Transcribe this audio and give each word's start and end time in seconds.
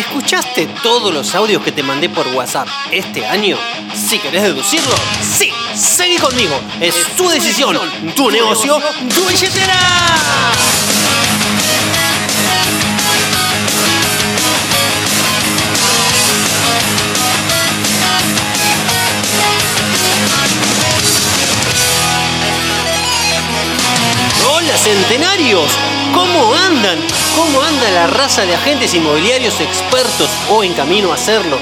¿Escuchaste 0.00 0.66
todos 0.82 1.12
los 1.12 1.34
audios 1.34 1.62
que 1.62 1.72
te 1.72 1.82
mandé 1.82 2.08
por 2.08 2.26
WhatsApp 2.28 2.66
este 2.90 3.26
año? 3.26 3.58
Si 3.94 4.18
querés 4.18 4.44
deducirlo, 4.44 4.94
sí, 5.20 5.52
seguí 5.74 6.16
conmigo. 6.16 6.58
Es 6.80 6.94
tu 7.16 7.28
decisión, 7.28 7.78
tu 8.16 8.30
negocio, 8.30 8.80
tu 9.14 9.26
billetera. 9.26 9.74
Hola 24.50 24.78
centenarios, 24.78 25.70
¿cómo 26.14 26.54
andan? 26.54 26.98
¿Cómo 27.36 27.60
anda 27.62 27.90
la 27.90 28.06
raza 28.06 28.44
de 28.44 28.54
agentes 28.54 28.94
inmobiliarios 28.94 29.60
expertos 29.60 30.28
o 30.50 30.64
en 30.64 30.72
camino 30.74 31.10
a 31.10 31.14
hacerlo? 31.14 31.58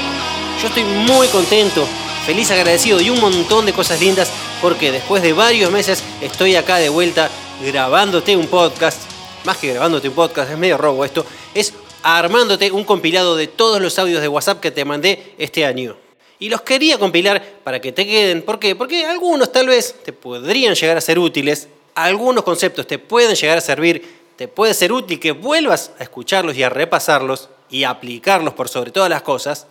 Yo 0.60 0.68
estoy 0.68 0.84
muy 0.84 1.28
contento, 1.28 1.86
feliz, 2.26 2.50
agradecido 2.50 3.00
y 3.00 3.10
un 3.10 3.20
montón 3.20 3.66
de 3.66 3.72
cosas 3.72 4.00
lindas 4.00 4.30
porque 4.60 4.90
después 4.90 5.22
de 5.22 5.32
varios 5.32 5.70
meses 5.70 6.02
estoy 6.20 6.56
acá 6.56 6.76
de 6.76 6.88
vuelta 6.88 7.30
grabándote 7.64 8.36
un 8.36 8.46
podcast. 8.46 9.00
Más 9.44 9.56
que 9.56 9.72
grabándote 9.72 10.08
un 10.08 10.14
podcast, 10.14 10.50
es 10.50 10.58
medio 10.58 10.76
robo 10.76 11.04
esto, 11.04 11.24
es 11.54 11.72
armándote 12.02 12.70
un 12.70 12.84
compilado 12.84 13.36
de 13.36 13.46
todos 13.46 13.80
los 13.80 13.98
audios 13.98 14.20
de 14.20 14.28
WhatsApp 14.28 14.60
que 14.60 14.70
te 14.70 14.84
mandé 14.84 15.34
este 15.38 15.64
año. 15.64 15.96
Y 16.40 16.48
los 16.48 16.62
quería 16.62 16.98
compilar 16.98 17.42
para 17.64 17.80
que 17.80 17.92
te 17.92 18.06
queden. 18.06 18.42
¿Por 18.42 18.58
qué? 18.60 18.76
Porque 18.76 19.04
algunos 19.04 19.50
tal 19.50 19.66
vez 19.66 19.94
te 20.04 20.12
podrían 20.12 20.74
llegar 20.74 20.96
a 20.96 21.00
ser 21.00 21.18
útiles 21.18 21.68
algunos 22.04 22.44
conceptos 22.44 22.86
te 22.86 22.98
pueden 22.98 23.34
llegar 23.34 23.58
a 23.58 23.60
servir, 23.60 24.17
te 24.38 24.46
puede 24.46 24.72
ser 24.72 24.92
útil 24.92 25.18
que 25.18 25.32
vuelvas 25.32 25.90
a 25.98 26.04
escucharlos 26.04 26.56
y 26.56 26.62
a 26.62 26.68
repasarlos 26.68 27.48
y 27.68 27.82
a 27.82 27.90
aplicarlos 27.90 28.54
por 28.54 28.68
sobre 28.68 28.92
todas 28.92 29.10
las 29.10 29.22
cosas. 29.22 29.66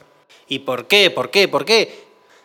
¿Y 0.50 0.60
por 0.60 0.88
qué? 0.88 1.10
¿Por 1.10 1.32
qué? 1.32 1.48
¿Por 1.48 1.64
qué? 1.64 2.04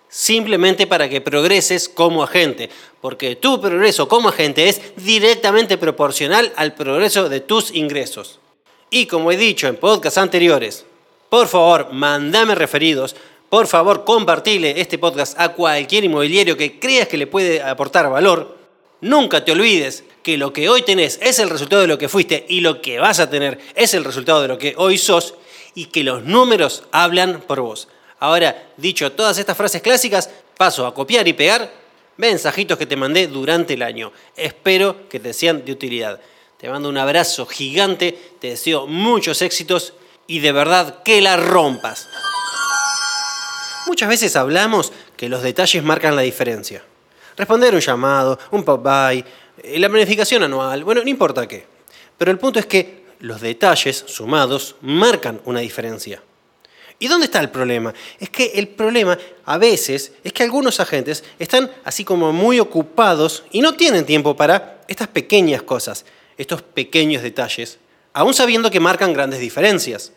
Simplemente 0.09 0.87
para 0.87 1.09
que 1.09 1.21
progreses 1.21 1.89
como 1.89 2.23
agente, 2.23 2.71
porque 3.01 3.35
tu 3.35 3.61
progreso 3.61 4.07
como 4.07 4.29
agente 4.29 4.69
es 4.69 4.81
directamente 4.97 5.79
proporcional 5.79 6.53
al 6.55 6.75
progreso 6.75 7.29
de 7.29 7.41
tus 7.41 7.75
ingresos. 7.75 8.39
Y 8.89 9.07
como 9.07 9.33
he 9.33 9.37
dicho 9.37 9.67
en 9.67 9.75
podcasts 9.75 10.19
anteriores, 10.19 10.85
por 11.29 11.49
favor, 11.49 11.93
mandame 11.93 12.55
referidos, 12.55 13.17
por 13.49 13.67
favor, 13.67 14.05
compartile 14.05 14.81
este 14.81 14.97
podcast 14.97 15.39
a 15.41 15.55
cualquier 15.55 16.05
inmobiliario 16.05 16.57
que 16.57 16.79
creas 16.79 17.09
que 17.09 17.17
le 17.17 17.27
puede 17.27 17.61
aportar 17.61 18.09
valor 18.09 18.62
Nunca 19.03 19.45
te 19.45 19.51
olvides 19.51 20.05
que 20.23 20.39
lo 20.39 20.53
que 20.53 20.69
hoy 20.69 20.83
tenés 20.83 21.19
es 21.21 21.41
el 21.41 21.51
resultado 21.51 21.83
de 21.83 21.89
lo 21.89 21.99
que 21.99 22.09
fuiste 22.09 22.47
y 22.49 22.61
lo 22.61 22.81
que 22.81 23.01
vas 23.01 23.19
a 23.19 23.29
tener 23.29 23.59
es 23.75 23.95
el 23.95 24.05
resultado 24.05 24.41
de 24.41 24.47
lo 24.47 24.59
que 24.59 24.75
hoy 24.77 24.97
sos 24.97 25.35
y 25.75 25.87
que 25.87 26.05
los 26.05 26.23
números 26.23 26.85
hablan 26.93 27.41
por 27.41 27.61
vos. 27.61 27.89
Ahora, 28.21 28.71
dicho 28.77 29.11
todas 29.11 29.39
estas 29.39 29.57
frases 29.57 29.83
clásicas, 29.83 30.31
paso 30.57 30.87
a 30.87 30.95
copiar 30.95 31.27
y 31.27 31.33
pegar 31.33 31.73
mensajitos 32.17 32.79
que 32.79 32.87
te 32.87 32.95
mandé 32.95 33.27
durante 33.27 33.75
el 33.75 33.83
año. 33.83 34.13
Espero 34.37 35.09
que 35.09 35.19
te 35.19 35.33
sean 35.33 35.65
de 35.65 35.73
utilidad. 35.73 36.21
Te 36.57 36.69
mando 36.69 36.89
un 36.89 36.97
abrazo 36.97 37.45
gigante, 37.45 38.17
te 38.41 38.51
deseo 38.51 38.87
muchos 38.87 39.43
éxitos 39.43 39.95
y 40.29 40.39
de 40.39 40.53
verdad 40.53 41.03
que 41.03 41.21
la 41.21 41.37
rompas. 41.37 42.09
Muchas 43.89 44.09
veces 44.09 44.37
hablamos 44.37 44.93
que 45.17 45.29
los 45.29 45.43
detalles 45.43 45.83
marcan 45.83 46.15
la 46.15 46.23
diferencia. 46.23 46.85
Responder 47.37 47.75
un 47.75 47.81
llamado, 47.81 48.39
un 48.51 48.65
pop-by, 48.65 49.25
eh, 49.63 49.79
la 49.79 49.89
planificación 49.89 50.43
anual, 50.43 50.85
bueno, 50.85 51.03
no 51.03 51.09
importa 51.09 51.47
qué. 51.47 51.65
Pero 52.19 52.31
el 52.31 52.39
punto 52.39 52.59
es 52.59 52.67
que 52.67 53.03
los 53.21 53.41
detalles 53.41 54.05
sumados 54.07 54.77
marcan 54.81 55.41
una 55.45 55.61
diferencia. 55.61 56.23
¿Y 56.99 57.09
dónde 57.09 57.27
está 57.27 57.41
el 57.41 57.51
problema? 57.51 57.93
Es 58.21 58.31
que 58.31 58.53
el 58.55 58.69
problema 58.69 59.19
a 59.45 59.59
veces 59.59 60.13
es 60.23 60.33
que 60.33 60.45
algunos 60.45 60.79
agentes 60.79 61.25
están 61.39 61.71
así 61.85 62.05
como 62.05 62.33
muy 62.33 62.61
ocupados 62.61 63.45
y 63.51 63.61
no 63.61 63.75
tienen 63.75 64.07
tiempo 64.07 64.37
para 64.37 64.83
estas 64.87 65.09
pequeñas 65.09 65.63
cosas, 65.63 66.05
estos 66.39 66.63
pequeños 66.63 67.23
detalles, 67.23 67.79
aún 68.13 68.35
sabiendo 68.35 68.71
que 68.71 68.79
marcan 68.79 69.13
grandes 69.13 69.41
diferencias. 69.41 70.13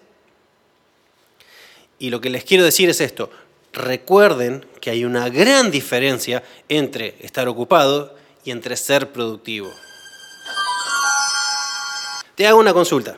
Y 1.97 2.09
lo 2.09 2.21
que 2.21 2.29
les 2.29 2.43
quiero 2.43 2.63
decir 2.63 2.89
es 2.89 3.01
esto, 3.01 3.31
recuerden 3.75 4.65
que 4.81 4.89
hay 4.89 5.05
una 5.05 5.29
gran 5.29 5.69
diferencia 5.69 6.43
entre 6.69 7.15
estar 7.19 7.47
ocupado 7.47 8.15
y 8.43 8.51
entre 8.51 8.75
ser 8.77 9.11
productivo. 9.11 9.69
Te 12.35 12.47
hago 12.47 12.59
una 12.59 12.73
consulta. 12.73 13.17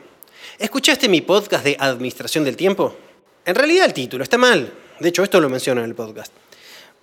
¿Escuchaste 0.58 1.08
mi 1.08 1.20
podcast 1.20 1.64
de 1.64 1.76
Administración 1.78 2.44
del 2.44 2.56
Tiempo? 2.56 2.94
En 3.44 3.54
realidad 3.54 3.86
el 3.86 3.94
título 3.94 4.24
está 4.24 4.36
mal. 4.36 4.72
De 4.98 5.08
hecho, 5.08 5.22
esto 5.22 5.40
lo 5.40 5.48
menciono 5.48 5.80
en 5.80 5.88
el 5.88 5.94
podcast. 5.94 6.32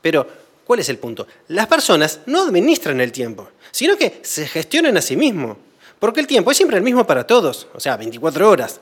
Pero, 0.02 0.28
¿cuál 0.66 0.82
es 0.82 0.90
el 0.90 0.98
punto? 0.98 1.26
Las 1.48 1.68
personas 1.68 2.20
no 2.26 2.44
administran 2.44 3.00
el 3.00 3.12
tiempo, 3.12 3.50
sino 3.72 3.98
que 3.98 4.20
se 4.22 4.48
gestionan 4.48 4.98
a 4.98 5.02
sí 5.02 5.16
mismos. 5.16 5.58
Porque 6.00 6.20
el 6.20 6.28
tiempo 6.28 6.52
es 6.52 6.58
siempre 6.58 6.78
el 6.78 6.84
mismo 6.84 7.08
para 7.08 7.26
todos, 7.26 7.68
o 7.74 7.80
sea, 7.80 7.96
24 7.96 8.50
horas. 8.50 8.82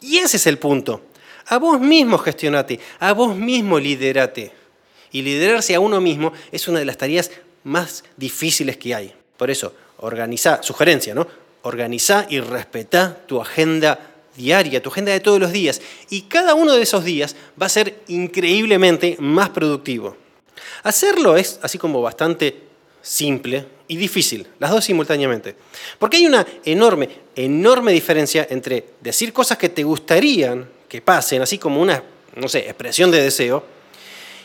Y 0.00 0.18
ese 0.18 0.38
es 0.38 0.46
el 0.46 0.58
punto. 0.58 1.02
A 1.46 1.58
vos 1.58 1.80
mismo 1.80 2.18
gestionate, 2.18 2.80
a 2.98 3.12
vos 3.12 3.36
mismo 3.36 3.78
liderate. 3.78 4.52
Y 5.12 5.22
liderarse 5.22 5.74
a 5.74 5.80
uno 5.80 6.00
mismo 6.00 6.32
es 6.50 6.66
una 6.68 6.80
de 6.80 6.84
las 6.84 6.98
tareas 6.98 7.30
más 7.64 8.04
difíciles 8.16 8.76
que 8.76 8.94
hay. 8.94 9.14
Por 9.36 9.50
eso, 9.50 9.72
organiza, 9.98 10.62
sugerencia, 10.62 11.14
¿no? 11.14 11.26
Organiza 11.62 12.26
y 12.28 12.40
respeta 12.40 13.16
tu 13.26 13.40
agenda 13.40 13.98
diaria, 14.36 14.82
tu 14.82 14.90
agenda 14.90 15.12
de 15.12 15.20
todos 15.20 15.40
los 15.40 15.52
días. 15.52 15.80
Y 16.10 16.22
cada 16.22 16.54
uno 16.54 16.74
de 16.74 16.82
esos 16.82 17.04
días 17.04 17.36
va 17.60 17.66
a 17.66 17.70
ser 17.70 18.00
increíblemente 18.08 19.16
más 19.20 19.50
productivo. 19.50 20.16
Hacerlo 20.82 21.36
es 21.36 21.58
así 21.62 21.78
como 21.78 22.02
bastante 22.02 22.62
simple 23.02 23.66
y 23.88 23.96
difícil, 23.96 24.46
las 24.58 24.70
dos 24.70 24.84
simultáneamente. 24.84 25.54
Porque 25.98 26.16
hay 26.16 26.26
una 26.26 26.46
enorme, 26.64 27.08
enorme 27.34 27.92
diferencia 27.92 28.46
entre 28.50 28.84
decir 29.00 29.32
cosas 29.32 29.58
que 29.58 29.68
te 29.68 29.84
gustarían 29.84 30.75
que 30.88 31.02
pasen, 31.02 31.42
así 31.42 31.58
como 31.58 31.80
una, 31.80 32.02
no 32.34 32.48
sé, 32.48 32.60
expresión 32.60 33.10
de 33.10 33.22
deseo. 33.22 33.64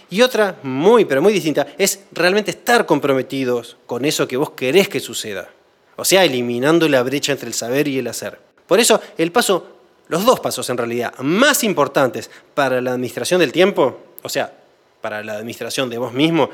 Y 0.09 0.21
otra, 0.21 0.57
muy, 0.63 1.05
pero 1.05 1.21
muy 1.21 1.33
distinta, 1.33 1.67
es 1.77 2.01
realmente 2.11 2.51
estar 2.51 2.85
comprometidos 2.85 3.77
con 3.85 4.03
eso 4.03 4.27
que 4.27 4.37
vos 4.37 4.51
querés 4.51 4.89
que 4.89 4.99
suceda. 4.99 5.49
O 5.95 6.05
sea, 6.05 6.25
eliminando 6.25 6.87
la 6.89 7.03
brecha 7.03 7.31
entre 7.31 7.47
el 7.47 7.53
saber 7.53 7.87
y 7.87 7.99
el 7.99 8.07
hacer. 8.07 8.39
Por 8.67 8.79
eso, 8.79 9.01
el 9.17 9.31
paso, 9.31 9.67
los 10.07 10.25
dos 10.25 10.39
pasos 10.39 10.69
en 10.69 10.77
realidad 10.77 11.13
más 11.19 11.63
importantes 11.63 12.29
para 12.53 12.81
la 12.81 12.91
administración 12.91 13.39
del 13.39 13.51
tiempo, 13.51 13.99
o 14.23 14.29
sea, 14.29 14.53
para 14.99 15.23
la 15.23 15.33
administración 15.33 15.89
de 15.89 15.97
vos 15.97 16.13
mismo 16.13 16.49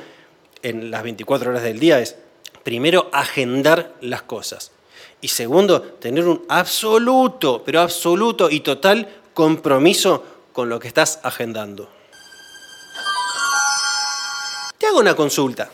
en 0.63 0.91
las 0.91 1.03
24 1.03 1.49
horas 1.49 1.63
del 1.63 1.79
día 1.79 1.99
es, 1.99 2.15
primero, 2.63 3.09
agendar 3.13 3.93
las 4.01 4.23
cosas. 4.23 4.71
Y 5.21 5.29
segundo, 5.29 5.81
tener 5.81 6.27
un 6.27 6.43
absoluto, 6.47 7.63
pero 7.63 7.81
absoluto 7.81 8.49
y 8.49 8.59
total 8.59 9.07
compromiso 9.37 10.23
con 10.51 10.67
lo 10.67 10.79
que 10.79 10.87
estás 10.87 11.19
agendando. 11.21 11.87
Te 14.79 14.87
hago 14.87 14.97
una 14.97 15.15
consulta. 15.15 15.69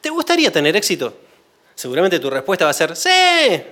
¿Te 0.00 0.10
gustaría 0.10 0.50
tener 0.50 0.74
éxito? 0.74 1.14
Seguramente 1.76 2.18
tu 2.18 2.28
respuesta 2.28 2.64
va 2.64 2.72
a 2.72 2.74
ser, 2.74 2.96
sí. 2.96 3.08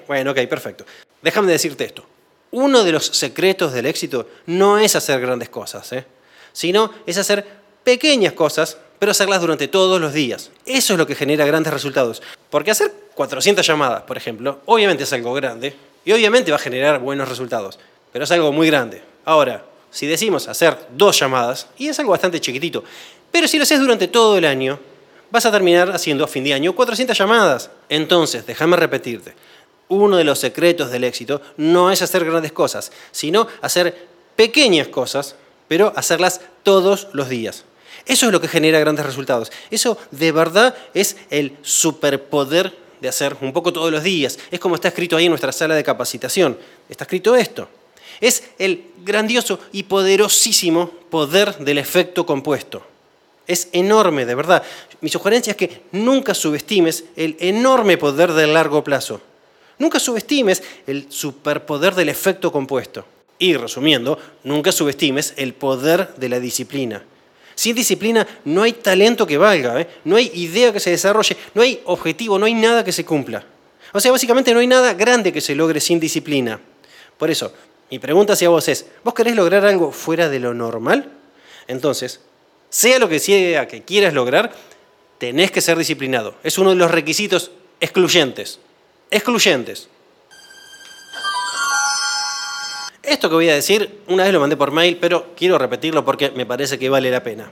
Bueno, 0.06 0.30
ok, 0.30 0.46
perfecto. 0.46 0.84
Déjame 1.20 1.50
decirte 1.50 1.84
esto. 1.84 2.06
Uno 2.52 2.84
de 2.84 2.92
los 2.92 3.06
secretos 3.06 3.72
del 3.72 3.86
éxito 3.86 4.28
no 4.46 4.78
es 4.78 4.94
hacer 4.94 5.20
grandes 5.20 5.48
cosas, 5.48 5.92
¿eh? 5.94 6.06
sino 6.52 6.92
es 7.04 7.18
hacer 7.18 7.44
pequeñas 7.82 8.34
cosas, 8.34 8.78
pero 9.00 9.10
hacerlas 9.10 9.40
durante 9.40 9.66
todos 9.66 10.00
los 10.00 10.12
días. 10.12 10.52
Eso 10.64 10.92
es 10.92 10.98
lo 10.98 11.08
que 11.08 11.16
genera 11.16 11.44
grandes 11.44 11.72
resultados. 11.72 12.22
Porque 12.50 12.70
hacer 12.70 12.94
400 13.16 13.66
llamadas, 13.66 14.02
por 14.02 14.16
ejemplo, 14.16 14.60
obviamente 14.66 15.02
es 15.02 15.12
algo 15.12 15.34
grande 15.34 15.74
y 16.04 16.12
obviamente 16.12 16.52
va 16.52 16.56
a 16.56 16.60
generar 16.60 17.00
buenos 17.00 17.28
resultados 17.28 17.80
pero 18.12 18.24
es 18.24 18.30
algo 18.30 18.52
muy 18.52 18.66
grande. 18.66 19.02
Ahora, 19.28 19.62
si 19.90 20.06
decimos 20.06 20.48
hacer 20.48 20.78
dos 20.96 21.20
llamadas, 21.20 21.66
y 21.76 21.88
es 21.88 21.98
algo 21.98 22.12
bastante 22.12 22.40
chiquitito, 22.40 22.82
pero 23.30 23.46
si 23.46 23.58
lo 23.58 23.64
haces 23.64 23.78
durante 23.78 24.08
todo 24.08 24.38
el 24.38 24.46
año, 24.46 24.80
vas 25.30 25.44
a 25.44 25.52
terminar 25.52 25.90
haciendo 25.90 26.24
a 26.24 26.28
fin 26.28 26.44
de 26.44 26.54
año 26.54 26.74
400 26.74 27.18
llamadas. 27.18 27.70
Entonces, 27.90 28.46
déjame 28.46 28.78
repetirte, 28.78 29.34
uno 29.88 30.16
de 30.16 30.24
los 30.24 30.38
secretos 30.38 30.90
del 30.90 31.04
éxito 31.04 31.42
no 31.58 31.90
es 31.90 32.00
hacer 32.00 32.24
grandes 32.24 32.52
cosas, 32.52 32.90
sino 33.10 33.48
hacer 33.60 34.08
pequeñas 34.34 34.88
cosas, 34.88 35.36
pero 35.68 35.92
hacerlas 35.94 36.40
todos 36.62 37.08
los 37.12 37.28
días. 37.28 37.66
Eso 38.06 38.24
es 38.24 38.32
lo 38.32 38.40
que 38.40 38.48
genera 38.48 38.80
grandes 38.80 39.04
resultados. 39.04 39.52
Eso 39.70 39.98
de 40.10 40.32
verdad 40.32 40.74
es 40.94 41.18
el 41.28 41.54
superpoder 41.60 42.74
de 43.02 43.10
hacer 43.10 43.36
un 43.42 43.52
poco 43.52 43.74
todos 43.74 43.92
los 43.92 44.02
días. 44.02 44.38
Es 44.50 44.58
como 44.58 44.76
está 44.76 44.88
escrito 44.88 45.18
ahí 45.18 45.26
en 45.26 45.32
nuestra 45.32 45.52
sala 45.52 45.74
de 45.74 45.84
capacitación. 45.84 46.56
Está 46.88 47.04
escrito 47.04 47.36
esto. 47.36 47.68
Es 48.20 48.44
el 48.58 48.84
grandioso 49.04 49.60
y 49.72 49.84
poderosísimo 49.84 50.90
poder 51.10 51.58
del 51.58 51.78
efecto 51.78 52.26
compuesto. 52.26 52.82
Es 53.46 53.68
enorme, 53.72 54.26
de 54.26 54.34
verdad. 54.34 54.62
Mi 55.00 55.08
sugerencia 55.08 55.52
es 55.52 55.56
que 55.56 55.82
nunca 55.92 56.34
subestimes 56.34 57.04
el 57.16 57.36
enorme 57.40 57.96
poder 57.96 58.32
del 58.32 58.52
largo 58.52 58.84
plazo. 58.84 59.20
Nunca 59.78 60.00
subestimes 60.00 60.62
el 60.86 61.06
superpoder 61.08 61.94
del 61.94 62.08
efecto 62.08 62.50
compuesto. 62.50 63.06
Y 63.38 63.54
resumiendo, 63.54 64.18
nunca 64.42 64.72
subestimes 64.72 65.32
el 65.36 65.54
poder 65.54 66.14
de 66.16 66.28
la 66.28 66.40
disciplina. 66.40 67.04
Sin 67.54 67.74
disciplina 67.74 68.26
no 68.44 68.62
hay 68.62 68.72
talento 68.72 69.26
que 69.26 69.38
valga, 69.38 69.80
¿eh? 69.80 69.88
no 70.04 70.16
hay 70.16 70.30
idea 70.34 70.72
que 70.72 70.80
se 70.80 70.90
desarrolle, 70.90 71.36
no 71.54 71.62
hay 71.62 71.80
objetivo, 71.86 72.38
no 72.38 72.46
hay 72.46 72.54
nada 72.54 72.84
que 72.84 72.92
se 72.92 73.04
cumpla. 73.04 73.44
O 73.92 74.00
sea, 74.00 74.12
básicamente 74.12 74.52
no 74.52 74.60
hay 74.60 74.66
nada 74.66 74.94
grande 74.94 75.32
que 75.32 75.40
se 75.40 75.54
logre 75.54 75.80
sin 75.80 75.98
disciplina. 75.98 76.60
Por 77.16 77.30
eso, 77.30 77.52
mi 77.90 77.98
pregunta 77.98 78.34
hacia 78.34 78.48
vos 78.48 78.68
es, 78.68 78.86
¿vos 79.02 79.14
querés 79.14 79.34
lograr 79.34 79.64
algo 79.64 79.92
fuera 79.92 80.28
de 80.28 80.40
lo 80.40 80.54
normal? 80.54 81.10
Entonces, 81.66 82.20
sea 82.70 82.98
lo 82.98 83.08
que 83.08 83.18
sea 83.18 83.66
que 83.66 83.82
quieras 83.82 84.12
lograr, 84.12 84.52
tenés 85.18 85.50
que 85.50 85.60
ser 85.60 85.78
disciplinado. 85.78 86.34
Es 86.42 86.58
uno 86.58 86.70
de 86.70 86.76
los 86.76 86.90
requisitos 86.90 87.50
excluyentes. 87.80 88.60
Excluyentes. 89.10 89.88
Esto 93.02 93.30
que 93.30 93.36
voy 93.36 93.48
a 93.48 93.54
decir, 93.54 94.00
una 94.08 94.24
vez 94.24 94.32
lo 94.34 94.40
mandé 94.40 94.56
por 94.56 94.70
mail, 94.70 94.98
pero 95.00 95.34
quiero 95.34 95.56
repetirlo 95.56 96.04
porque 96.04 96.30
me 96.32 96.44
parece 96.44 96.78
que 96.78 96.90
vale 96.90 97.10
la 97.10 97.22
pena. 97.22 97.50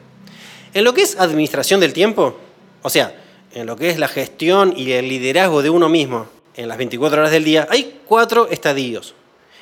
En 0.74 0.84
lo 0.84 0.92
que 0.92 1.00
es 1.00 1.18
administración 1.18 1.80
del 1.80 1.94
tiempo, 1.94 2.36
o 2.82 2.90
sea, 2.90 3.14
en 3.54 3.66
lo 3.66 3.74
que 3.76 3.88
es 3.88 3.98
la 3.98 4.08
gestión 4.08 4.74
y 4.76 4.92
el 4.92 5.08
liderazgo 5.08 5.62
de 5.62 5.70
uno 5.70 5.88
mismo 5.88 6.26
en 6.56 6.68
las 6.68 6.76
24 6.76 7.18
horas 7.18 7.30
del 7.30 7.44
día, 7.44 7.66
hay 7.70 8.00
cuatro 8.04 8.48
estadios. 8.50 9.14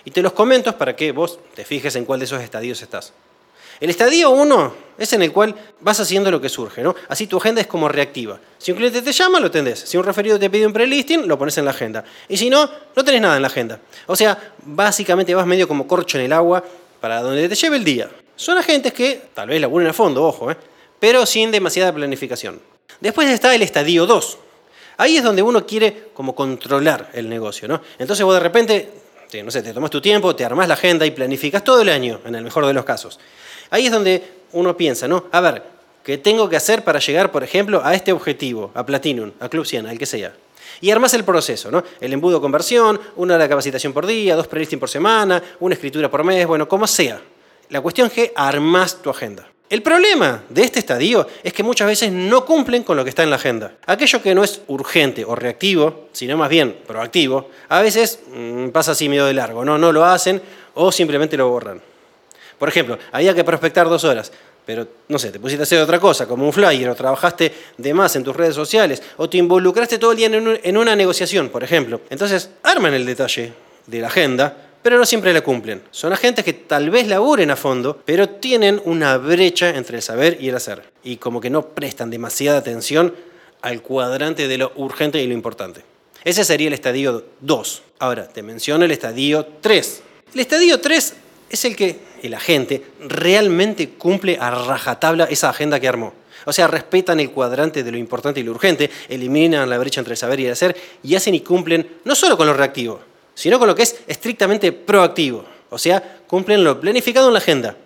Y 0.05 0.11
te 0.11 0.23
los 0.23 0.33
comento 0.33 0.77
para 0.77 0.95
que 0.95 1.13
vos 1.13 1.39
te 1.55 1.65
fijes 1.65 1.97
en 1.97 2.05
cuál 2.05 2.21
de 2.21 2.27
esos 2.27 2.43
estadios 2.43 2.81
estás. 2.83 3.13
El 3.81 3.91
estadio 3.91 4.31
1 4.31 4.75
es 4.99 5.13
en 5.13 5.23
el 5.23 5.33
cual 5.33 5.55
vas 5.81 5.99
haciendo 5.99 6.31
lo 6.31 6.41
que 6.41 6.49
surge, 6.49 6.83
¿no? 6.83 6.95
Así 7.09 7.27
tu 7.27 7.39
agenda 7.39 7.61
es 7.61 7.67
como 7.67 7.89
reactiva. 7.89 8.39
Si 8.59 8.71
un 8.71 8.77
cliente 8.77 9.03
te 9.03 9.13
llama, 9.13 9.41
lo 9.41 9.51
tendés. 9.51 9.81
Si 9.81 9.97
un 9.97 10.05
referido 10.05 10.39
te 10.39 10.49
pide 10.49 10.67
un 10.67 10.73
prelisting, 10.73 11.27
lo 11.27 11.39
pones 11.39 11.59
en 11.59 11.65
la 11.65 11.73
agenda. 11.73 12.05
Y 12.29 12.37
si 12.37 12.49
no, 12.51 12.71
no 12.95 13.05
tenés 13.05 13.21
nada 13.21 13.37
en 13.37 13.43
la 13.43 13.49
agenda. 13.49 13.81
O 14.07 14.15
sea, 14.15 14.55
básicamente 14.65 15.35
vas 15.35 15.47
medio 15.47 15.67
como 15.67 15.87
corcho 15.89 16.19
en 16.19 16.25
el 16.25 16.33
agua 16.33 16.63
para 17.01 17.21
donde 17.21 17.49
te 17.49 17.55
lleve 17.55 17.77
el 17.77 17.85
día. 17.85 18.09
Son 18.37 18.57
agentes 18.59 18.93
que 18.93 19.23
tal 19.35 19.49
vez 19.49 19.61
laburen 19.61 19.89
a 19.89 19.93
fondo, 19.93 20.25
ojo, 20.25 20.51
¿eh? 20.51 20.57
pero 21.01 21.27
sin 21.27 21.51
demasiada 21.51 21.93
planificación. 21.93 22.61
Después 23.01 23.29
está 23.29 23.55
el 23.55 23.63
estadio 23.63 24.07
2. 24.07 24.39
Ahí 24.97 25.17
es 25.17 25.25
donde 25.25 25.43
uno 25.43 25.67
quiere 25.67 26.09
como 26.15 26.35
controlar 26.35 27.11
el 27.13 27.29
negocio, 27.29 27.67
¿no? 27.67 27.81
Entonces 27.99 28.25
vos 28.25 28.35
de 28.35 28.41
repente, 28.41 28.91
no 29.43 29.51
sé, 29.51 29.63
te 29.63 29.73
tomas 29.73 29.91
tu 29.91 30.01
tiempo, 30.01 30.37
te 30.37 30.45
armás 30.45 30.69
la 30.69 30.75
agenda 30.75 31.07
y 31.07 31.11
planificas 31.11 31.65
todo 31.65 31.83
el 31.83 31.89
año, 31.89 32.21
en 32.25 32.35
el 32.35 32.45
mejor 32.45 32.67
de 32.67 32.73
los 32.73 32.85
casos. 32.85 33.19
Ahí 33.71 33.87
es 33.87 33.93
donde 33.93 34.23
uno 34.53 34.77
piensa, 34.77 35.09
¿no? 35.09 35.27
A 35.33 35.41
ver, 35.41 35.63
¿qué 36.03 36.19
tengo 36.19 36.49
que 36.49 36.57
hacer 36.57 36.85
para 36.85 36.99
llegar, 36.99 37.33
por 37.33 37.43
ejemplo, 37.43 37.83
a 37.85 37.95
este 37.95 38.13
objetivo, 38.13 38.71
a 38.75 38.85
Platinum, 38.85 39.33
a 39.41 39.49
Club 39.49 39.67
100, 39.67 39.87
al 39.87 39.99
que 39.99 40.07
sea? 40.07 40.35
Y 40.81 40.91
armas 40.91 41.15
el 41.15 41.25
proceso, 41.25 41.71
¿no? 41.71 41.83
El 42.01 42.13
embudo 42.13 42.41
conversión, 42.41 43.01
una 43.17 43.35
hora 43.35 43.45
de 43.45 43.49
capacitación 43.49 43.93
por 43.93 44.07
día, 44.07 44.37
dos 44.37 44.49
prelisting 44.49 44.79
por 44.79 44.89
semana, 44.89 45.43
una 45.61 45.75
escritura 45.75 46.11
por 46.11 46.25
mes, 46.25 46.47
bueno, 46.47 46.69
como 46.69 46.87
sea. 46.87 47.21
La 47.71 47.81
cuestión 47.81 48.09
es 48.09 48.13
que 48.13 48.33
armas 48.37 49.01
tu 49.01 49.11
agenda. 49.11 49.49
El 49.75 49.83
problema 49.83 50.45
de 50.51 50.63
este 50.63 50.79
estadio 50.79 51.27
es 51.43 51.53
que 51.53 51.65
muchas 51.65 51.89
veces 51.89 52.13
no 52.13 52.45
cumplen 52.45 52.85
con 52.85 52.97
lo 52.97 53.03
que 53.03 53.11
está 53.11 53.25
en 53.25 53.31
la 53.31 53.35
agenda. 53.35 53.73
Aquello 53.87 54.23
que 54.23 54.33
no 54.33 54.45
es 54.45 54.61
urgente 54.69 55.25
o 55.25 55.35
reactivo, 55.35 56.11
sino 56.13 56.37
más 56.37 56.49
bien 56.49 56.77
proactivo, 56.87 57.51
a 57.69 57.83
veces 57.83 58.21
mm, 58.33 58.69
pasa 58.69 58.93
así 58.93 59.09
medio 59.09 59.27
de 59.27 59.35
largo, 59.35 59.65
¿no? 59.65 59.77
No 59.77 59.91
lo 59.91 60.05
hacen 60.05 60.41
o 60.75 60.93
simplemente 60.93 61.37
lo 61.37 61.49
borran. 61.49 61.83
Por 62.57 62.69
ejemplo, 62.69 63.01
había 63.11 63.35
que 63.35 63.43
prospectar 63.43 63.89
dos 63.89 64.05
horas, 64.05 64.31
pero 64.65 64.87
no 65.09 65.19
sé, 65.19 65.33
te 65.33 65.41
pusiste 65.41 65.63
a 65.63 65.65
hacer 65.65 65.81
otra 65.81 65.99
cosa, 65.99 66.29
como 66.29 66.47
un 66.47 66.53
flyer, 66.53 66.89
o 66.89 66.95
trabajaste 66.95 67.53
de 67.77 67.95
más 67.95 68.15
en 68.15 68.23
tus 68.23 68.37
redes 68.37 68.55
sociales, 68.55 69.03
o 69.17 69.29
te 69.29 69.39
involucraste 69.39 69.99
todo 69.99 70.13
el 70.13 70.19
día 70.19 70.29
en, 70.29 70.77
una 70.77 70.95
negociación, 70.95 71.49
por 71.49 71.65
ejemplo. 71.65 72.01
Entonces, 72.11 72.49
arman 72.63 72.95
el 72.95 73.05
detalle 73.05 73.53
de 73.89 73.99
la 73.99 74.07
agenda, 74.07 74.64
pero 74.85 74.99
no 74.99 75.07
siempre 75.07 75.33
la 75.33 75.41
cumplen. 75.41 75.83
Son 75.91 76.13
agentes 76.13 76.45
que 76.45 76.53
tal 76.53 76.91
vez 76.91 77.09
laburen 77.09 77.51
a 77.51 77.57
fondo, 77.57 78.03
pero 78.05 78.29
tienen 78.29 78.83
una 78.85 79.17
brecha 79.17 79.71
entre 79.71 79.97
el 79.97 80.03
saber 80.03 80.37
y 80.43 80.51
el 80.51 80.57
hacer. 80.57 80.83
Y 81.03 81.17
como 81.17 81.41
que 81.41 81.49
no 81.49 81.69
prestan 81.69 82.11
demasiada 82.11 82.59
atención 82.59 83.15
al 83.63 83.81
cuadrante 83.81 84.47
de 84.47 84.59
lo 84.59 84.73
urgente 84.77 85.23
y 85.23 85.27
lo 85.27 85.33
importante. 85.33 85.81
Ese 86.23 86.45
sería 86.45 86.69
el 86.69 86.75
estadio 86.75 87.25
2. 87.41 87.83
Ahora, 87.99 88.29
te 88.29 88.43
menciono 88.43 88.85
el 88.85 88.91
estadio 88.91 89.47
3. 89.63 90.03
El 90.35 90.41
estadio 90.41 90.79
3 90.79 91.15
es 91.49 91.65
el 91.65 91.77
que 91.77 92.01
el 92.23 92.35
agente 92.35 92.85
realmente 93.09 93.89
cumple 93.89 94.37
a 94.39 94.51
rajatabla 94.51 95.25
esa 95.25 95.49
agenda 95.49 95.81
que 95.81 95.89
armó. 95.89 96.13
O 96.45 96.53
sea, 96.53 96.67
respetan 96.67 97.21
el 97.21 97.31
cuadrante 97.31 97.85
de 97.85 97.91
lo 97.91 97.97
importante 97.97 98.41
y 98.41 98.43
lo 98.43 98.51
urgente, 98.51 98.91
eliminan 99.09 99.71
la 99.71 99.79
brecha 99.79 100.03
entre 100.03 100.13
el 100.13 100.19
saber 100.19 100.41
y 100.41 100.45
el 100.45 100.53
hacer 100.53 100.77
y 101.03 101.15
hacen 101.15 101.35
y 101.35 101.41
cumplen 101.41 102.01
no 102.05 102.15
solo 102.15 102.37
con 102.37 102.47
lo 102.47 102.53
reactivo, 102.53 103.01
sino 103.35 103.59
con 103.59 103.69
lo 103.69 103.75
que 103.75 103.83
es 103.83 103.97
estrictamente 104.07 104.73
proactivo. 104.73 105.45
O 105.71 105.79
sea, 105.79 106.21
cumplen 106.27 106.65
lo 106.65 106.81
planificado 106.81 107.29
en 107.29 107.35
la 107.35 107.41
agenda. 107.41 107.77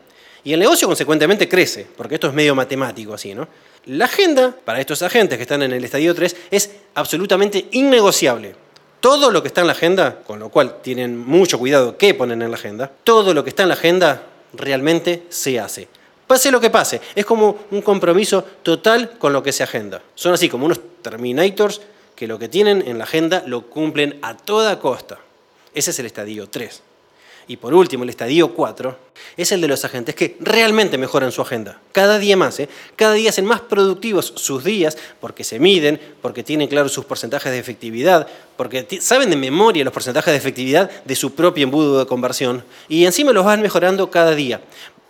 Y 0.45 0.53
el 0.53 0.61
negocio 0.61 0.87
consecuentemente 0.87 1.49
crece, 1.49 1.87
porque 1.97 2.15
esto 2.15 2.29
es 2.29 2.35
medio 2.35 2.55
matemático 2.55 3.15
así, 3.15 3.35
¿no? 3.35 3.49
La 3.87 4.05
agenda, 4.05 4.55
para 4.65 4.81
estos 4.81 5.03
agentes 5.03 5.37
que 5.37 5.43
están 5.43 5.63
en 5.63 5.73
el 5.73 5.85
estadio 5.85 6.15
3, 6.15 6.37
es 6.51 6.71
absolutamente 6.95 7.67
innegociable 7.73 8.55
todo 9.01 9.31
lo 9.31 9.43
que 9.43 9.49
está 9.49 9.61
en 9.61 9.67
la 9.69 9.73
agenda, 9.73 10.23
con 10.27 10.39
lo 10.39 10.49
cual 10.49 10.81
tienen 10.83 11.19
mucho 11.19 11.59
cuidado 11.59 11.97
qué 11.97 12.15
ponen 12.15 12.43
en 12.43 12.51
la 12.51 12.57
agenda, 12.57 12.91
todo 13.05 13.33
lo 13.33 13.45
que 13.45 13.51
está 13.51 13.63
en 13.63 13.69
la 13.69 13.75
agenda 13.75 14.23
realmente 14.53 15.25
se 15.29 15.61
hace. 15.61 15.89
Pase 16.27 16.51
lo 16.51 16.61
que 16.61 16.71
pase, 16.71 17.01
es 17.15 17.25
como 17.25 17.59
un 17.71 17.81
compromiso 17.81 18.45
total 18.63 19.13
con 19.19 19.33
lo 19.33 19.43
que 19.43 19.53
se 19.53 19.63
agenda. 19.63 20.03
Son 20.15 20.35
así 20.35 20.49
como 20.49 20.67
unos 20.67 20.81
terminators 21.01 21.81
que 22.15 22.27
lo 22.27 22.39
que 22.39 22.49
tienen 22.49 22.83
en 22.87 22.99
la 22.99 23.05
agenda 23.05 23.43
lo 23.47 23.67
cumplen 23.67 24.19
a 24.23 24.37
toda 24.37 24.79
costa. 24.79 25.19
Ese 25.79 25.93
es 25.93 25.99
el 26.01 26.07
estadio 26.07 26.49
3. 26.49 26.83
Y 27.47 27.57
por 27.57 27.73
último, 27.73 28.03
el 28.03 28.11
estadio 28.11 28.53
4 28.53 28.99
es 29.37 29.53
el 29.53 29.61
de 29.61 29.69
los 29.69 29.85
agentes 29.85 30.17
que 30.17 30.37
realmente 30.41 30.99
mejoran 30.99 31.31
su 31.31 31.41
agenda. 31.41 31.81
Cada 31.93 32.19
día 32.19 32.37
más, 32.37 32.59
¿eh? 32.59 32.69
cada 32.97 33.15
día 33.15 33.31
hacen 33.31 33.45
más 33.45 33.61
productivos 33.61 34.33
sus 34.35 34.65
días 34.65 34.99
porque 35.21 35.45
se 35.45 35.61
miden, 35.61 36.01
porque 36.21 36.43
tienen 36.43 36.67
claros 36.67 36.91
sus 36.91 37.05
porcentajes 37.05 37.53
de 37.53 37.59
efectividad, 37.61 38.27
porque 38.57 38.89
saben 39.01 39.31
de 39.31 39.37
memoria 39.37 39.85
los 39.85 39.93
porcentajes 39.93 40.33
de 40.33 40.39
efectividad 40.39 40.91
de 41.05 41.15
su 41.15 41.37
propio 41.37 41.63
embudo 41.63 42.01
de 42.01 42.07
conversión 42.07 42.65
y 42.89 43.05
encima 43.05 43.33
los 43.33 43.45
van 43.45 43.63
mejorando 43.63 44.11
cada 44.11 44.35
día. 44.35 44.61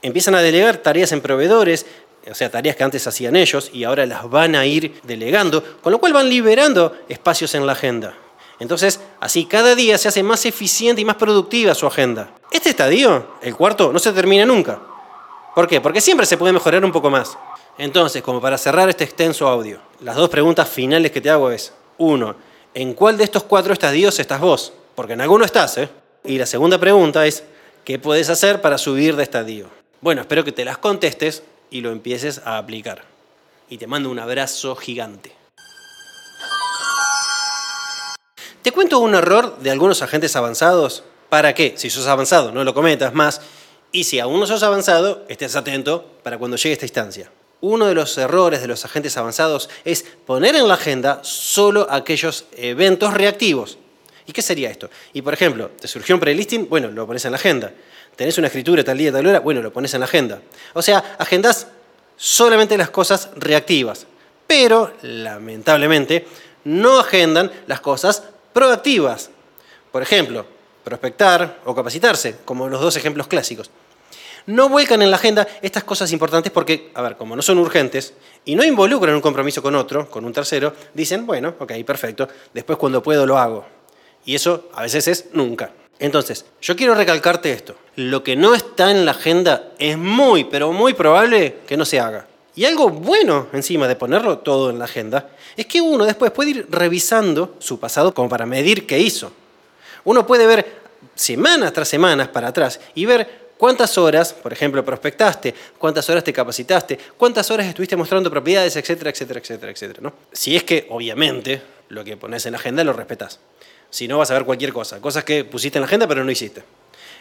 Empiezan 0.03 0.35
a 0.35 0.43
delegar 0.43 0.77
tareas 0.77 1.13
en 1.13 1.23
proveedores, 1.23 1.87
o 2.31 2.35
sea, 2.35 2.51
tareas 2.51 2.77
que 2.77 2.85
antes 2.85 3.07
hacían 3.07 3.37
ellos 3.37 3.71
y 3.73 3.85
ahora 3.85 4.05
las 4.05 4.29
van 4.29 4.55
a 4.55 4.67
ir 4.67 5.01
delegando, 5.03 5.65
con 5.81 5.93
lo 5.93 5.99
cual 5.99 6.13
van 6.13 6.29
liberando 6.29 6.95
espacios 7.09 7.55
en 7.55 7.67
la 7.67 7.73
agenda. 7.73 8.15
Entonces, 8.61 9.01
así 9.21 9.45
cada 9.45 9.75
día 9.75 9.99
se 9.99 10.09
hace 10.09 10.23
más 10.23 10.45
eficiente 10.47 11.01
y 11.01 11.05
más 11.05 11.17
productiva 11.17 11.75
su 11.75 11.87
agenda. 11.87 12.31
Este 12.51 12.71
estadio, 12.71 13.27
el 13.43 13.55
cuarto, 13.55 13.93
no 13.93 13.99
se 13.99 14.13
termina 14.13 14.45
nunca. 14.45 14.81
¿Por 15.55 15.69
qué? 15.69 15.81
Porque 15.81 16.01
siempre 16.01 16.27
se 16.27 16.37
puede 16.37 16.53
mejorar 16.53 16.85
un 16.85 16.93
poco 16.93 17.11
más. 17.11 17.37
Entonces, 17.79 18.23
como 18.23 18.41
para 18.41 18.59
cerrar 18.59 18.89
este 18.89 19.05
extenso 19.05 19.47
audio, 19.47 19.79
las 20.01 20.17
dos 20.17 20.29
preguntas 20.29 20.69
finales 20.69 21.13
que 21.13 21.21
te 21.21 21.31
hago 21.31 21.51
es, 21.51 21.73
uno, 21.99 22.35
¿en 22.75 22.95
cuál 22.95 23.17
de 23.17 23.25
estos 23.25 23.45
cuatro 23.45 23.73
estadios 23.73 24.19
estás 24.19 24.41
vos? 24.41 24.73
Porque 24.95 25.13
en 25.13 25.21
alguno 25.21 25.45
estás, 25.45 25.79
¿eh? 25.79 25.89
Y 26.25 26.39
la 26.39 26.47
segunda 26.47 26.79
pregunta 26.79 27.25
es, 27.25 27.45
¿qué 27.85 27.99
puedes 27.99 28.29
hacer 28.31 28.61
para 28.61 28.79
subir 28.79 29.15
de 29.15 29.23
estadio? 29.23 29.69
Bueno, 30.01 30.23
espero 30.23 30.45
que 30.45 30.53
te 30.53 30.65
las 30.65 30.79
contestes 30.79 31.45
y 31.71 31.81
lo 31.81 31.93
empieces 31.93 32.41
a 32.45 32.59
aplicar. 32.59 33.05
Y 33.69 33.79
te 33.79 33.87
mando 33.87 34.11
un 34.11 34.19
abrazo 34.19 34.75
gigante. 34.75 35.38
Te 38.69 38.73
cuento 38.73 38.99
un 38.99 39.15
error 39.15 39.57
de 39.61 39.71
algunos 39.71 40.03
agentes 40.03 40.37
avanzados 40.37 41.03
para 41.31 41.55
que, 41.55 41.73
si 41.79 41.89
sos 41.89 42.07
avanzado, 42.07 42.53
no 42.53 42.65
lo 42.65 42.75
cometas 42.75 43.15
más, 43.15 43.41
y 43.93 44.05
si 44.05 44.21
aún 44.21 44.39
no 44.39 44.47
sos 44.47 44.63
avanzado, 44.63 45.25
estés 45.31 45.57
atento 45.57 46.05
para 46.23 46.37
cuando 46.37 46.59
llegue 46.59 46.75
esta 46.75 46.85
instancia. 46.85 47.33
Uno 47.63 47.87
de 47.87 47.95
los 47.95 48.19
errores 48.19 48.61
de 48.61 48.69
los 48.69 48.85
agentes 48.85 49.17
avanzados 49.17 49.71
es 49.87 50.05
poner 50.27 50.55
en 50.55 50.69
la 50.69 50.75
agenda 50.75 51.21
solo 51.23 51.87
aquellos 51.91 52.45
eventos 52.59 53.15
reactivos. 53.15 53.79
¿Y 54.27 54.33
qué 54.33 54.43
sería 54.43 54.69
esto? 54.69 54.91
Y 55.15 55.23
por 55.23 55.33
ejemplo, 55.33 55.71
te 55.81 55.89
surgió 55.89 56.15
un 56.15 56.21
prelisting, 56.21 56.69
bueno, 56.69 56.89
lo 56.89 57.07
pones 57.07 57.25
en 57.25 57.31
la 57.31 57.39
agenda. 57.39 57.73
Tenés 58.17 58.37
una 58.37 58.49
escritura 58.49 58.85
tal 58.85 58.99
día, 58.99 59.11
tal 59.11 59.27
hora, 59.27 59.41
bueno, 59.41 59.63
lo 59.63 59.73
pones 59.73 59.95
en 59.95 60.01
la 60.01 60.07
agenda. 60.07 60.43
O 60.75 60.83
sea, 60.83 61.17
agendas 61.19 61.69
solamente 62.19 62.77
las 62.77 62.91
cosas 62.91 63.31
reactivas. 63.35 64.07
Pero, 64.47 64.93
lamentablemente, 65.01 66.27
no 66.65 67.01
agendan 67.01 67.51
las 67.67 67.81
cosas 67.81 68.25
proactivas. 68.59 69.31
Por 69.93 70.03
ejemplo, 70.03 70.45
prospectar 70.83 71.61
o 71.65 71.77
capacitarse, 71.77 72.39
como 72.45 72.69
los 72.69 72.81
dos 72.81 72.97
ejemplos 72.97 73.29
clásicos. 73.29 73.71
No 74.47 74.69
vuelcan 74.69 75.01
en 75.01 75.13
la 75.13 75.17
agenda 75.17 75.47
estas 75.63 75.85
cosas 75.85 76.11
importantes 76.11 76.51
porque, 76.51 76.91
a 76.95 77.03
ver, 77.03 77.17
como 77.17 77.37
no 77.37 77.43
son 77.43 77.59
urgentes 77.59 78.15
y 78.45 78.57
no 78.57 78.65
involucran 78.65 79.15
un 79.15 79.21
compromiso 79.21 79.63
con 79.63 79.77
otro, 79.77 80.11
con 80.11 80.25
un 80.25 80.33
tercero, 80.33 80.73
dicen, 80.93 81.25
bueno, 81.25 81.55
ok, 81.61 81.73
perfecto, 81.87 82.29
después 82.53 82.79
cuando 82.79 83.01
puedo 83.01 83.27
lo 83.27 83.39
hago. 83.39 83.65
Y 84.25 84.35
eso 84.35 84.69
a 84.75 84.83
veces 84.83 85.07
es 85.07 85.27
nunca. 85.35 85.71
Entonces, 86.01 86.45
yo 86.61 86.75
quiero 86.75 86.97
recalcarte 86.97 87.53
esto. 87.53 87.77
Lo 87.95 88.25
que 88.25 88.35
no 88.35 88.57
está 88.57 88.91
en 88.91 89.05
la 89.05 89.13
agenda 89.13 89.71
es 89.79 89.97
muy, 89.97 90.43
pero 90.43 90.73
muy 90.73 90.95
probable 90.95 91.59
que 91.65 91.77
no 91.77 91.85
se 91.85 92.01
haga. 92.01 92.27
Y 92.59 92.65
algo 92.65 92.91
bueno 92.91 93.47
encima 93.53 93.87
de 93.87 93.95
ponerlo 93.95 94.39
todo 94.39 94.71
en 94.71 94.81
la 94.81 94.87
agenda 94.87 95.31
es 95.57 95.65
que 95.67 95.81
uno 95.81 96.05
después 96.05 96.33
puede 96.33 96.51
ir 96.51 96.67
revisando 96.69 97.55
su 97.61 97.79
pasado 97.79 98.13
como 98.13 98.29
para 98.29 98.47
medir 98.47 98.85
qué 98.85 98.99
hizo. 98.99 99.31
Uno 100.03 100.27
puede 100.27 100.45
ver 100.45 100.81
semanas 101.15 101.73
tras 101.73 101.87
semanas 101.87 102.27
para 102.27 102.49
atrás 102.49 102.81
y 102.97 103.07
ver 103.07 103.53
cuántas 103.57 103.97
horas, 103.97 104.33
por 104.33 104.53
ejemplo, 104.53 104.85
prospectaste, 104.85 105.55
cuántas 105.79 106.11
horas 106.11 106.25
te 106.25 106.33
capacitaste, 106.33 106.99
cuántas 107.17 107.49
horas 107.53 107.65
estuviste 107.65 107.95
mostrando 107.95 108.29
propiedades, 108.29 108.75
etcétera, 108.75 109.11
etcétera, 109.11 109.39
etcétera, 109.39 109.71
etcétera. 109.71 110.01
¿no? 110.03 110.13
Si 110.33 110.57
es 110.57 110.65
que, 110.65 110.89
obviamente, 110.91 111.63
lo 111.91 112.03
que 112.03 112.17
pones 112.17 112.45
en 112.47 112.55
la 112.55 112.59
agenda 112.59 112.83
lo 112.83 112.93
respetas. 112.93 113.39
Si 113.89 114.09
no, 114.09 114.19
vas 114.19 114.33
a 114.33 114.35
ver 114.35 114.45
cualquier 114.45 114.73
cosa, 114.73 115.01
cosas 115.01 115.23
que 115.23 115.45
pusiste 115.45 115.79
en 115.79 115.83
la 115.83 115.87
agenda 115.87 116.09
pero 116.09 116.25
no 116.25 116.31
hiciste. 116.33 116.65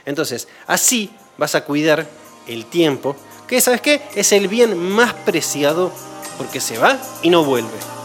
Entonces, 0.03 0.48
así 0.65 1.12
vas 1.38 1.53
a 1.53 1.63
cuidar 1.63 2.08
el 2.48 2.65
tiempo, 2.65 3.15
que 3.48 3.62
sabes 3.62 3.82
qué, 3.82 4.01
es 4.16 4.32
el 4.32 4.48
bien 4.48 4.77
más 4.77 5.13
preciado 5.13 5.92
porque 6.38 6.60
se 6.60 6.77
va 6.77 7.00
y 7.24 7.30
no 7.30 7.44
vuelve. 7.44 7.97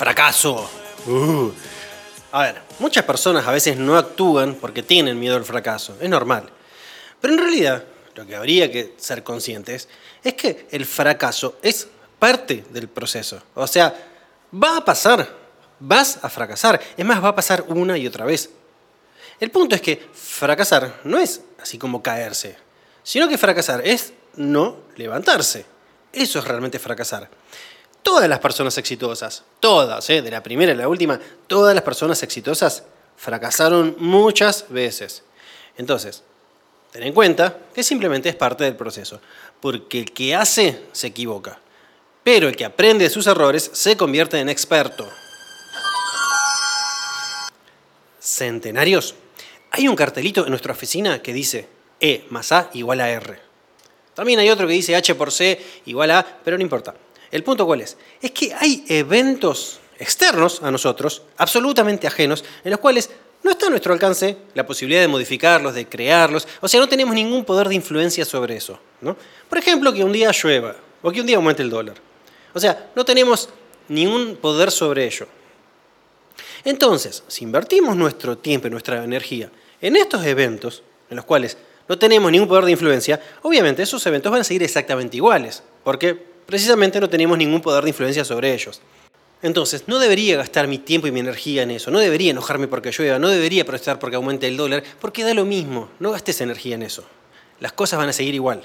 Fracaso. 0.00 0.66
Uh. 1.06 1.50
A 2.32 2.44
ver, 2.44 2.62
muchas 2.78 3.04
personas 3.04 3.46
a 3.46 3.52
veces 3.52 3.76
no 3.76 3.98
actúan 3.98 4.54
porque 4.54 4.82
tienen 4.82 5.20
miedo 5.20 5.36
al 5.36 5.44
fracaso. 5.44 5.94
Es 6.00 6.08
normal. 6.08 6.48
Pero 7.20 7.34
en 7.34 7.38
realidad, 7.38 7.84
lo 8.14 8.24
que 8.24 8.34
habría 8.34 8.72
que 8.72 8.94
ser 8.96 9.22
conscientes 9.22 9.90
es 10.24 10.32
que 10.32 10.66
el 10.70 10.86
fracaso 10.86 11.58
es 11.60 11.86
parte 12.18 12.64
del 12.70 12.88
proceso. 12.88 13.42
O 13.54 13.66
sea, 13.66 13.94
va 14.50 14.78
a 14.78 14.84
pasar. 14.86 15.36
Vas 15.78 16.18
a 16.22 16.30
fracasar. 16.30 16.80
Es 16.96 17.04
más, 17.04 17.22
va 17.22 17.28
a 17.28 17.36
pasar 17.36 17.66
una 17.68 17.98
y 17.98 18.06
otra 18.06 18.24
vez. 18.24 18.48
El 19.38 19.50
punto 19.50 19.74
es 19.74 19.82
que 19.82 20.02
fracasar 20.14 21.00
no 21.04 21.18
es 21.18 21.42
así 21.60 21.76
como 21.76 22.02
caerse, 22.02 22.56
sino 23.02 23.28
que 23.28 23.36
fracasar 23.36 23.86
es 23.86 24.14
no 24.36 24.78
levantarse. 24.96 25.66
Eso 26.10 26.38
es 26.38 26.44
realmente 26.46 26.78
fracasar. 26.78 27.28
Todas 28.02 28.28
las 28.28 28.38
personas 28.38 28.78
exitosas, 28.78 29.44
todas, 29.60 30.08
¿eh? 30.10 30.22
de 30.22 30.30
la 30.30 30.42
primera 30.42 30.72
a 30.72 30.74
la 30.74 30.88
última, 30.88 31.20
todas 31.46 31.74
las 31.74 31.84
personas 31.84 32.22
exitosas 32.22 32.84
fracasaron 33.16 33.96
muchas 33.98 34.66
veces. 34.70 35.22
Entonces, 35.76 36.22
ten 36.92 37.02
en 37.02 37.12
cuenta 37.12 37.58
que 37.74 37.82
simplemente 37.82 38.28
es 38.28 38.36
parte 38.36 38.64
del 38.64 38.76
proceso, 38.76 39.20
porque 39.60 39.98
el 39.98 40.12
que 40.12 40.34
hace 40.34 40.86
se 40.92 41.08
equivoca, 41.08 41.60
pero 42.24 42.48
el 42.48 42.56
que 42.56 42.64
aprende 42.64 43.04
de 43.04 43.10
sus 43.10 43.26
errores 43.26 43.70
se 43.72 43.96
convierte 43.96 44.38
en 44.38 44.48
experto. 44.48 45.08
Centenarios. 48.18 49.14
Hay 49.72 49.88
un 49.88 49.96
cartelito 49.96 50.44
en 50.44 50.50
nuestra 50.50 50.72
oficina 50.72 51.20
que 51.22 51.32
dice 51.32 51.68
E 52.00 52.26
más 52.30 52.52
A 52.52 52.70
igual 52.74 53.00
a 53.00 53.10
R. 53.10 53.38
También 54.14 54.38
hay 54.38 54.50
otro 54.50 54.66
que 54.66 54.72
dice 54.72 54.96
H 54.96 55.14
por 55.14 55.30
C 55.30 55.60
igual 55.86 56.10
a 56.10 56.20
A, 56.20 56.26
pero 56.44 56.56
no 56.56 56.62
importa. 56.62 56.94
El 57.30 57.44
punto 57.44 57.66
cuál 57.66 57.82
es? 57.82 57.96
Es 58.20 58.32
que 58.32 58.52
hay 58.54 58.84
eventos 58.88 59.80
externos 59.98 60.62
a 60.62 60.70
nosotros, 60.70 61.22
absolutamente 61.36 62.06
ajenos, 62.06 62.44
en 62.64 62.70
los 62.70 62.80
cuales 62.80 63.10
no 63.42 63.50
está 63.50 63.66
a 63.66 63.70
nuestro 63.70 63.92
alcance 63.92 64.36
la 64.54 64.66
posibilidad 64.66 65.00
de 65.00 65.08
modificarlos, 65.08 65.74
de 65.74 65.86
crearlos, 65.86 66.46
o 66.60 66.68
sea, 66.68 66.80
no 66.80 66.88
tenemos 66.88 67.14
ningún 67.14 67.44
poder 67.44 67.68
de 67.68 67.74
influencia 67.74 68.24
sobre 68.24 68.56
eso. 68.56 68.78
¿no? 69.00 69.16
Por 69.48 69.58
ejemplo, 69.58 69.92
que 69.92 70.04
un 70.04 70.12
día 70.12 70.30
llueva 70.32 70.76
o 71.02 71.10
que 71.10 71.20
un 71.20 71.26
día 71.26 71.36
aumente 71.36 71.62
el 71.62 71.70
dólar. 71.70 71.96
O 72.52 72.60
sea, 72.60 72.90
no 72.94 73.04
tenemos 73.04 73.48
ningún 73.88 74.36
poder 74.36 74.70
sobre 74.70 75.06
ello. 75.06 75.26
Entonces, 76.64 77.22
si 77.28 77.44
invertimos 77.44 77.96
nuestro 77.96 78.36
tiempo 78.36 78.66
y 78.66 78.70
nuestra 78.70 79.02
energía 79.02 79.50
en 79.80 79.96
estos 79.96 80.24
eventos, 80.26 80.82
en 81.08 81.16
los 81.16 81.24
cuales 81.24 81.56
no 81.88 81.98
tenemos 81.98 82.30
ningún 82.30 82.48
poder 82.48 82.64
de 82.64 82.72
influencia, 82.72 83.20
obviamente 83.42 83.82
esos 83.82 84.04
eventos 84.06 84.30
van 84.30 84.42
a 84.42 84.44
seguir 84.44 84.62
exactamente 84.62 85.16
iguales, 85.16 85.62
porque 85.82 86.29
precisamente 86.50 87.00
no 87.00 87.08
tenemos 87.08 87.38
ningún 87.38 87.62
poder 87.62 87.84
de 87.84 87.90
influencia 87.90 88.24
sobre 88.24 88.52
ellos. 88.52 88.80
Entonces, 89.42 89.84
no 89.86 89.98
debería 89.98 90.36
gastar 90.36 90.66
mi 90.66 90.78
tiempo 90.78 91.06
y 91.06 91.12
mi 91.12 91.20
energía 91.20 91.62
en 91.62 91.70
eso, 91.70 91.90
no 91.90 91.98
debería 91.98 92.32
enojarme 92.32 92.68
porque 92.68 92.90
llueva, 92.90 93.18
no 93.18 93.28
debería 93.28 93.64
protestar 93.64 93.98
porque 93.98 94.16
aumente 94.16 94.46
el 94.46 94.56
dólar, 94.56 94.82
porque 95.00 95.24
da 95.24 95.32
lo 95.32 95.46
mismo, 95.46 95.88
no 95.98 96.10
gastes 96.10 96.42
energía 96.42 96.74
en 96.74 96.82
eso. 96.82 97.04
Las 97.60 97.72
cosas 97.72 97.98
van 97.98 98.10
a 98.10 98.12
seguir 98.12 98.34
igual. 98.34 98.62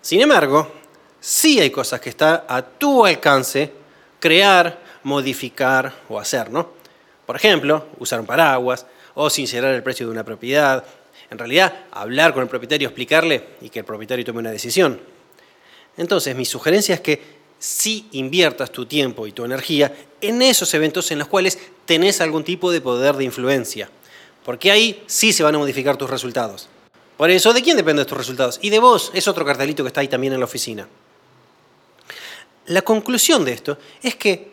Sin 0.00 0.20
embargo, 0.20 0.72
sí 1.20 1.60
hay 1.60 1.70
cosas 1.70 2.00
que 2.00 2.08
están 2.08 2.42
a 2.48 2.62
tu 2.62 3.04
alcance 3.06 3.72
crear, 4.18 4.80
modificar 5.04 5.92
o 6.08 6.18
hacer, 6.18 6.50
¿no? 6.50 6.70
Por 7.26 7.36
ejemplo, 7.36 7.86
usar 7.98 8.18
un 8.18 8.26
paraguas 8.26 8.86
o 9.14 9.30
sincerar 9.30 9.72
el 9.74 9.82
precio 9.82 10.06
de 10.06 10.12
una 10.12 10.24
propiedad. 10.24 10.84
En 11.30 11.38
realidad, 11.38 11.84
hablar 11.92 12.32
con 12.32 12.42
el 12.42 12.48
propietario, 12.48 12.88
explicarle 12.88 13.44
y 13.60 13.68
que 13.68 13.80
el 13.80 13.84
propietario 13.84 14.24
tome 14.24 14.40
una 14.40 14.50
decisión. 14.50 15.00
Entonces, 16.00 16.34
mi 16.34 16.46
sugerencia 16.46 16.94
es 16.94 17.02
que 17.02 17.22
si 17.58 18.08
inviertas 18.12 18.72
tu 18.72 18.86
tiempo 18.86 19.26
y 19.26 19.32
tu 19.32 19.44
energía 19.44 19.94
en 20.22 20.40
esos 20.40 20.72
eventos 20.72 21.10
en 21.10 21.18
los 21.18 21.28
cuales 21.28 21.58
tenés 21.84 22.22
algún 22.22 22.42
tipo 22.42 22.72
de 22.72 22.80
poder 22.80 23.16
de 23.16 23.24
influencia, 23.24 23.90
porque 24.42 24.70
ahí 24.70 25.04
sí 25.06 25.30
se 25.30 25.42
van 25.42 25.56
a 25.56 25.58
modificar 25.58 25.98
tus 25.98 26.08
resultados. 26.08 26.70
Por 27.18 27.28
eso, 27.28 27.52
¿de 27.52 27.60
quién 27.60 27.76
dependen 27.76 28.06
tus 28.06 28.16
resultados? 28.16 28.58
Y 28.62 28.70
de 28.70 28.78
vos, 28.78 29.10
es 29.12 29.28
otro 29.28 29.44
cartelito 29.44 29.84
que 29.84 29.88
está 29.88 30.00
ahí 30.00 30.08
también 30.08 30.32
en 30.32 30.40
la 30.40 30.46
oficina. 30.46 30.88
La 32.64 32.80
conclusión 32.80 33.44
de 33.44 33.52
esto 33.52 33.76
es 34.02 34.14
que 34.14 34.52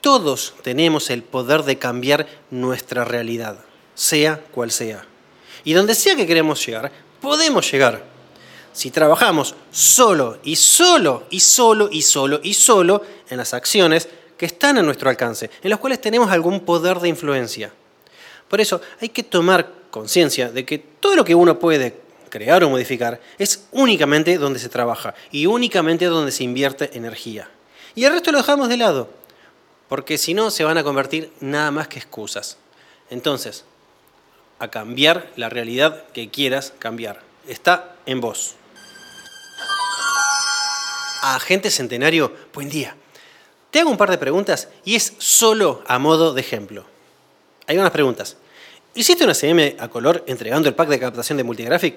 todos 0.00 0.54
tenemos 0.62 1.10
el 1.10 1.24
poder 1.24 1.64
de 1.64 1.76
cambiar 1.76 2.28
nuestra 2.52 3.04
realidad, 3.04 3.58
sea 3.96 4.40
cual 4.52 4.70
sea. 4.70 5.04
Y 5.64 5.72
donde 5.72 5.96
sea 5.96 6.14
que 6.14 6.28
queremos 6.28 6.64
llegar, 6.64 6.92
podemos 7.20 7.68
llegar 7.68 8.13
si 8.74 8.90
trabajamos 8.90 9.54
solo 9.70 10.38
y 10.42 10.56
solo 10.56 11.24
y 11.30 11.40
solo 11.40 11.88
y 11.90 12.02
solo 12.02 12.40
y 12.42 12.52
solo 12.52 13.02
en 13.30 13.38
las 13.38 13.54
acciones 13.54 14.08
que 14.36 14.46
están 14.46 14.76
a 14.76 14.82
nuestro 14.82 15.08
alcance, 15.08 15.48
en 15.62 15.70
las 15.70 15.78
cuales 15.78 16.00
tenemos 16.00 16.30
algún 16.30 16.60
poder 16.60 16.98
de 16.98 17.08
influencia. 17.08 17.72
Por 18.48 18.60
eso 18.60 18.80
hay 19.00 19.08
que 19.08 19.22
tomar 19.22 19.70
conciencia 19.90 20.50
de 20.50 20.66
que 20.66 20.78
todo 20.78 21.14
lo 21.16 21.24
que 21.24 21.34
uno 21.34 21.58
puede 21.58 22.00
crear 22.28 22.64
o 22.64 22.68
modificar 22.68 23.20
es 23.38 23.68
únicamente 23.70 24.38
donde 24.38 24.58
se 24.58 24.68
trabaja 24.68 25.14
y 25.30 25.46
únicamente 25.46 26.06
donde 26.06 26.32
se 26.32 26.42
invierte 26.42 26.90
energía. 26.98 27.48
Y 27.94 28.04
el 28.04 28.12
resto 28.12 28.32
lo 28.32 28.38
dejamos 28.38 28.68
de 28.68 28.76
lado, 28.76 29.08
porque 29.88 30.18
si 30.18 30.34
no 30.34 30.50
se 30.50 30.64
van 30.64 30.78
a 30.78 30.82
convertir 30.82 31.32
nada 31.38 31.70
más 31.70 31.86
que 31.86 32.00
excusas. 32.00 32.58
Entonces, 33.08 33.64
a 34.58 34.68
cambiar 34.68 35.30
la 35.36 35.48
realidad 35.48 36.04
que 36.12 36.28
quieras 36.28 36.72
cambiar. 36.80 37.20
Está 37.46 37.94
en 38.06 38.20
vos. 38.20 38.56
Agente 41.32 41.70
Centenario, 41.70 42.30
buen 42.52 42.68
día. 42.68 42.94
Te 43.70 43.80
hago 43.80 43.88
un 43.88 43.96
par 43.96 44.10
de 44.10 44.18
preguntas 44.18 44.68
y 44.84 44.94
es 44.94 45.14
solo 45.16 45.82
a 45.86 45.98
modo 45.98 46.34
de 46.34 46.42
ejemplo. 46.42 46.84
Hay 47.66 47.78
unas 47.78 47.92
preguntas. 47.92 48.36
¿Hiciste 48.94 49.24
una 49.24 49.32
CM 49.32 49.74
a 49.78 49.88
color 49.88 50.22
entregando 50.26 50.68
el 50.68 50.74
pack 50.74 50.90
de 50.90 51.00
captación 51.00 51.38
de 51.38 51.44
Multigraphic? 51.44 51.96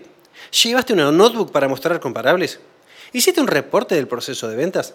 ¿Llevaste 0.63 0.93
una 0.93 1.12
notebook 1.12 1.51
para 1.51 1.67
mostrar 1.67 2.00
comparables? 2.00 2.62
¿Hiciste 3.12 3.41
un 3.41 3.48
reporte 3.48 3.96
del 3.96 4.07
proceso 4.07 4.48
de 4.48 4.55
ventas? 4.55 4.93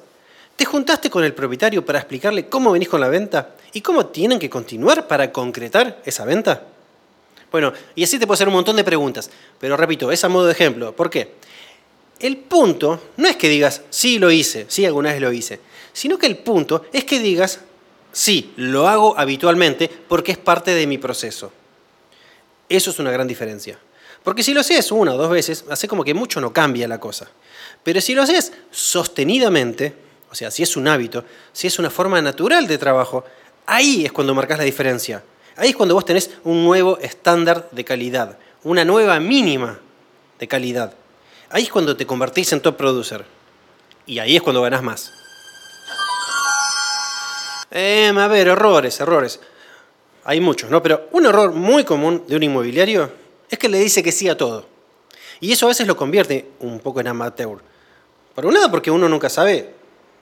¿Te 0.56 0.64
juntaste 0.64 1.10
con 1.10 1.24
el 1.24 1.34
propietario 1.34 1.84
para 1.84 1.98
explicarle 1.98 2.48
cómo 2.48 2.72
venís 2.72 2.88
con 2.88 3.02
la 3.02 3.08
venta 3.08 3.50
y 3.74 3.82
cómo 3.82 4.06
tienen 4.06 4.38
que 4.38 4.48
continuar 4.48 5.06
para 5.08 5.30
concretar 5.30 6.00
esa 6.06 6.24
venta? 6.24 6.62
Bueno, 7.50 7.74
y 7.94 8.02
así 8.02 8.18
te 8.18 8.26
puedo 8.26 8.34
hacer 8.34 8.48
un 8.48 8.54
montón 8.54 8.76
de 8.76 8.84
preguntas, 8.84 9.30
pero 9.60 9.76
repito, 9.76 10.10
es 10.10 10.24
a 10.24 10.30
modo 10.30 10.46
de 10.46 10.52
ejemplo. 10.52 10.96
¿Por 10.96 11.10
qué? 11.10 11.34
El 12.22 12.36
punto 12.36 13.00
no 13.16 13.28
es 13.28 13.36
que 13.36 13.48
digas, 13.48 13.82
sí 13.90 14.18
lo 14.18 14.30
hice, 14.30 14.66
sí 14.68 14.86
alguna 14.86 15.12
vez 15.12 15.20
lo 15.20 15.32
hice, 15.32 15.60
sino 15.92 16.18
que 16.18 16.26
el 16.26 16.38
punto 16.38 16.86
es 16.92 17.04
que 17.04 17.18
digas, 17.18 17.60
sí, 18.12 18.52
lo 18.56 18.88
hago 18.88 19.18
habitualmente 19.18 19.90
porque 20.08 20.32
es 20.32 20.38
parte 20.38 20.72
de 20.72 20.86
mi 20.86 20.98
proceso. 20.98 21.52
Eso 22.68 22.90
es 22.90 22.98
una 22.98 23.10
gran 23.10 23.26
diferencia. 23.26 23.78
Porque 24.22 24.42
si 24.42 24.54
lo 24.54 24.60
haces 24.60 24.92
una 24.92 25.14
o 25.14 25.18
dos 25.18 25.30
veces, 25.30 25.64
hace 25.68 25.88
como 25.88 26.04
que 26.04 26.14
mucho 26.14 26.40
no 26.40 26.52
cambia 26.52 26.86
la 26.86 27.00
cosa. 27.00 27.28
Pero 27.82 28.00
si 28.00 28.14
lo 28.14 28.22
haces 28.22 28.52
sostenidamente, 28.70 29.92
o 30.30 30.34
sea, 30.34 30.50
si 30.50 30.62
es 30.62 30.76
un 30.76 30.86
hábito, 30.86 31.24
si 31.52 31.66
es 31.66 31.78
una 31.78 31.90
forma 31.90 32.22
natural 32.22 32.66
de 32.68 32.78
trabajo, 32.78 33.24
ahí 33.66 34.04
es 34.04 34.12
cuando 34.12 34.34
marcas 34.34 34.58
la 34.58 34.64
diferencia. 34.64 35.24
Ahí 35.56 35.70
es 35.70 35.76
cuando 35.76 35.94
vos 35.94 36.04
tenés 36.04 36.30
un 36.44 36.64
nuevo 36.64 36.98
estándar 36.98 37.68
de 37.72 37.84
calidad, 37.84 38.38
una 38.62 38.84
nueva 38.84 39.18
mínima 39.18 39.80
de 40.38 40.48
calidad. 40.48 40.94
Ahí 41.52 41.64
es 41.64 41.70
cuando 41.70 41.94
te 41.94 42.06
convertís 42.06 42.50
en 42.54 42.60
top 42.60 42.76
producer. 42.76 43.24
Y 44.06 44.18
ahí 44.18 44.36
es 44.36 44.42
cuando 44.42 44.62
ganás 44.62 44.82
más. 44.82 45.12
Eh, 47.70 48.12
a 48.14 48.26
ver, 48.26 48.48
errores, 48.48 49.00
errores. 49.00 49.40
hay 50.24 50.40
muchos, 50.40 50.70
¿no? 50.70 50.82
Pero 50.82 51.08
un 51.12 51.26
error 51.26 51.52
muy 51.52 51.84
común 51.84 52.24
de 52.26 52.36
un 52.36 52.42
inmobiliario 52.42 53.10
es 53.50 53.58
que 53.58 53.68
le 53.68 53.78
dice 53.78 54.02
que 54.02 54.12
sí 54.12 54.28
a 54.28 54.36
todo. 54.36 54.66
Y 55.40 55.52
eso 55.52 55.66
a 55.66 55.68
veces 55.68 55.86
lo 55.86 55.96
convierte 55.96 56.50
un 56.60 56.80
poco 56.80 57.00
en 57.00 57.08
amateur. 57.08 57.58
Por 58.34 58.46
un 58.46 58.54
lado, 58.54 58.70
porque 58.70 58.90
uno 58.90 59.08
nunca 59.08 59.28
sabe 59.28 59.74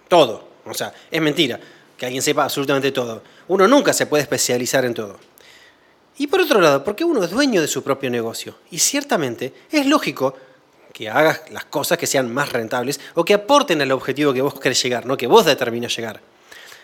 todo. 0.08 0.48
O 0.64 0.74
sea, 0.74 0.92
es 1.10 1.20
mentira 1.20 1.60
que 1.96 2.06
alguien 2.06 2.22
sepa 2.22 2.44
absolutamente 2.44 2.90
todo. 2.90 3.22
Uno 3.48 3.68
nunca 3.68 3.92
se 3.92 4.06
puede 4.06 4.22
especializar 4.22 4.84
en 4.84 4.94
todo. 4.94 5.18
Y 6.18 6.26
por 6.26 6.40
otro 6.40 6.60
lado, 6.60 6.82
porque 6.82 7.04
uno 7.04 7.22
es 7.22 7.30
dueño 7.30 7.60
de 7.60 7.68
su 7.68 7.82
propio 7.84 8.10
negocio. 8.10 8.56
Y 8.70 8.78
ciertamente 8.78 9.52
es 9.70 9.86
lógico 9.86 10.34
que 10.92 11.08
hagas 11.08 11.42
las 11.50 11.64
cosas 11.64 11.98
que 11.98 12.06
sean 12.06 12.32
más 12.32 12.52
rentables 12.52 13.00
o 13.14 13.24
que 13.24 13.34
aporten 13.34 13.80
al 13.82 13.92
objetivo 13.92 14.32
que 14.32 14.42
vos 14.42 14.58
querés 14.58 14.82
llegar, 14.82 15.06
no 15.06 15.16
que 15.16 15.26
vos 15.26 15.44
determines 15.44 15.94
llegar. 15.96 16.20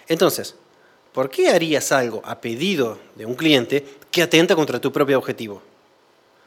Entonces, 0.08 0.54
¿por 1.12 1.30
qué 1.30 1.48
harías 1.48 1.92
algo 1.92 2.22
a 2.24 2.40
pedido 2.40 2.98
de 3.14 3.26
un 3.26 3.34
cliente 3.34 3.84
que 4.10 4.22
atenta 4.22 4.54
contra 4.54 4.80
tu 4.80 4.92
propio 4.92 5.18
objetivo? 5.18 5.62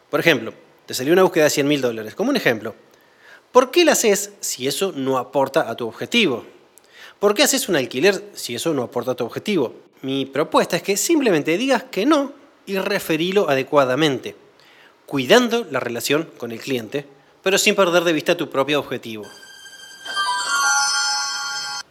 Por 0.10 0.20
ejemplo, 0.20 0.54
te 0.86 0.94
salió 0.94 1.14
una 1.14 1.24
búsqueda 1.24 1.46
de 1.46 1.50
100 1.52 1.68
mil 1.68 1.82
dólares, 1.82 2.16
como 2.16 2.32
un 2.32 2.38
ejemplo. 2.38 2.74
¿Por 3.52 3.72
qué 3.72 3.84
la 3.86 3.94
haces 3.94 4.32
si 4.40 4.68
eso 4.68 4.92
no 4.96 5.18
aporta 5.18 5.70
a 5.70 5.76
tu 5.76 5.88
objetivo? 5.88 6.46
¿Por 7.20 7.34
qué 7.34 7.44
haces 7.44 7.68
un 7.68 7.76
alquiler 7.76 8.24
si 8.34 8.56
eso 8.56 8.74
no 8.74 8.84
aporta 8.84 9.12
a 9.12 9.16
tu 9.16 9.26
objetivo? 9.26 9.74
Mi 10.02 10.26
propuesta 10.26 10.78
es 10.78 10.84
que 10.84 10.96
simplemente 10.98 11.58
digas 11.58 11.84
que 11.84 12.06
no 12.06 12.32
y 12.66 12.78
referilo 12.78 13.50
adecuadamente, 13.50 14.36
cuidando 15.06 15.66
la 15.70 15.80
relación 15.80 16.30
con 16.38 16.52
el 16.52 16.60
cliente, 16.60 17.06
pero 17.44 17.58
sin 17.58 17.76
perder 17.76 18.04
de 18.04 18.14
vista 18.14 18.36
tu 18.36 18.50
propio 18.50 18.80
objetivo. 18.80 19.26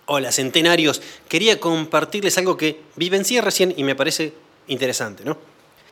Hola, 0.07 0.33
centenarios. 0.33 1.03
Quería 1.29 1.61
compartirles 1.61 2.39
algo 2.39 2.57
que 2.57 2.81
vivencié 2.97 3.43
recién 3.43 3.75
y 3.77 3.85
me 3.85 3.95
parece 3.95 4.33
interesante, 4.67 5.23
¿no? 5.25 5.37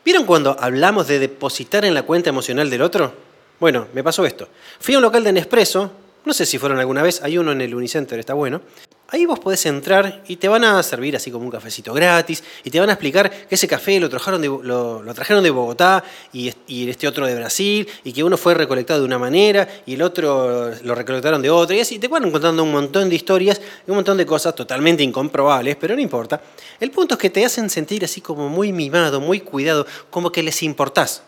¿Vieron 0.04 0.24
cuando 0.24 0.56
hablamos 0.58 1.06
de 1.08 1.18
depositar 1.18 1.84
en 1.84 1.92
la 1.92 2.04
cuenta 2.04 2.30
emocional 2.30 2.70
del 2.70 2.80
otro? 2.80 3.12
Bueno, 3.60 3.88
me 3.92 4.02
pasó 4.02 4.24
esto. 4.24 4.48
Fui 4.80 4.94
a 4.94 4.98
un 4.98 5.02
local 5.02 5.24
de 5.24 5.32
Nespresso, 5.32 5.90
no 6.24 6.32
sé 6.32 6.46
si 6.46 6.58
fueron 6.58 6.78
alguna 6.78 7.02
vez, 7.02 7.22
hay 7.22 7.38
uno 7.38 7.52
en 7.52 7.60
el 7.60 7.74
Unicenter, 7.74 8.18
está 8.18 8.32
bueno. 8.32 8.62
Ahí 9.08 9.24
vos 9.24 9.38
podés 9.38 9.64
entrar 9.66 10.24
y 10.26 10.34
te 10.34 10.48
van 10.48 10.64
a 10.64 10.82
servir 10.82 11.14
así 11.14 11.30
como 11.30 11.44
un 11.44 11.50
cafecito 11.50 11.94
gratis 11.94 12.42
y 12.64 12.70
te 12.70 12.80
van 12.80 12.88
a 12.88 12.94
explicar 12.94 13.30
que 13.30 13.54
ese 13.54 13.68
café 13.68 14.00
lo 14.00 14.08
trajeron 14.08 14.42
de, 14.42 14.48
lo, 14.48 15.14
trajeron 15.14 15.44
de 15.44 15.50
Bogotá 15.50 16.02
y, 16.32 16.52
y, 16.66 16.90
este 16.90 17.06
otro 17.06 17.24
de 17.24 17.36
Brasil 17.36 17.86
y 18.02 18.12
que 18.12 18.24
uno 18.24 18.36
fue 18.36 18.54
recolectado 18.54 18.98
de 18.98 19.06
una 19.06 19.18
manera 19.18 19.68
y 19.86 19.94
el 19.94 20.02
otro 20.02 20.72
lo 20.82 20.94
recolectaron 20.96 21.40
de 21.40 21.50
otra 21.50 21.76
y 21.76 21.80
así 21.80 22.00
te 22.00 22.08
van 22.08 22.28
contando 22.32 22.64
un 22.64 22.72
montón 22.72 23.08
de 23.08 23.14
historias 23.14 23.60
y 23.86 23.90
un 23.92 23.98
montón 23.98 24.16
de 24.16 24.26
cosas 24.26 24.56
totalmente 24.56 25.04
incomprobables, 25.04 25.76
pero 25.76 25.94
no 25.94 26.00
importa. 26.00 26.40
El 26.80 26.90
punto 26.90 27.14
es 27.14 27.20
que 27.20 27.30
te 27.30 27.44
hacen 27.44 27.70
sentir 27.70 28.04
así 28.04 28.20
como 28.20 28.48
muy 28.48 28.72
mimado, 28.72 29.20
muy 29.20 29.38
cuidado, 29.38 29.86
como 30.10 30.32
que 30.32 30.42
les 30.42 30.64
importás. 30.64 31.22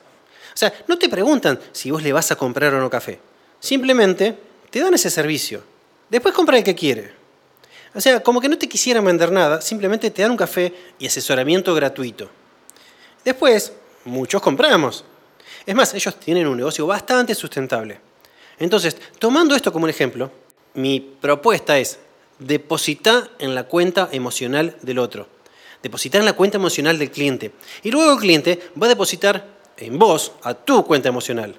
O 0.52 0.56
sea, 0.58 0.73
no 0.88 0.99
te 0.99 1.08
preguntan 1.08 1.61
si 1.70 1.92
vos 1.92 2.02
le 2.02 2.12
vas 2.12 2.32
a 2.32 2.37
comprar 2.37 2.75
o 2.75 2.80
no 2.80 2.90
café. 2.90 3.20
Simplemente 3.61 4.37
te 4.68 4.80
dan 4.80 4.94
ese 4.94 5.11
servicio. 5.11 5.62
Después 6.11 6.35
compra 6.35 6.58
el 6.58 6.64
que 6.64 6.75
quiere. 6.75 7.17
O 7.95 8.00
sea, 8.00 8.21
como 8.21 8.40
que 8.40 8.49
no 8.49 8.59
te 8.59 8.68
quisieran 8.68 9.04
vender 9.04 9.33
nada, 9.33 9.61
simplemente 9.61 10.11
te 10.11 10.23
dan 10.23 10.33
un 10.33 10.37
café 10.37 10.73
y 10.99 11.07
asesoramiento 11.07 11.75
gratuito. 11.75 12.28
Después, 13.25 13.73
muchos 14.04 14.42
compramos. 14.42 15.04
Es 15.64 15.75
más, 15.75 15.95
ellos 15.95 16.18
tienen 16.18 16.47
un 16.47 16.57
negocio 16.57 16.87
bastante 16.87 17.35
sustentable. 17.35 18.00
Entonces, 18.59 18.97
tomando 19.18 19.54
esto 19.54 19.73
como 19.73 19.85
un 19.85 19.90
ejemplo, 19.90 20.30
mi 20.75 21.00
propuesta 21.00 21.78
es 21.78 21.99
depositar 22.38 23.30
en 23.38 23.54
la 23.54 23.64
cuenta 23.64 24.09
emocional 24.12 24.76
del 24.83 24.99
otro. 24.99 25.28
Depositar 25.83 26.21
en 26.21 26.26
la 26.26 26.33
cuenta 26.33 26.57
emocional 26.57 26.99
del 26.99 27.11
cliente. 27.11 27.52
Y 27.83 27.90
luego 27.90 28.12
el 28.12 28.18
cliente 28.18 28.71
va 28.80 28.87
a 28.87 28.90
depositar 28.90 29.47
en 29.76 29.99
vos, 29.99 30.33
a 30.42 30.54
tu 30.54 30.85
cuenta 30.85 31.09
emocional. 31.09 31.54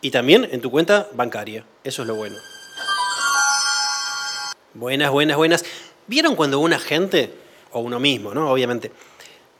Y 0.00 0.10
también 0.10 0.48
en 0.50 0.60
tu 0.60 0.70
cuenta 0.70 1.08
bancaria. 1.14 1.64
Eso 1.82 2.02
es 2.02 2.08
lo 2.08 2.14
bueno. 2.14 2.36
Buenas, 4.74 5.10
buenas, 5.10 5.36
buenas. 5.36 5.64
¿Vieron 6.08 6.34
cuando 6.34 6.58
una 6.58 6.78
gente, 6.78 7.32
o 7.70 7.80
uno 7.80 8.00
mismo, 8.00 8.34
¿no? 8.34 8.50
Obviamente, 8.50 8.90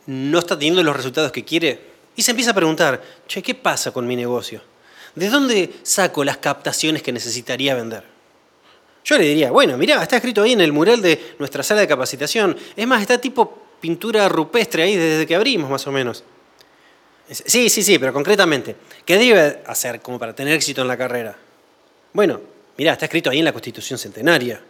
no 0.06 0.40
está 0.40 0.58
teniendo 0.58 0.82
los 0.82 0.96
resultados 0.96 1.30
que 1.30 1.44
quiere 1.44 1.80
y 2.16 2.22
se 2.22 2.32
empieza 2.32 2.50
a 2.50 2.54
preguntar, 2.54 3.02
che, 3.26 3.42
¿qué 3.42 3.54
pasa 3.54 3.92
con 3.92 4.06
mi 4.06 4.16
negocio? 4.16 4.60
¿De 5.14 5.28
dónde 5.28 5.72
saco 5.84 6.24
las 6.24 6.38
captaciones 6.38 7.02
que 7.02 7.12
necesitaría 7.12 7.74
vender? 7.74 8.04
Yo 9.04 9.16
le 9.16 9.24
diría, 9.24 9.50
bueno, 9.50 9.76
mirá, 9.76 10.02
está 10.02 10.16
escrito 10.16 10.42
ahí 10.42 10.52
en 10.52 10.60
el 10.60 10.72
mural 10.72 11.00
de 11.00 11.36
nuestra 11.38 11.62
sala 11.62 11.82
de 11.82 11.88
capacitación. 11.88 12.56
Es 12.74 12.86
más, 12.86 13.00
está 13.00 13.18
tipo 13.18 13.62
pintura 13.80 14.28
rupestre 14.28 14.82
ahí 14.82 14.96
desde 14.96 15.26
que 15.26 15.36
abrimos, 15.36 15.70
más 15.70 15.86
o 15.86 15.92
menos. 15.92 16.24
Sí, 17.30 17.68
sí, 17.70 17.82
sí, 17.82 17.98
pero 17.98 18.12
concretamente, 18.12 18.76
¿qué 19.04 19.16
debe 19.16 19.62
hacer 19.66 20.00
como 20.00 20.18
para 20.18 20.34
tener 20.34 20.54
éxito 20.54 20.82
en 20.82 20.88
la 20.88 20.96
carrera? 20.96 21.36
Bueno, 22.12 22.40
mirá, 22.76 22.92
está 22.92 23.06
escrito 23.06 23.30
ahí 23.30 23.38
en 23.38 23.44
la 23.44 23.52
Constitución 23.52 23.98
Centenaria. 23.98 24.60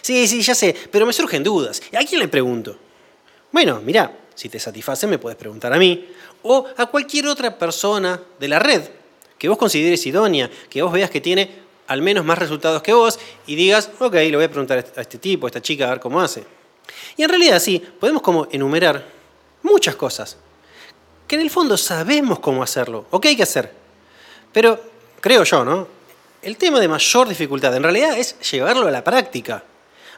Sí, 0.00 0.26
sí, 0.26 0.42
ya 0.42 0.54
sé, 0.54 0.74
pero 0.90 1.06
me 1.06 1.12
surgen 1.12 1.42
dudas. 1.42 1.82
¿A 1.92 2.04
quién 2.04 2.20
le 2.20 2.28
pregunto? 2.28 2.76
Bueno, 3.50 3.80
mira, 3.84 4.16
si 4.34 4.48
te 4.48 4.58
satisface 4.58 5.06
me 5.06 5.18
puedes 5.18 5.38
preguntar 5.38 5.72
a 5.72 5.78
mí 5.78 6.08
o 6.42 6.66
a 6.76 6.86
cualquier 6.86 7.26
otra 7.26 7.56
persona 7.56 8.20
de 8.38 8.48
la 8.48 8.58
red 8.58 8.82
que 9.38 9.48
vos 9.48 9.58
consideres 9.58 10.06
idónea, 10.06 10.48
que 10.70 10.82
vos 10.82 10.92
veas 10.92 11.10
que 11.10 11.20
tiene 11.20 11.62
al 11.88 12.00
menos 12.00 12.24
más 12.24 12.38
resultados 12.38 12.80
que 12.82 12.92
vos 12.92 13.18
y 13.46 13.56
digas, 13.56 13.90
ok, 13.98 14.14
le 14.14 14.36
voy 14.36 14.44
a 14.44 14.48
preguntar 14.48 14.78
a 14.96 15.00
este 15.00 15.18
tipo, 15.18 15.46
a 15.46 15.48
esta 15.48 15.60
chica, 15.60 15.86
a 15.86 15.90
ver 15.90 16.00
cómo 16.00 16.20
hace. 16.20 16.44
Y 17.16 17.22
en 17.22 17.28
realidad 17.28 17.58
sí, 17.58 17.78
podemos 18.00 18.22
como 18.22 18.46
enumerar 18.50 19.04
muchas 19.62 19.96
cosas, 19.96 20.36
que 21.26 21.36
en 21.36 21.42
el 21.42 21.50
fondo 21.50 21.76
sabemos 21.76 22.38
cómo 22.38 22.62
hacerlo 22.62 23.06
o 23.10 23.20
qué 23.20 23.28
hay 23.28 23.36
que 23.36 23.42
hacer. 23.42 23.72
Pero 24.52 24.80
creo 25.20 25.44
yo, 25.44 25.64
¿no? 25.64 25.88
El 26.40 26.56
tema 26.56 26.80
de 26.80 26.88
mayor 26.88 27.28
dificultad 27.28 27.74
en 27.76 27.82
realidad 27.82 28.16
es 28.18 28.38
llevarlo 28.50 28.86
a 28.86 28.90
la 28.90 29.04
práctica. 29.04 29.64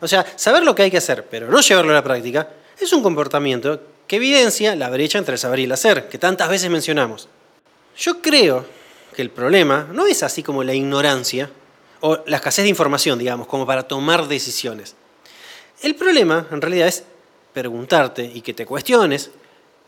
O 0.00 0.08
sea, 0.08 0.26
saber 0.36 0.62
lo 0.62 0.74
que 0.74 0.82
hay 0.82 0.90
que 0.90 0.98
hacer, 0.98 1.26
pero 1.30 1.48
no 1.50 1.60
llevarlo 1.60 1.92
a 1.92 1.94
la 1.94 2.04
práctica, 2.04 2.48
es 2.78 2.92
un 2.92 3.02
comportamiento 3.02 3.80
que 4.06 4.16
evidencia 4.16 4.76
la 4.76 4.90
brecha 4.90 5.18
entre 5.18 5.34
el 5.34 5.38
saber 5.38 5.60
y 5.60 5.64
el 5.64 5.72
hacer, 5.72 6.08
que 6.08 6.18
tantas 6.18 6.48
veces 6.48 6.70
mencionamos. 6.70 7.28
Yo 7.96 8.20
creo 8.20 8.66
que 9.14 9.22
el 9.22 9.30
problema 9.30 9.88
no 9.92 10.06
es 10.06 10.22
así 10.22 10.42
como 10.42 10.64
la 10.64 10.74
ignorancia 10.74 11.50
o 12.00 12.18
la 12.26 12.36
escasez 12.36 12.64
de 12.64 12.68
información, 12.70 13.18
digamos, 13.18 13.46
como 13.46 13.66
para 13.66 13.84
tomar 13.84 14.28
decisiones. 14.28 14.94
El 15.80 15.94
problema, 15.94 16.46
en 16.50 16.60
realidad, 16.60 16.88
es 16.88 17.04
preguntarte 17.52 18.30
y 18.34 18.40
que 18.40 18.52
te 18.52 18.66
cuestiones 18.66 19.30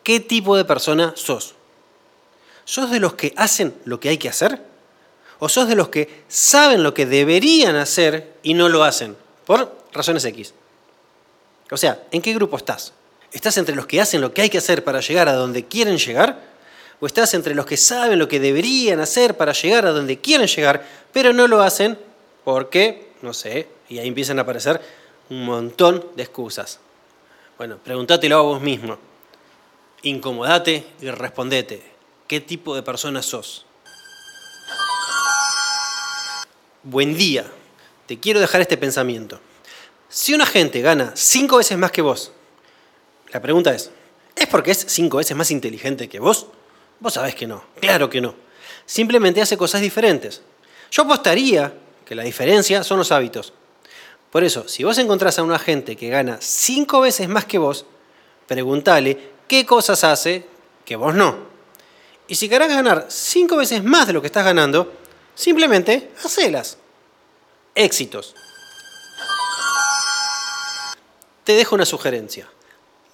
qué 0.03 0.21
tipo 0.21 0.57
de 0.57 0.65
persona 0.65 1.13
sos. 1.17 1.55
¿Sos 2.65 2.91
de 2.91 3.01
los 3.01 3.15
que 3.15 3.33
hacen 3.37 3.75
lo 3.85 4.01
que 4.01 4.09
hay 4.09 4.19
que 4.19 4.29
hacer? 4.29 4.61
¿O 5.39 5.49
sos 5.49 5.69
de 5.69 5.75
los 5.75 5.89
que 5.89 6.25
saben 6.29 6.83
lo 6.83 6.95
que 6.95 7.07
deberían 7.07 7.77
hacer 7.77 8.35
y 8.43 8.55
no 8.55 8.69
lo 8.69 8.85
hacen? 8.85 9.17
Por 9.45 9.77
razones 9.97 10.25
X. 10.25 10.55
O 11.71 11.77
sea, 11.77 12.03
¿en 12.11 12.23
qué 12.23 12.33
grupo 12.35 12.57
estás? 12.57 12.93
¿Estás 13.33 13.57
entre 13.59 13.75
los 13.75 13.87
que 13.87 14.01
hacen 14.01 14.21
lo 14.21 14.33
que 14.33 14.43
hay 14.43 14.51
que 14.51 14.59
hacer 14.59 14.85
para 14.85 15.01
llegar 15.01 15.29
a 15.29 15.35
donde 15.35 15.65
quieren 15.65 15.99
llegar? 15.99 16.41
¿O 17.01 17.07
estás 17.07 17.35
entre 17.35 17.55
los 17.55 17.67
que 17.67 17.77
saben 17.77 18.19
lo 18.19 18.29
que 18.29 18.41
deberían 18.41 19.01
hacer 19.01 19.37
para 19.37 19.53
llegar 19.53 19.85
a 19.87 19.91
donde 19.91 20.19
quieren 20.19 20.47
llegar, 20.47 20.87
pero 21.13 21.33
no 21.33 21.47
lo 21.47 21.61
hacen 21.61 21.99
porque, 22.45 23.13
no 23.23 23.35
sé, 23.35 23.69
y 23.89 23.99
ahí 23.99 24.09
empiezan 24.09 24.39
a 24.39 24.43
aparecer 24.43 24.81
un 25.29 25.45
montón 25.45 26.07
de 26.15 26.23
excusas? 26.23 26.79
Bueno, 27.59 27.79
pregúntatelo 27.83 28.37
a 28.37 28.43
vos 28.43 28.61
mismo. 28.61 28.97
Incomodate 30.03 30.87
y 31.01 31.11
respondete. 31.11 31.83
¿Qué 32.27 32.41
tipo 32.41 32.75
de 32.75 32.83
persona 32.83 33.23
sos? 33.23 33.67
Buen 36.83 37.17
día. 37.17 37.45
Te 38.07 38.21
quiero 38.21 38.41
dejar 38.41 38.61
este 38.61 38.77
pensamiento. 38.77 39.41
Si 40.09 40.35
una 40.35 40.47
gente 40.47 40.81
gana 40.81 41.13
cinco 41.17 41.57
veces 41.57 41.77
más 41.77 41.91
que 41.91 42.03
vos, 42.03 42.31
la 43.33 43.43
pregunta 43.43 43.75
es, 43.75 43.91
¿es 44.37 44.47
porque 44.47 44.71
es 44.71 44.85
cinco 44.89 45.17
veces 45.17 45.37
más 45.37 45.51
inteligente 45.51 46.09
que 46.09 46.21
vos? 46.21 46.47
Vos 47.01 47.15
sabés 47.15 47.35
que 47.35 47.47
no, 47.47 47.65
claro 47.81 48.09
que 48.09 48.21
no. 48.21 48.35
Simplemente 48.87 49.43
hace 49.43 49.57
cosas 49.57 49.81
diferentes. 49.81 50.43
Yo 50.93 51.03
apostaría 51.03 51.75
que 52.05 52.15
la 52.15 52.23
diferencia 52.23 52.85
son 52.85 52.99
los 52.99 53.11
hábitos. 53.11 53.53
Por 54.31 54.45
eso, 54.45 54.69
si 54.69 54.85
vos 54.85 54.97
encontrás 54.99 55.39
a 55.39 55.43
una 55.43 55.59
gente 55.59 55.97
que 55.97 56.09
gana 56.09 56.39
cinco 56.41 57.01
veces 57.01 57.29
más 57.29 57.45
que 57.45 57.59
vos, 57.59 57.85
pregúntale 58.47 59.33
qué 59.49 59.67
cosas 59.67 60.05
hace 60.05 60.47
que 60.85 60.95
vos 60.95 61.15
no. 61.15 61.37
Y 62.29 62.37
si 62.37 62.49
querés 62.49 62.69
ganar 62.69 63.07
cinco 63.09 63.57
veces 63.57 63.83
más 63.83 64.07
de 64.07 64.13
lo 64.13 64.21
que 64.21 64.27
estás 64.29 64.45
ganando, 64.45 64.93
simplemente 65.35 66.13
hacelas. 66.23 66.79
Éxitos 67.75 68.35
te 71.47 71.53
dejo 71.53 71.77
una 71.77 71.87
sugerencia. 71.87 72.49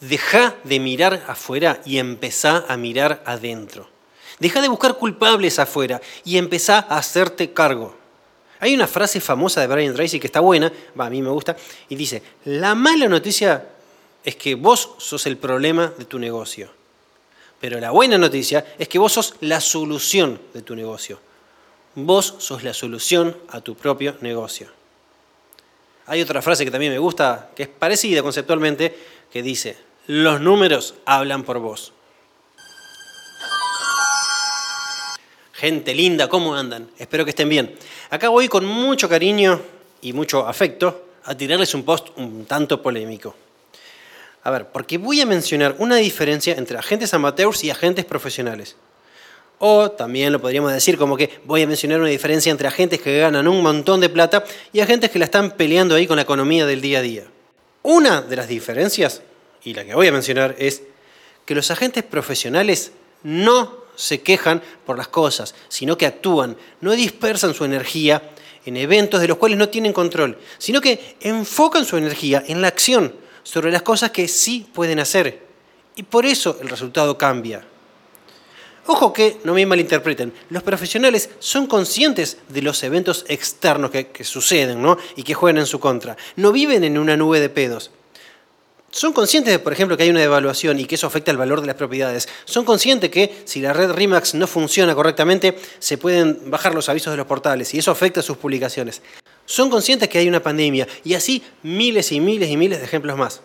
Deja 0.01 0.57
de 0.65 0.81
mirar 0.81 1.23
afuera 1.29 1.83
y 1.85 1.99
empezá 1.99 2.65
a 2.67 2.79
mirar 2.79 3.23
adentro. 3.27 3.91
Deja 4.39 4.63
de 4.63 4.69
buscar 4.69 4.97
culpables 4.97 5.59
afuera 5.59 6.01
y 6.25 6.39
empezá 6.39 6.79
a 6.79 6.97
hacerte 6.97 7.53
cargo. 7.53 7.95
Hay 8.59 8.75
una 8.75 8.87
frase 8.87 9.21
famosa 9.21 9.61
de 9.61 9.67
Brian 9.67 9.95
Tracy 9.95 10.19
que 10.19 10.29
está 10.29 10.41
buena, 10.41 10.73
a 10.97 11.11
mí 11.11 11.21
me 11.21 11.29
gusta, 11.29 11.59
y 11.91 11.95
dice, 11.95 12.23
la 12.47 12.75
mala 12.75 13.07
noticia 13.07 13.69
es 14.25 14.37
que 14.37 14.55
vos 14.55 14.93
sos 14.97 15.27
el 15.27 15.37
problema 15.37 15.93
de 15.99 16.07
tu 16.07 16.19
negocio. 16.19 16.71
Pero 17.61 17.79
la 17.81 17.91
buena 17.91 18.17
noticia 18.17 18.65
es 18.79 18.89
que 18.89 18.99
vos 18.99 19.13
sos 19.13 19.35
la 19.41 19.61
solución 19.61 20.41
de 20.55 20.63
tu 20.63 20.75
negocio. 20.75 21.21
Vos 21.97 22.37
sos 22.39 22.65
la 22.65 22.73
solución 22.73 23.37
a 23.49 23.61
tu 23.61 23.75
propio 23.75 24.17
negocio. 24.23 24.69
Hay 26.07 26.21
otra 26.21 26.43
frase 26.43 26.65
que 26.65 26.71
también 26.71 26.93
me 26.93 26.99
gusta, 26.99 27.51
que 27.55 27.65
es 27.65 27.69
parecida 27.69 28.23
conceptualmente, 28.23 28.97
que 29.33 29.43
dice, 29.43 29.77
los 30.07 30.41
números 30.41 30.95
hablan 31.05 31.45
por 31.45 31.59
vos. 31.59 31.93
Gente 35.53 35.95
linda, 35.95 36.29
¿cómo 36.29 36.57
andan? 36.57 36.91
Espero 36.99 37.25
que 37.25 37.31
estén 37.31 37.49
bien. 37.49 37.77
Acá 38.11 38.29
voy 38.29 38.49
con 38.49 38.65
mucho 38.65 39.09
cariño 39.09 39.61
y 40.01 40.13
mucho 40.13 40.47
afecto 40.47 41.07
a 41.25 41.37
tirarles 41.37 41.73
un 41.75 41.85
post 41.85 42.09
un 42.17 42.47
tanto 42.47 42.83
polémico. 42.83 43.37
A 44.43 44.51
ver, 44.51 44.67
porque 44.73 44.99
voy 44.99 45.21
a 45.21 45.27
mencionar 45.27 45.77
una 45.79 45.97
diferencia 45.97 46.55
entre 46.57 46.77
agentes 46.77 47.15
amateurs 47.15 47.63
y 47.63 47.71
agentes 47.71 48.05
profesionales. 48.05 48.77
O 49.65 49.93
también 49.93 50.33
lo 50.33 50.41
podríamos 50.41 50.73
decir 50.73 50.99
como 50.99 51.17
que 51.17 51.31
voy 51.45 51.63
a 51.63 51.69
mencionar 51.69 52.01
una 52.01 52.09
diferencia 52.09 52.51
entre 52.51 52.67
agentes 52.67 53.01
que 53.01 53.21
ganan 53.21 53.47
un 53.47 53.63
montón 53.63 54.01
de 54.01 54.09
plata 54.09 54.43
y 54.73 54.81
agentes 54.81 55.09
que 55.09 55.21
la 55.21 55.27
están 55.27 55.53
peleando 55.53 55.95
ahí 55.95 56.09
con 56.09 56.17
la 56.17 56.23
economía 56.23 56.67
del 56.67 56.81
día 56.81 56.99
a 56.99 57.03
día. 57.03 57.25
Una 57.83 58.23
de 58.23 58.35
las 58.35 58.49
diferencias, 58.49 59.23
y 59.63 59.73
la 59.73 59.85
que 59.85 59.95
voy 59.95 60.09
a 60.09 60.13
mencionar, 60.13 60.57
es 60.59 60.83
que 61.47 61.55
los 61.55 61.71
agentes 61.71 62.03
profesionales 62.03 62.91
no 63.23 63.85
se 63.95 64.21
quejan 64.21 64.61
por 64.85 64.99
las 64.99 65.07
cosas, 65.07 65.55
sino 65.69 65.97
que 65.97 66.07
actúan, 66.07 66.57
no 66.81 66.91
dispersan 66.91 67.55
su 67.55 67.65
energía 67.65 68.31
en 68.67 68.77
eventos 68.77 69.21
de 69.21 69.29
los 69.29 69.37
cuales 69.37 69.59
no 69.59 69.69
tienen 69.69 69.93
control, 69.93 70.39
sino 70.59 70.81
que 70.81 71.15
enfocan 71.21 71.85
su 71.85 71.97
energía 71.97 72.43
en 72.49 72.63
la 72.63 72.67
acción 72.67 73.15
sobre 73.45 73.71
las 73.71 73.83
cosas 73.83 74.11
que 74.11 74.27
sí 74.27 74.67
pueden 74.75 74.99
hacer. 74.99 75.41
Y 75.95 76.03
por 76.03 76.27
eso 76.27 76.59
el 76.61 76.69
resultado 76.69 77.17
cambia. 77.17 77.65
Ojo 78.87 79.13
que, 79.13 79.39
no 79.45 79.55
me 79.55 79.65
malinterpreten, 79.65 80.33
los 80.51 80.63
profesionales 80.65 81.31
son 81.39 81.67
conscientes 81.67 82.39
de 82.49 82.63
los 82.63 82.83
eventos 82.83 83.25
externos 83.29 83.93
que, 83.93 84.25
suceden 84.25 84.83
¿no? 84.83 84.99
y 85.15 85.23
que 85.23 85.35
juegan 85.35 85.59
en 85.59 85.67
su 85.67 85.79
contra. 85.79 86.17
No 86.37 86.51
viven 86.51 86.83
en 86.83 86.99
una 86.99 87.17
nube 87.17 87.39
de 87.39 87.49
pedos. 87.49 87.91
Son 88.91 89.13
conscientes, 89.13 89.55
de, 89.55 89.59
por 89.59 89.73
ejemplo, 89.73 89.97
que 89.97 90.03
hay 90.03 90.11
una 90.11 90.21
devaluación 90.21 90.79
y 90.79 90.85
que 90.85 90.97
eso 90.97 91.07
afecta 91.07 91.31
el 91.31 91.39
valor 91.39 91.61
de 91.63 91.67
las 91.69 91.77
propiedades. 91.77 92.29
Son 92.45 92.65
conscientes 92.65 93.09
que 93.11 93.43
si 93.47 93.61
la 93.61 93.73
red 93.73 93.91
RIMAX 93.93 94.35
no 94.35 94.47
funciona 94.47 94.95
correctamente, 94.95 95.57
se 95.79 95.97
pueden 95.97 96.51
bajar 96.51 96.75
los 96.75 96.91
avisos 96.91 97.11
de 97.13 97.17
los 97.17 97.27
portales 97.27 97.73
y 97.73 97.79
eso 97.79 97.91
afecta 97.91 98.21
sus 98.21 98.37
publicaciones. 98.37 99.01
Son 99.47 99.71
conscientes 99.71 100.09
que 100.09 100.19
hay 100.19 100.29
una 100.29 100.43
pandemia 100.43 100.87
y 101.05 101.15
así 101.15 101.43
miles 101.63 102.13
y 102.13 102.21
miles 102.21 102.51
y 102.51 102.57
miles 102.57 102.81
de 102.81 102.85
ejemplos 102.85 103.17
más. 103.17 103.41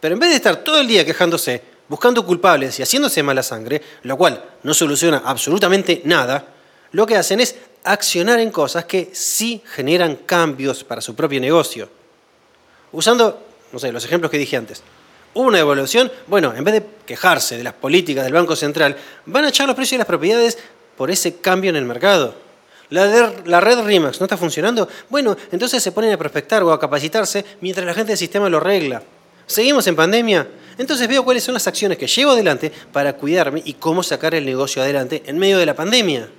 Pero 0.00 0.14
en 0.14 0.20
vez 0.20 0.30
de 0.30 0.36
estar 0.36 0.64
todo 0.64 0.80
el 0.80 0.86
día 0.86 1.04
quejándose, 1.04 1.62
buscando 1.90 2.24
culpables 2.24 2.78
y 2.78 2.84
haciéndose 2.84 3.20
mala 3.20 3.42
sangre, 3.42 3.82
lo 4.04 4.16
cual 4.16 4.40
no 4.62 4.72
soluciona 4.72 5.22
absolutamente 5.24 6.02
nada, 6.04 6.46
lo 6.92 7.04
que 7.04 7.16
hacen 7.16 7.40
es 7.40 7.56
accionar 7.82 8.38
en 8.38 8.52
cosas 8.52 8.84
que 8.84 9.10
sí 9.12 9.60
generan 9.74 10.14
cambios 10.24 10.84
para 10.84 11.00
su 11.00 11.16
propio 11.16 11.40
negocio. 11.40 11.88
Usando, 12.92 13.42
no 13.72 13.78
sé, 13.80 13.90
los 13.90 14.04
ejemplos 14.04 14.30
que 14.30 14.38
dije 14.38 14.56
antes. 14.56 14.84
Hubo 15.34 15.48
una 15.48 15.58
evolución, 15.58 16.12
bueno, 16.28 16.54
en 16.54 16.62
vez 16.62 16.74
de 16.74 16.86
quejarse 17.06 17.58
de 17.58 17.64
las 17.64 17.74
políticas 17.74 18.22
del 18.22 18.34
Banco 18.34 18.54
Central, 18.54 18.96
van 19.26 19.46
a 19.46 19.48
echar 19.48 19.66
los 19.66 19.74
precios 19.74 19.96
de 19.96 19.98
las 19.98 20.06
propiedades 20.06 20.58
por 20.96 21.10
ese 21.10 21.38
cambio 21.38 21.70
en 21.70 21.76
el 21.76 21.86
mercado. 21.86 22.36
La, 22.90 23.32
la 23.44 23.60
red 23.60 23.84
RIMAX 23.84 24.20
no 24.20 24.26
está 24.26 24.36
funcionando, 24.36 24.88
bueno, 25.08 25.36
entonces 25.50 25.82
se 25.82 25.90
ponen 25.90 26.12
a 26.12 26.16
prospectar 26.16 26.62
o 26.62 26.72
a 26.72 26.78
capacitarse 26.78 27.44
mientras 27.60 27.84
la 27.84 27.94
gente 27.94 28.12
del 28.12 28.18
sistema 28.18 28.48
lo 28.48 28.58
arregla. 28.58 29.02
¿Seguimos 29.46 29.84
en 29.88 29.96
pandemia? 29.96 30.46
Entonces 30.80 31.08
veo 31.08 31.22
cuáles 31.26 31.44
son 31.44 31.52
las 31.52 31.66
acciones 31.66 31.98
que 31.98 32.06
llevo 32.06 32.30
adelante 32.30 32.72
para 32.90 33.12
cuidarme 33.12 33.60
y 33.66 33.74
cómo 33.74 34.02
sacar 34.02 34.34
el 34.34 34.46
negocio 34.46 34.80
adelante 34.80 35.22
en 35.26 35.36
medio 35.36 35.58
de 35.58 35.66
la 35.66 35.74
pandemia. 35.74 36.30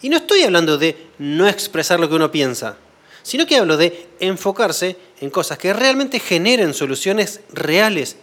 Y 0.00 0.08
no 0.08 0.16
estoy 0.16 0.44
hablando 0.44 0.78
de 0.78 0.96
no 1.18 1.46
expresar 1.46 2.00
lo 2.00 2.08
que 2.08 2.14
uno 2.14 2.32
piensa, 2.32 2.78
sino 3.22 3.44
que 3.44 3.58
hablo 3.58 3.76
de 3.76 4.08
enfocarse 4.18 4.96
en 5.20 5.28
cosas 5.28 5.58
que 5.58 5.74
realmente 5.74 6.20
generen 6.20 6.72
soluciones 6.72 7.40
reales, 7.52 8.16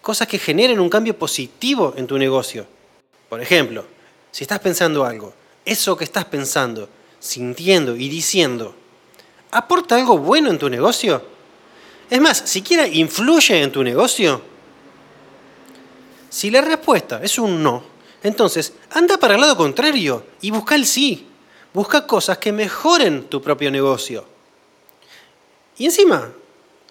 cosas 0.00 0.26
que 0.26 0.38
generen 0.38 0.80
un 0.80 0.88
cambio 0.88 1.18
positivo 1.18 1.92
en 1.98 2.06
tu 2.06 2.16
negocio. 2.16 2.66
Por 3.28 3.42
ejemplo, 3.42 3.84
si 4.30 4.44
estás 4.44 4.60
pensando 4.60 5.04
algo, 5.04 5.34
eso 5.66 5.98
que 5.98 6.04
estás 6.04 6.24
pensando, 6.24 6.88
sintiendo 7.20 7.94
y 7.94 8.08
diciendo, 8.08 8.74
¿aporta 9.50 9.96
algo 9.96 10.16
bueno 10.16 10.48
en 10.48 10.58
tu 10.58 10.70
negocio? 10.70 11.22
Es 12.08 12.22
más, 12.22 12.38
siquiera 12.46 12.88
influye 12.88 13.60
en 13.60 13.70
tu 13.70 13.84
negocio. 13.84 14.53
Si 16.34 16.50
la 16.50 16.62
respuesta 16.62 17.20
es 17.22 17.38
un 17.38 17.62
no, 17.62 17.84
entonces 18.20 18.72
anda 18.90 19.18
para 19.18 19.36
el 19.36 19.40
lado 19.40 19.56
contrario 19.56 20.26
y 20.40 20.50
busca 20.50 20.74
el 20.74 20.84
sí. 20.84 21.28
Busca 21.72 22.08
cosas 22.08 22.38
que 22.38 22.50
mejoren 22.50 23.28
tu 23.28 23.40
propio 23.40 23.70
negocio. 23.70 24.26
Y 25.78 25.84
encima, 25.84 26.32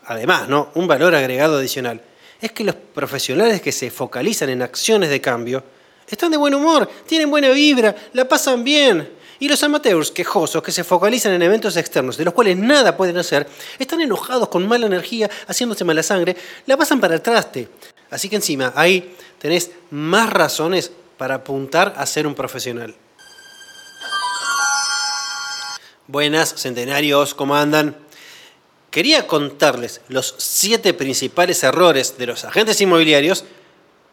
además, 0.05 0.47
¿no? 0.47 0.69
un 0.75 0.87
valor 0.87 1.13
agregado 1.13 1.57
adicional, 1.57 2.01
es 2.39 2.53
que 2.53 2.63
los 2.63 2.75
profesionales 2.75 3.61
que 3.61 3.73
se 3.73 3.91
focalizan 3.91 4.47
en 4.47 4.61
acciones 4.61 5.09
de 5.09 5.19
cambio 5.19 5.61
están 6.07 6.31
de 6.31 6.37
buen 6.37 6.55
humor, 6.55 6.89
tienen 7.05 7.29
buena 7.29 7.49
vibra, 7.49 7.93
la 8.13 8.25
pasan 8.25 8.63
bien 8.63 9.09
y 9.39 9.49
los 9.49 9.61
amateurs 9.61 10.11
quejosos 10.11 10.63
que 10.63 10.71
se 10.71 10.85
focalizan 10.85 11.33
en 11.33 11.41
eventos 11.41 11.75
externos, 11.75 12.15
de 12.15 12.23
los 12.23 12.33
cuales 12.33 12.55
nada 12.55 12.95
pueden 12.95 13.17
hacer, 13.17 13.45
están 13.77 13.99
enojados 13.99 14.47
con 14.47 14.65
mala 14.65 14.85
energía, 14.85 15.29
haciéndose 15.47 15.83
mala 15.83 16.01
sangre, 16.01 16.37
la 16.65 16.77
pasan 16.77 17.01
para 17.01 17.15
el 17.15 17.21
traste. 17.21 17.67
Así 18.09 18.29
que 18.29 18.35
encima 18.35 18.71
ahí 18.75 19.17
tenés 19.43 19.69
más 19.91 20.31
razones 20.31 20.91
para 21.19 21.35
apuntar 21.35 21.93
a 21.97 22.07
ser 22.07 22.25
un 22.25 22.33
profesional. 22.33 22.95
Buenas, 26.07 26.55
centenarios, 26.55 27.35
¿cómo 27.35 27.55
andan? 27.55 27.95
Quería 28.89 29.27
contarles 29.27 30.01
los 30.07 30.33
siete 30.39 30.95
principales 30.95 31.61
errores 31.63 32.17
de 32.17 32.25
los 32.25 32.43
agentes 32.43 32.81
inmobiliarios 32.81 33.45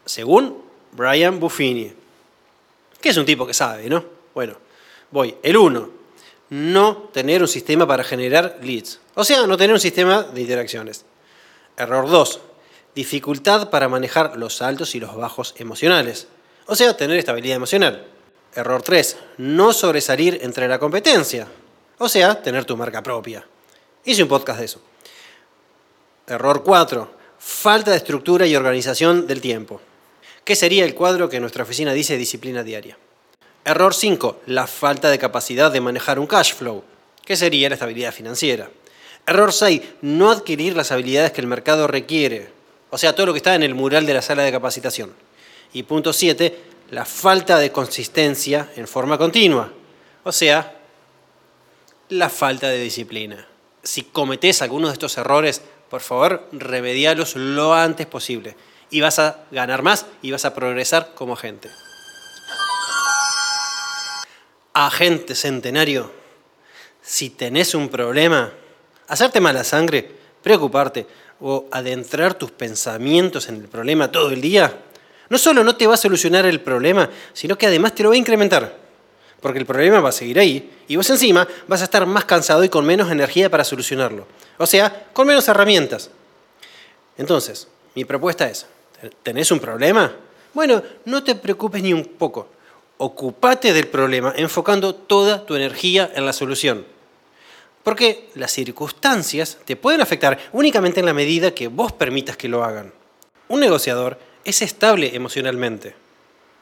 según 0.05 0.61
Brian 0.91 1.39
Buffini, 1.39 1.93
que 3.01 3.09
es 3.09 3.17
un 3.17 3.25
tipo 3.25 3.47
que 3.47 3.53
sabe, 3.53 3.89
¿no? 3.89 4.05
Bueno, 4.35 4.57
Voy. 5.11 5.35
El 5.43 5.57
1. 5.57 5.89
No 6.49 7.09
tener 7.13 7.41
un 7.41 7.47
sistema 7.47 7.85
para 7.85 8.03
generar 8.03 8.59
leads. 8.63 8.99
O 9.13 9.23
sea, 9.23 9.45
no 9.45 9.57
tener 9.57 9.73
un 9.73 9.79
sistema 9.79 10.23
de 10.23 10.41
interacciones. 10.41 11.05
Error 11.77 12.09
2. 12.09 12.39
Dificultad 12.95 13.69
para 13.69 13.87
manejar 13.87 14.37
los 14.37 14.61
altos 14.61 14.95
y 14.95 14.99
los 14.99 15.15
bajos 15.15 15.55
emocionales. 15.57 16.27
O 16.65 16.75
sea, 16.75 16.95
tener 16.97 17.17
estabilidad 17.17 17.55
emocional. 17.55 18.05
Error 18.53 18.81
3. 18.81 19.17
No 19.37 19.71
sobresalir 19.71 20.39
entre 20.41 20.67
la 20.67 20.77
competencia. 20.77 21.47
O 21.97 22.09
sea, 22.09 22.41
tener 22.41 22.65
tu 22.65 22.75
marca 22.75 23.01
propia. 23.01 23.45
Hice 24.03 24.23
un 24.23 24.29
podcast 24.29 24.59
de 24.59 24.65
eso. 24.65 24.81
Error 26.27 26.63
4. 26.63 27.13
Falta 27.39 27.91
de 27.91 27.97
estructura 27.97 28.45
y 28.45 28.55
organización 28.55 29.25
del 29.25 29.39
tiempo. 29.39 29.79
¿Qué 30.43 30.55
sería 30.55 30.83
el 30.83 30.95
cuadro 30.95 31.29
que 31.29 31.39
nuestra 31.39 31.63
oficina 31.63 31.93
dice 31.93 32.17
disciplina 32.17 32.63
diaria? 32.63 32.97
Error 33.63 33.93
5. 33.93 34.41
La 34.47 34.67
falta 34.67 35.09
de 35.09 35.19
capacidad 35.19 35.71
de 35.71 35.81
manejar 35.81 36.19
un 36.19 36.27
cash 36.27 36.55
flow, 36.55 36.83
que 37.23 37.37
sería 37.37 37.69
la 37.69 37.75
estabilidad 37.75 38.11
financiera. 38.11 38.69
Error 39.27 39.53
6. 39.53 39.81
No 40.01 40.31
adquirir 40.31 40.75
las 40.75 40.91
habilidades 40.91 41.31
que 41.31 41.41
el 41.41 41.47
mercado 41.47 41.87
requiere, 41.87 42.49
o 42.91 42.97
sea, 42.97 43.15
todo 43.15 43.25
lo 43.25 43.33
que 43.33 43.37
está 43.37 43.55
en 43.55 43.63
el 43.63 43.73
mural 43.73 44.05
de 44.05 44.13
la 44.13 44.21
sala 44.21 44.43
de 44.43 44.51
capacitación. 44.51 45.11
Y 45.73 45.83
punto 45.83 46.13
7. 46.13 46.65
La 46.91 47.05
falta 47.05 47.57
de 47.57 47.71
consistencia 47.71 48.69
en 48.75 48.87
forma 48.87 49.17
continua, 49.17 49.71
o 50.23 50.31
sea, 50.31 50.75
la 52.09 52.29
falta 52.29 52.67
de 52.67 52.79
disciplina. 52.79 53.47
Si 53.81 54.03
cometés 54.03 54.61
algunos 54.61 54.89
de 54.89 54.93
estos 54.93 55.17
errores, 55.17 55.61
por 55.89 56.01
favor, 56.01 56.47
remedialos 56.51 57.35
lo 57.35 57.73
antes 57.73 58.05
posible. 58.05 58.55
Y 58.89 58.99
vas 58.99 59.19
a 59.19 59.45
ganar 59.51 59.81
más 59.81 60.05
y 60.21 60.31
vas 60.31 60.43
a 60.43 60.53
progresar 60.53 61.13
como 61.15 61.33
agente 61.33 61.69
agente 64.73 65.35
centenario, 65.35 66.11
si 67.01 67.29
tenés 67.29 67.75
un 67.75 67.89
problema, 67.89 68.53
hacerte 69.07 69.41
mala 69.41 69.63
sangre, 69.63 70.11
preocuparte 70.41 71.05
o 71.39 71.65
adentrar 71.71 72.33
tus 72.33 72.51
pensamientos 72.51 73.49
en 73.49 73.55
el 73.55 73.67
problema 73.67 74.11
todo 74.11 74.31
el 74.31 74.41
día, 74.41 74.75
no 75.29 75.37
solo 75.37 75.63
no 75.63 75.75
te 75.75 75.87
va 75.87 75.95
a 75.95 75.97
solucionar 75.97 76.45
el 76.45 76.61
problema, 76.61 77.09
sino 77.33 77.57
que 77.57 77.67
además 77.67 77.95
te 77.95 78.03
lo 78.03 78.09
va 78.09 78.15
a 78.15 78.19
incrementar. 78.19 78.77
Porque 79.39 79.59
el 79.59 79.65
problema 79.65 79.99
va 79.99 80.09
a 80.09 80.13
seguir 80.13 80.37
ahí 80.37 80.71
y 80.87 80.95
vos 80.95 81.09
encima 81.09 81.47
vas 81.67 81.81
a 81.81 81.85
estar 81.85 82.05
más 82.05 82.25
cansado 82.25 82.63
y 82.63 82.69
con 82.69 82.85
menos 82.85 83.11
energía 83.11 83.49
para 83.49 83.63
solucionarlo. 83.63 84.27
O 84.57 84.67
sea, 84.67 85.07
con 85.13 85.25
menos 85.25 85.47
herramientas. 85.47 86.11
Entonces, 87.17 87.67
mi 87.95 88.05
propuesta 88.05 88.47
es, 88.47 88.67
¿tenés 89.23 89.51
un 89.51 89.59
problema? 89.59 90.13
Bueno, 90.53 90.83
no 91.05 91.23
te 91.23 91.33
preocupes 91.35 91.81
ni 91.81 91.93
un 91.93 92.05
poco 92.05 92.47
ocupate 93.01 93.73
del 93.73 93.87
problema 93.87 94.31
enfocando 94.35 94.93
toda 94.93 95.43
tu 95.43 95.55
energía 95.55 96.11
en 96.13 96.23
la 96.23 96.33
solución. 96.33 96.85
Porque 97.83 98.29
las 98.35 98.51
circunstancias 98.51 99.57
te 99.65 99.75
pueden 99.75 100.01
afectar 100.01 100.37
únicamente 100.51 100.99
en 100.99 101.05
la 101.05 101.13
medida 101.13 101.53
que 101.53 101.67
vos 101.67 101.91
permitas 101.91 102.37
que 102.37 102.47
lo 102.47 102.63
hagan. 102.63 102.93
Un 103.47 103.59
negociador 103.59 104.19
es 104.43 104.61
estable 104.61 105.15
emocionalmente. 105.15 105.95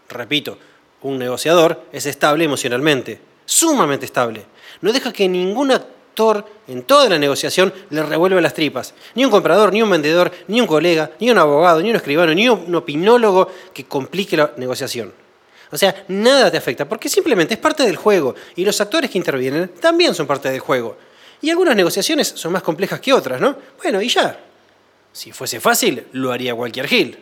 Repito, 0.07 0.57
un 1.01 1.19
negociador 1.19 1.83
es 1.91 2.05
estable 2.05 2.45
emocionalmente, 2.45 3.19
sumamente 3.45 4.05
estable. 4.05 4.45
No 4.81 4.91
deja 4.91 5.13
que 5.13 5.27
ningún 5.27 5.71
actor 5.71 6.45
en 6.67 6.83
toda 6.83 7.09
la 7.09 7.17
negociación 7.17 7.73
le 7.89 8.03
revuelva 8.03 8.41
las 8.41 8.53
tripas. 8.53 8.93
Ni 9.15 9.25
un 9.25 9.31
comprador, 9.31 9.71
ni 9.71 9.81
un 9.81 9.89
vendedor, 9.89 10.31
ni 10.47 10.59
un 10.59 10.67
colega, 10.67 11.11
ni 11.19 11.29
un 11.29 11.37
abogado, 11.37 11.81
ni 11.81 11.89
un 11.89 11.95
escribano, 11.95 12.33
ni 12.33 12.49
un 12.49 12.73
opinólogo 12.75 13.49
que 13.73 13.85
complique 13.85 14.35
la 14.35 14.51
negociación. 14.57 15.13
O 15.71 15.77
sea, 15.77 16.03
nada 16.07 16.49
te 16.49 16.57
afecta, 16.57 16.89
porque 16.89 17.09
simplemente 17.09 17.53
es 17.53 17.59
parte 17.59 17.83
del 17.83 17.95
juego 17.95 18.35
y 18.55 18.65
los 18.65 18.81
actores 18.81 19.09
que 19.09 19.17
intervienen 19.17 19.69
también 19.79 20.15
son 20.15 20.25
parte 20.25 20.49
del 20.49 20.59
juego. 20.59 20.97
Y 21.41 21.49
algunas 21.49 21.75
negociaciones 21.75 22.27
son 22.35 22.51
más 22.51 22.63
complejas 22.63 22.99
que 22.99 23.13
otras, 23.13 23.39
¿no? 23.39 23.57
Bueno, 23.81 24.01
y 24.01 24.09
ya. 24.09 24.39
Si 25.11 25.31
fuese 25.31 25.59
fácil, 25.59 26.07
lo 26.11 26.31
haría 26.31 26.53
cualquier 26.53 26.87
Gil. 26.87 27.17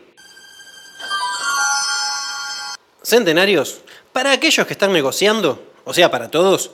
Centenarios, 3.03 3.81
para 4.11 4.31
aquellos 4.31 4.65
que 4.67 4.73
están 4.73 4.91
negociando, 4.91 5.63
o 5.85 5.93
sea, 5.93 6.11
para 6.11 6.29
todos, 6.29 6.71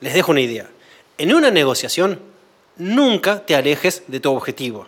les 0.00 0.14
dejo 0.14 0.32
una 0.32 0.40
idea. 0.40 0.70
En 1.18 1.34
una 1.34 1.50
negociación, 1.50 2.20
nunca 2.76 3.44
te 3.44 3.54
alejes 3.54 4.04
de 4.06 4.20
tu 4.20 4.32
objetivo. 4.32 4.86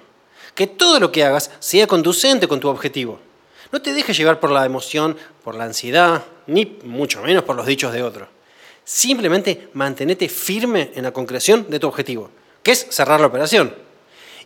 Que 0.55 0.66
todo 0.66 0.99
lo 1.01 1.12
que 1.12 1.25
hagas 1.25 1.51
sea 1.59 1.87
conducente 1.87 2.49
con 2.49 2.61
tu 2.61 2.69
objetivo. 2.69 3.21
No 3.73 3.83
te 3.83 3.92
dejes 3.92 4.16
llevar 4.16 4.40
por 4.40 4.51
la 4.51 4.64
emoción, 4.64 5.16
por 5.45 5.55
la 5.55 5.64
ansiedad, 5.64 6.25
ni 6.47 6.79
mucho 6.85 7.21
menos 7.21 7.45
por 7.45 7.57
los 7.57 7.66
dichos 7.66 7.92
de 7.92 8.03
otro. 8.03 8.29
Simplemente 8.87 9.68
mantenete 9.72 10.29
firme 10.29 10.92
en 10.94 11.03
la 11.03 11.12
concreción 11.12 11.66
de 11.68 11.81
tu 11.81 11.88
objetivo, 11.88 12.31
que 12.62 12.70
es 12.70 12.87
cerrar 12.88 13.18
la 13.18 13.27
operación. 13.27 13.75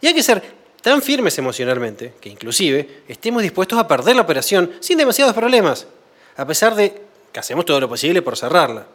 Y 0.01 0.07
hay 0.07 0.15
que 0.15 0.23
ser 0.23 0.43
tan 0.81 1.03
firmes 1.03 1.37
emocionalmente 1.37 2.15
que 2.23 2.31
inclusive 2.31 3.03
estemos 3.07 3.43
dispuestos 3.43 3.79
a 3.79 3.87
perder 3.87 4.17
la 4.17 4.23
operación 4.23 4.73
sin 4.81 4.97
demasiados 4.97 5.35
problemas, 5.35 5.87
a 6.39 6.47
pesar 6.47 6.75
de 6.75 7.03
que 7.31 7.39
hacemos 7.39 7.67
todo 7.67 7.81
lo 7.81 7.89
posible 7.91 8.23
por 8.23 8.35
cerrarla. 8.35 8.87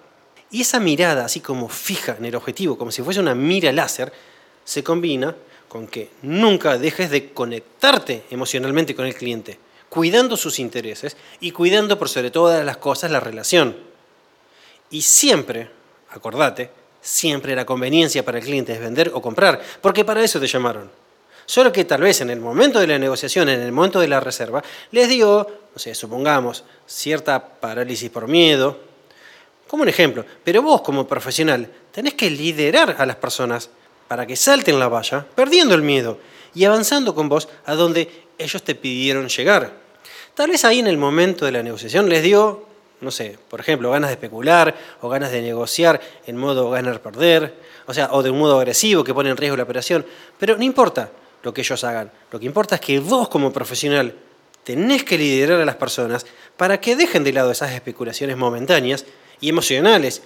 Y 0.49 0.61
esa 0.61 0.79
mirada, 0.79 1.25
así 1.25 1.41
como 1.41 1.69
fija 1.69 2.15
en 2.17 2.25
el 2.25 2.35
objetivo, 2.35 2.75
como 2.75 2.89
si 2.89 3.03
fuese 3.03 3.19
una 3.19 3.35
mira 3.35 3.71
láser, 3.71 4.11
se 4.63 4.83
combina 4.83 5.35
con 5.67 5.85
que 5.85 6.09
nunca 6.23 6.79
dejes 6.79 7.11
de 7.11 7.33
conectarte 7.33 8.23
emocionalmente 8.31 8.95
con 8.95 9.05
el 9.05 9.13
cliente, 9.13 9.59
cuidando 9.89 10.37
sus 10.37 10.57
intereses 10.57 11.15
y 11.39 11.51
cuidando 11.51 11.99
por 11.99 12.09
sobre 12.09 12.31
todas 12.31 12.65
las 12.65 12.77
cosas 12.77 13.11
la 13.11 13.19
relación. 13.19 13.93
Y 14.91 15.01
siempre, 15.01 15.69
acordate, 16.09 16.69
siempre 17.01 17.55
la 17.55 17.65
conveniencia 17.65 18.23
para 18.23 18.39
el 18.39 18.43
cliente 18.43 18.73
es 18.73 18.79
vender 18.79 19.11
o 19.13 19.21
comprar, 19.21 19.61
porque 19.81 20.05
para 20.05 20.23
eso 20.23 20.39
te 20.39 20.47
llamaron. 20.47 20.89
Solo 21.45 21.71
que 21.71 21.85
tal 21.85 22.01
vez 22.01 22.21
en 22.21 22.31
el 22.31 22.39
momento 22.39 22.79
de 22.79 22.87
la 22.87 22.97
negociación, 22.97 23.49
en 23.49 23.61
el 23.61 23.71
momento 23.71 23.99
de 23.99 24.07
la 24.07 24.19
reserva, 24.19 24.63
les 24.91 25.07
dio, 25.07 25.47
no 25.73 25.79
sé, 25.79 25.93
supongamos, 25.93 26.63
cierta 26.87 27.43
parálisis 27.45 28.09
por 28.09 28.27
miedo, 28.27 28.79
como 29.67 29.83
un 29.83 29.89
ejemplo. 29.89 30.25
Pero 30.43 30.63
vos 30.63 30.81
como 30.81 31.07
profesional 31.07 31.69
tenés 31.91 32.15
que 32.15 32.29
liderar 32.29 32.95
a 32.97 33.05
las 33.05 33.17
personas 33.17 33.69
para 34.07 34.25
que 34.25 34.35
salten 34.35 34.79
la 34.79 34.87
valla, 34.87 35.25
perdiendo 35.35 35.75
el 35.75 35.81
miedo 35.81 36.17
y 36.53 36.65
avanzando 36.65 37.13
con 37.13 37.29
vos 37.29 37.47
a 37.65 37.75
donde 37.75 38.09
ellos 38.37 38.63
te 38.63 38.75
pidieron 38.75 39.27
llegar. 39.27 39.73
Tal 40.33 40.49
vez 40.49 40.65
ahí 40.65 40.79
en 40.79 40.87
el 40.87 40.97
momento 40.97 41.45
de 41.45 41.51
la 41.51 41.63
negociación 41.63 42.09
les 42.09 42.23
dio, 42.23 42.65
no 43.05 43.11
sé, 43.11 43.37
por 43.47 43.59
ejemplo, 43.59 43.91
ganas 43.91 44.09
de 44.09 44.15
especular 44.15 44.75
o 45.01 45.07
ganas 45.07 45.31
de 45.31 45.41
negociar 45.41 46.01
en 46.25 46.35
modo 46.35 46.69
ganar-perder, 46.71 47.53
o 47.85 47.93
sea, 47.93 48.09
o 48.11 48.23
de 48.23 48.31
un 48.31 48.39
modo 48.39 48.57
agresivo 48.57 49.03
que 49.03 49.13
pone 49.13 49.29
en 49.29 49.37
riesgo 49.37 49.55
la 49.55 49.63
operación, 49.63 50.05
pero 50.37 50.57
no 50.57 50.63
importa 50.63 51.11
lo 51.43 51.53
que 51.53 51.61
ellos 51.61 51.83
hagan. 51.83 52.11
Lo 52.31 52.39
que 52.39 52.47
importa 52.47 52.75
es 52.75 52.81
que 52.81 52.99
vos 52.99 53.29
como 53.29 53.53
profesional 53.53 54.15
tenés 54.63 55.03
que 55.03 55.17
liderar 55.17 55.61
a 55.61 55.65
las 55.65 55.75
personas 55.75 56.25
para 56.57 56.81
que 56.81 56.95
dejen 56.95 57.23
de 57.23 57.31
lado 57.31 57.51
esas 57.51 57.71
especulaciones 57.71 58.35
momentáneas 58.35 59.05
y 59.39 59.49
emocionales 59.49 60.23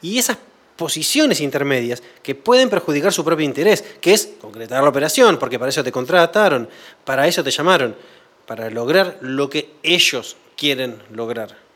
y 0.00 0.18
esas 0.18 0.38
posiciones 0.76 1.40
intermedias 1.40 2.02
que 2.22 2.34
pueden 2.34 2.70
perjudicar 2.70 3.12
su 3.12 3.24
propio 3.24 3.44
interés, 3.44 3.84
que 4.00 4.14
es 4.14 4.30
concretar 4.40 4.82
la 4.82 4.88
operación, 4.88 5.38
porque 5.38 5.58
para 5.58 5.68
eso 5.68 5.84
te 5.84 5.92
contrataron, 5.92 6.68
para 7.04 7.26
eso 7.26 7.44
te 7.44 7.50
llamaron, 7.50 7.94
para 8.46 8.70
lograr 8.70 9.18
lo 9.20 9.50
que 9.50 9.72
ellos 9.82 10.36
quieren 10.56 11.02
lograr. 11.12 11.69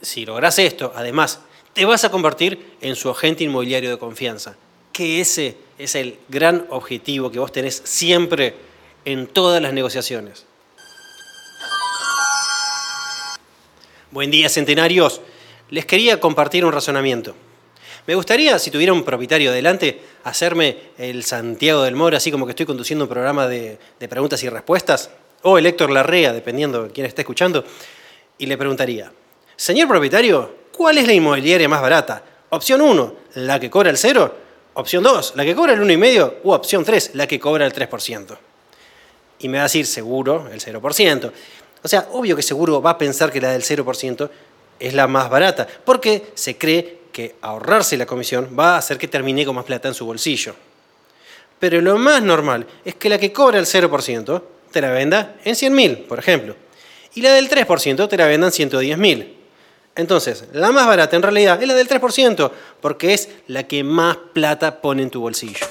Si 0.00 0.24
logras 0.24 0.58
esto, 0.58 0.92
además, 0.94 1.40
te 1.72 1.84
vas 1.84 2.04
a 2.04 2.10
convertir 2.10 2.76
en 2.80 2.96
su 2.96 3.10
agente 3.10 3.44
inmobiliario 3.44 3.90
de 3.90 3.98
confianza, 3.98 4.56
que 4.92 5.20
ese 5.20 5.56
es 5.78 5.94
el 5.94 6.18
gran 6.28 6.66
objetivo 6.70 7.30
que 7.30 7.38
vos 7.38 7.52
tenés 7.52 7.82
siempre 7.84 8.54
en 9.04 9.26
todas 9.26 9.62
las 9.62 9.72
negociaciones. 9.72 10.44
Buen 14.10 14.30
día, 14.30 14.48
centenarios. 14.48 15.20
Les 15.70 15.84
quería 15.84 16.18
compartir 16.18 16.64
un 16.64 16.72
razonamiento. 16.72 17.34
Me 18.06 18.14
gustaría, 18.14 18.58
si 18.58 18.70
tuviera 18.70 18.94
un 18.94 19.04
propietario 19.04 19.52
delante, 19.52 20.00
hacerme 20.24 20.78
el 20.96 21.24
Santiago 21.24 21.82
del 21.82 21.94
Moro, 21.94 22.16
así 22.16 22.30
como 22.30 22.46
que 22.46 22.52
estoy 22.52 22.64
conduciendo 22.64 23.04
un 23.04 23.10
programa 23.10 23.46
de, 23.46 23.78
preguntas 24.08 24.42
y 24.42 24.48
respuestas, 24.48 25.10
o 25.42 25.58
el 25.58 25.66
Héctor 25.66 25.90
Larrea, 25.90 26.32
dependiendo 26.32 26.84
de 26.84 26.90
quién 26.90 27.06
esté 27.06 27.20
escuchando, 27.20 27.64
y 28.38 28.46
le 28.46 28.56
preguntaría, 28.56 29.12
señor 29.58 29.88
propietario, 29.88 30.54
¿cuál 30.74 30.98
es 30.98 31.06
la 31.06 31.12
inmobiliaria 31.12 31.68
más 31.68 31.82
barata? 31.82 32.22
Opción 32.50 32.80
1, 32.80 33.14
la 33.34 33.58
que 33.60 33.68
cobra 33.68 33.90
el 33.90 33.98
cero. 33.98 34.34
Opción 34.74 35.02
2, 35.02 35.32
la 35.34 35.44
que 35.44 35.54
cobra 35.56 35.72
el 35.74 35.80
1,5. 35.80 36.34
U 36.44 36.52
opción 36.52 36.84
3, 36.84 37.10
la 37.14 37.26
que 37.26 37.40
cobra 37.40 37.66
el 37.66 37.74
3%. 37.74 38.36
Y 39.40 39.48
me 39.48 39.58
va 39.58 39.64
a 39.64 39.66
decir 39.66 39.84
seguro 39.84 40.48
el 40.50 40.60
0%. 40.60 41.32
O 41.82 41.88
sea, 41.88 42.08
obvio 42.12 42.36
que 42.36 42.42
seguro 42.42 42.80
va 42.80 42.90
a 42.90 42.98
pensar 42.98 43.32
que 43.32 43.40
la 43.40 43.50
del 43.50 43.62
0% 43.62 44.30
es 44.78 44.94
la 44.94 45.08
más 45.08 45.28
barata, 45.28 45.66
porque 45.84 46.30
se 46.34 46.56
cree 46.56 47.00
que 47.12 47.34
ahorrarse 47.42 47.96
la 47.96 48.06
comisión 48.06 48.56
va 48.56 48.74
a 48.74 48.78
hacer 48.78 48.96
que 48.96 49.08
termine 49.08 49.44
con 49.44 49.56
más 49.56 49.64
plata 49.64 49.88
en 49.88 49.94
su 49.94 50.06
bolsillo. 50.06 50.54
Pero 51.58 51.80
lo 51.80 51.98
más 51.98 52.22
normal 52.22 52.64
es 52.84 52.94
que 52.94 53.08
la 53.08 53.18
que 53.18 53.32
cobra 53.32 53.58
el 53.58 53.66
0% 53.66 54.42
te 54.70 54.80
la 54.80 54.90
venda 54.90 55.34
en 55.44 55.56
100.000, 55.56 56.06
por 56.06 56.20
ejemplo, 56.20 56.54
y 57.14 57.22
la 57.22 57.32
del 57.32 57.50
3% 57.50 58.08
te 58.08 58.16
la 58.16 58.26
venda 58.26 58.46
en 58.46 58.52
110.000. 58.52 59.37
Entonces, 59.94 60.44
la 60.52 60.70
más 60.70 60.86
barata 60.86 61.16
en 61.16 61.22
realidad 61.22 61.60
es 61.60 61.68
la 61.68 61.74
del 61.74 61.88
3%, 61.88 62.50
porque 62.80 63.14
es 63.14 63.28
la 63.46 63.64
que 63.64 63.82
más 63.82 64.16
plata 64.32 64.80
pone 64.80 65.02
en 65.02 65.10
tu 65.10 65.20
bolsillo. 65.20 65.66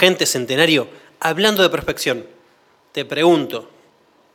Agente 0.00 0.24
centenario, 0.24 0.88
hablando 1.20 1.62
de 1.62 1.68
prospección, 1.68 2.26
te 2.90 3.04
pregunto, 3.04 3.68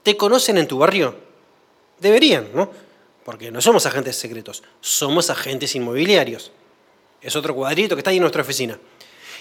¿te 0.03 0.15
conocen 0.15 0.59
en 0.59 0.67
tu 0.67 0.77
barrio? 0.77 1.15
Deberían, 1.99 2.49
¿no? 2.53 2.69
Porque 3.23 3.49
no 3.49 3.61
somos 3.61 3.87
agentes 3.87 4.15
secretos, 4.15 4.61
somos 4.79 5.31
agentes 5.31 5.73
inmobiliarios. 5.73 6.51
Es 7.19 7.35
otro 7.35 7.55
cuadrito 7.55 7.95
que 7.95 8.01
está 8.01 8.11
ahí 8.11 8.17
en 8.17 8.21
nuestra 8.21 8.43
oficina. 8.43 8.77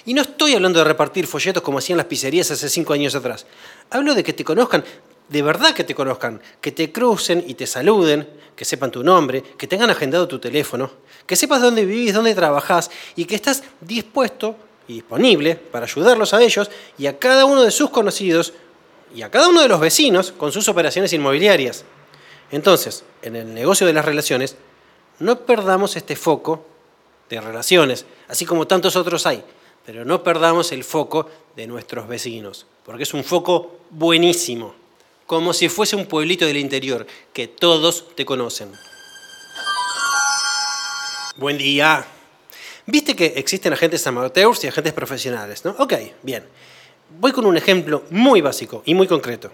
Y 0.06 0.14
no 0.14 0.22
estoy 0.22 0.54
hablando 0.54 0.78
de 0.80 0.84
repartir 0.84 1.26
folletos 1.26 1.62
como 1.62 1.78
hacían 1.78 1.96
las 1.96 2.06
pizzerías 2.06 2.50
hace 2.50 2.68
cinco 2.68 2.92
años 2.92 3.14
atrás. 3.14 3.46
Hablo 3.90 4.14
de 4.14 4.22
que 4.22 4.34
te 4.34 4.44
conozcan, 4.44 4.84
de 5.28 5.42
verdad 5.42 5.74
que 5.74 5.84
te 5.84 5.94
conozcan, 5.94 6.40
que 6.60 6.72
te 6.72 6.92
crucen 6.92 7.42
y 7.46 7.54
te 7.54 7.66
saluden, 7.66 8.28
que 8.54 8.64
sepan 8.64 8.90
tu 8.90 9.02
nombre, 9.02 9.42
que 9.56 9.66
tengan 9.66 9.90
agendado 9.90 10.28
tu 10.28 10.38
teléfono, 10.38 10.90
que 11.26 11.36
sepas 11.36 11.62
dónde 11.62 11.86
vivís, 11.86 12.12
dónde 12.12 12.34
trabajás 12.34 12.90
y 13.16 13.24
que 13.24 13.34
estás 13.34 13.62
dispuesto 13.80 14.56
y 14.86 14.94
disponible 14.94 15.56
para 15.56 15.86
ayudarlos 15.86 16.34
a 16.34 16.42
ellos 16.42 16.70
y 16.98 17.06
a 17.06 17.18
cada 17.18 17.46
uno 17.46 17.62
de 17.62 17.70
sus 17.70 17.88
conocidos 17.88 18.52
y 19.14 19.22
a 19.22 19.30
cada 19.30 19.48
uno 19.48 19.62
de 19.62 19.68
los 19.68 19.80
vecinos 19.80 20.32
con 20.32 20.52
sus 20.52 20.68
operaciones 20.68 21.12
inmobiliarias. 21.14 21.84
Entonces, 22.50 23.04
en 23.22 23.36
el 23.36 23.54
negocio 23.54 23.86
de 23.86 23.94
las 23.94 24.04
relaciones, 24.04 24.56
no 25.18 25.40
perdamos 25.40 25.96
este 25.96 26.14
foco 26.14 26.66
de 27.30 27.40
relaciones, 27.40 28.04
así 28.28 28.44
como 28.44 28.66
tantos 28.66 28.96
otros 28.96 29.26
hay, 29.26 29.42
pero 29.85 30.05
no 30.05 30.23
perdamos 30.23 30.73
el 30.73 30.85
foco 30.85 31.29
de 31.57 31.66
nuestros 31.66 32.09
vecinos, 32.09 32.66
porque 32.85 33.03
es 33.03 33.14
un 33.14 33.25
foco 33.25 33.81
buenísimo, 33.90 34.75
como 35.27 35.53
si 35.53 35.68
fuese 35.68 35.97
un 35.97 36.07
pueblito 36.07 36.47
del 36.47 36.57
interior, 36.57 37.07
que 37.33 37.49
todos 37.49 38.14
te 38.14 38.25
conocen. 38.25 38.73
Buen 41.37 41.59
día. 41.59 42.07
Viste 42.87 43.16
que 43.16 43.27
existen 43.37 43.73
agentes 43.73 44.07
amateurs 44.07 44.62
y 44.64 44.68
agentes 44.68 44.92
profesionales, 44.92 45.64
¿no? 45.64 45.75
Ok, 45.79 45.94
bien. 46.23 46.44
Voy 47.18 47.33
con 47.33 47.47
un 47.47 47.57
ejemplo 47.57 48.05
muy 48.11 48.40
básico 48.40 48.83
y 48.85 48.94
muy 48.94 49.07
concreto. 49.07 49.51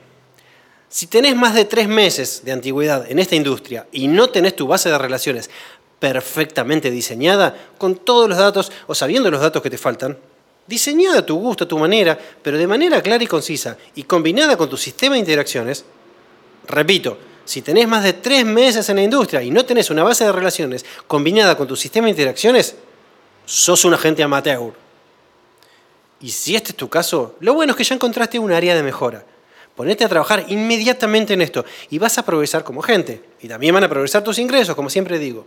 Si 0.88 1.06
tenés 1.06 1.36
más 1.36 1.54
de 1.54 1.64
tres 1.64 1.86
meses 1.86 2.44
de 2.44 2.50
antigüedad 2.50 3.08
en 3.08 3.20
esta 3.20 3.36
industria 3.36 3.86
y 3.92 4.08
no 4.08 4.30
tenés 4.30 4.56
tu 4.56 4.66
base 4.66 4.90
de 4.90 4.98
relaciones 4.98 5.48
perfectamente 6.00 6.90
diseñada, 6.90 7.54
con 7.78 7.94
todos 7.94 8.28
los 8.28 8.38
datos 8.38 8.72
o 8.88 8.94
sabiendo 8.94 9.30
los 9.30 9.40
datos 9.40 9.62
que 9.62 9.70
te 9.70 9.78
faltan, 9.78 10.18
diseñada 10.66 11.20
a 11.20 11.26
tu 11.26 11.36
gusto, 11.36 11.64
a 11.64 11.68
tu 11.68 11.78
manera, 11.78 12.18
pero 12.42 12.58
de 12.58 12.66
manera 12.66 13.02
clara 13.02 13.22
y 13.22 13.26
concisa 13.26 13.76
y 13.94 14.02
combinada 14.04 14.56
con 14.56 14.68
tu 14.68 14.76
sistema 14.76 15.14
de 15.14 15.20
interacciones, 15.20 15.84
repito, 16.66 17.18
si 17.44 17.62
tenés 17.62 17.86
más 17.86 18.02
de 18.02 18.14
tres 18.14 18.44
meses 18.46 18.88
en 18.88 18.96
la 18.96 19.02
industria 19.02 19.42
y 19.42 19.50
no 19.50 19.64
tenés 19.64 19.90
una 19.90 20.02
base 20.02 20.24
de 20.24 20.32
relaciones 20.32 20.84
combinada 21.06 21.56
con 21.56 21.68
tu 21.68 21.76
sistema 21.76 22.06
de 22.06 22.12
interacciones, 22.12 22.76
sos 23.44 23.84
un 23.84 23.94
agente 23.94 24.22
amateur. 24.22 24.72
Y 26.20 26.30
si 26.30 26.54
este 26.54 26.70
es 26.70 26.76
tu 26.76 26.88
caso, 26.88 27.36
lo 27.40 27.54
bueno 27.54 27.72
es 27.72 27.76
que 27.76 27.84
ya 27.84 27.94
encontraste 27.94 28.38
un 28.38 28.52
área 28.52 28.74
de 28.74 28.82
mejora. 28.82 29.24
Ponete 29.74 30.04
a 30.04 30.08
trabajar 30.08 30.44
inmediatamente 30.48 31.34
en 31.34 31.40
esto 31.40 31.64
y 31.88 31.98
vas 31.98 32.18
a 32.18 32.24
progresar 32.24 32.62
como 32.62 32.82
gente. 32.82 33.22
Y 33.40 33.48
también 33.48 33.74
van 33.74 33.84
a 33.84 33.88
progresar 33.88 34.22
tus 34.22 34.38
ingresos, 34.38 34.76
como 34.76 34.90
siempre 34.90 35.18
digo. 35.18 35.46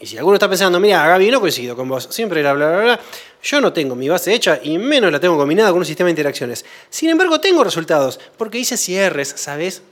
Y 0.00 0.06
si 0.06 0.16
alguno 0.16 0.36
está 0.36 0.48
pensando, 0.48 0.80
mira, 0.80 1.06
Gaby, 1.06 1.30
no 1.30 1.40
coincido 1.40 1.76
con 1.76 1.86
vos, 1.86 2.08
siempre 2.10 2.40
bla, 2.40 2.54
bla, 2.54 2.70
bla, 2.70 2.80
bla, 2.80 3.00
yo 3.42 3.60
no 3.60 3.70
tengo 3.70 3.94
mi 3.94 4.08
base 4.08 4.32
hecha 4.32 4.58
y 4.62 4.78
menos 4.78 5.12
la 5.12 5.20
tengo 5.20 5.36
combinada 5.36 5.70
con 5.70 5.80
un 5.80 5.84
sistema 5.84 6.06
de 6.06 6.12
interacciones. 6.12 6.64
Sin 6.88 7.10
embargo, 7.10 7.38
tengo 7.38 7.62
resultados, 7.62 8.18
porque 8.38 8.58
hice 8.58 8.78
cierres, 8.78 9.34
¿sabes? 9.36 9.82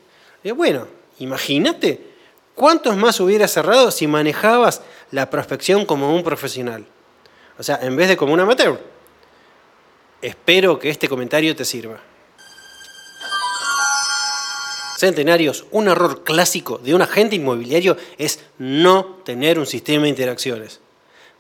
bueno, 0.57 0.89
imagínate 1.19 2.01
cuántos 2.55 2.97
más 2.97 3.21
hubieras 3.21 3.53
cerrado 3.53 3.91
si 3.91 4.07
manejabas 4.07 4.81
la 5.11 5.29
prospección 5.29 5.85
como 5.85 6.15
un 6.15 6.25
profesional. 6.25 6.87
O 7.59 7.63
sea, 7.63 7.79
en 7.83 7.95
vez 7.95 8.09
de 8.09 8.17
como 8.17 8.33
un 8.33 8.41
amateur. 8.41 8.81
Espero 10.23 10.79
que 10.79 10.89
este 10.89 11.09
comentario 11.09 11.55
te 11.55 11.65
sirva. 11.65 12.01
Centenarios, 14.99 15.65
un 15.71 15.87
error 15.87 16.25
clásico 16.25 16.79
de 16.79 16.93
un 16.93 17.03
agente 17.03 17.37
inmobiliario 17.37 17.97
es 18.19 18.41
no 18.59 19.21
tener 19.25 19.57
un 19.61 19.67
sistema 19.67 20.03
de 20.03 20.09
interacciones. 20.09 20.81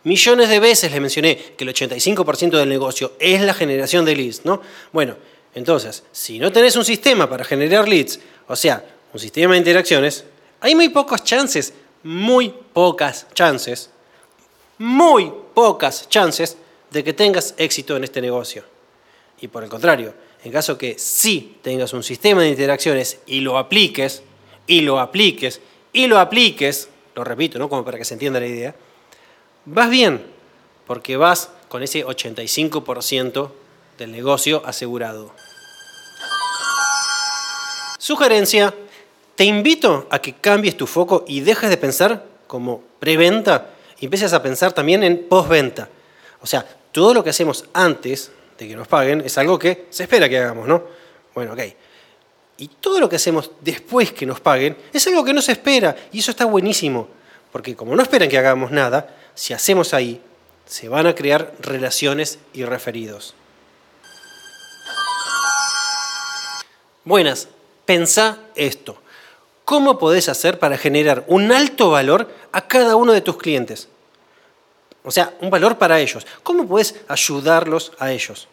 Millones 0.04 0.48
de 0.48 0.60
veces 0.60 0.92
les 0.92 1.00
mencioné 1.00 1.36
que 1.56 1.64
el 1.64 1.74
85% 1.74 2.56
del 2.56 2.68
negocio 2.68 3.14
es 3.18 3.40
la 3.40 3.52
generación 3.52 4.04
de 4.04 4.14
leads, 4.14 4.44
¿no? 4.44 4.62
Bueno, 4.92 5.16
entonces, 5.56 6.04
si 6.12 6.38
no 6.38 6.52
tenés 6.52 6.76
un 6.76 6.84
sistema 6.84 7.28
para 7.28 7.44
generar 7.44 7.88
leads, 7.88 8.20
o 8.46 8.54
sea, 8.54 8.84
un 9.12 9.18
sistema 9.18 9.54
de 9.54 9.58
interacciones, 9.58 10.24
hay 10.60 10.76
muy 10.76 10.90
pocas 10.90 11.24
chances, 11.24 11.74
muy 12.04 12.54
pocas 12.72 13.26
chances, 13.34 13.90
muy 14.78 15.32
pocas 15.52 16.08
chances 16.08 16.56
de 16.92 17.02
que 17.02 17.12
tengas 17.12 17.54
éxito 17.56 17.96
en 17.96 18.04
este 18.04 18.20
negocio. 18.20 18.62
Y 19.40 19.48
por 19.48 19.64
el 19.64 19.68
contrario, 19.68 20.14
en 20.44 20.52
caso 20.52 20.78
que 20.78 20.98
sí 20.98 21.58
tengas 21.62 21.92
un 21.92 22.02
sistema 22.02 22.42
de 22.42 22.50
interacciones 22.50 23.18
y 23.26 23.40
lo 23.40 23.58
apliques, 23.58 24.22
y 24.66 24.82
lo 24.82 25.00
apliques, 25.00 25.60
y 25.92 26.06
lo 26.06 26.18
apliques, 26.18 26.88
lo 27.14 27.24
repito, 27.24 27.58
¿no? 27.58 27.68
Como 27.68 27.84
para 27.84 27.98
que 27.98 28.04
se 28.04 28.14
entienda 28.14 28.38
la 28.38 28.46
idea, 28.46 28.74
vas 29.64 29.90
bien, 29.90 30.24
porque 30.86 31.16
vas 31.16 31.50
con 31.68 31.82
ese 31.82 32.04
85% 32.04 33.50
del 33.98 34.12
negocio 34.12 34.62
asegurado. 34.64 35.32
Sugerencia, 37.98 38.72
te 39.34 39.44
invito 39.44 40.06
a 40.10 40.20
que 40.20 40.34
cambies 40.34 40.76
tu 40.76 40.86
foco 40.86 41.24
y 41.26 41.40
dejes 41.40 41.68
de 41.68 41.76
pensar 41.76 42.24
como 42.46 42.82
preventa 42.98 43.70
y 44.00 44.06
empieces 44.06 44.32
a 44.32 44.42
pensar 44.42 44.72
también 44.72 45.02
en 45.02 45.28
postventa. 45.28 45.88
O 46.40 46.46
sea, 46.46 46.64
todo 46.92 47.12
lo 47.12 47.22
que 47.22 47.30
hacemos 47.30 47.64
antes 47.72 48.30
de 48.58 48.68
que 48.68 48.76
nos 48.76 48.88
paguen 48.88 49.22
es 49.24 49.38
algo 49.38 49.58
que 49.58 49.86
se 49.90 50.02
espera 50.02 50.28
que 50.28 50.38
hagamos, 50.38 50.66
¿no? 50.66 50.82
Bueno, 51.34 51.52
ok. 51.52 51.60
Y 52.58 52.68
todo 52.68 52.98
lo 52.98 53.08
que 53.08 53.16
hacemos 53.16 53.52
después 53.60 54.12
que 54.12 54.26
nos 54.26 54.40
paguen 54.40 54.76
es 54.92 55.06
algo 55.06 55.24
que 55.24 55.32
no 55.32 55.40
se 55.40 55.52
espera 55.52 55.96
y 56.12 56.18
eso 56.18 56.32
está 56.32 56.44
buenísimo, 56.44 57.08
porque 57.52 57.76
como 57.76 57.94
no 57.94 58.02
esperan 58.02 58.28
que 58.28 58.36
hagamos 58.36 58.72
nada, 58.72 59.14
si 59.34 59.54
hacemos 59.54 59.94
ahí, 59.94 60.20
se 60.66 60.88
van 60.88 61.06
a 61.06 61.14
crear 61.14 61.54
relaciones 61.60 62.40
y 62.52 62.64
referidos. 62.64 63.34
Buenas, 67.04 67.48
pensá 67.86 68.38
esto. 68.56 69.00
¿Cómo 69.64 69.98
podés 69.98 70.28
hacer 70.28 70.58
para 70.58 70.76
generar 70.76 71.24
un 71.28 71.52
alto 71.52 71.90
valor 71.90 72.28
a 72.52 72.66
cada 72.66 72.96
uno 72.96 73.12
de 73.12 73.20
tus 73.20 73.38
clientes? 73.38 73.88
O 75.04 75.10
sea, 75.10 75.34
un 75.40 75.50
valor 75.50 75.78
para 75.78 76.00
ellos. 76.00 76.26
¿Cómo 76.42 76.66
puedes 76.66 76.94
ayudarlos 77.08 77.92
a 77.98 78.12
ellos? 78.12 78.48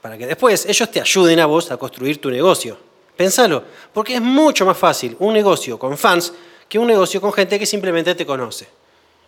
Para 0.00 0.16
que 0.16 0.26
después 0.26 0.66
ellos 0.66 0.90
te 0.90 1.00
ayuden 1.00 1.40
a 1.40 1.46
vos 1.46 1.70
a 1.70 1.76
construir 1.76 2.20
tu 2.20 2.30
negocio. 2.30 2.76
Pensalo, 3.16 3.64
porque 3.92 4.14
es 4.14 4.20
mucho 4.20 4.64
más 4.64 4.76
fácil 4.76 5.16
un 5.18 5.34
negocio 5.34 5.78
con 5.78 5.96
fans 5.98 6.32
que 6.68 6.78
un 6.78 6.86
negocio 6.86 7.20
con 7.20 7.32
gente 7.32 7.58
que 7.58 7.66
simplemente 7.66 8.14
te 8.14 8.24
conoce. 8.24 8.68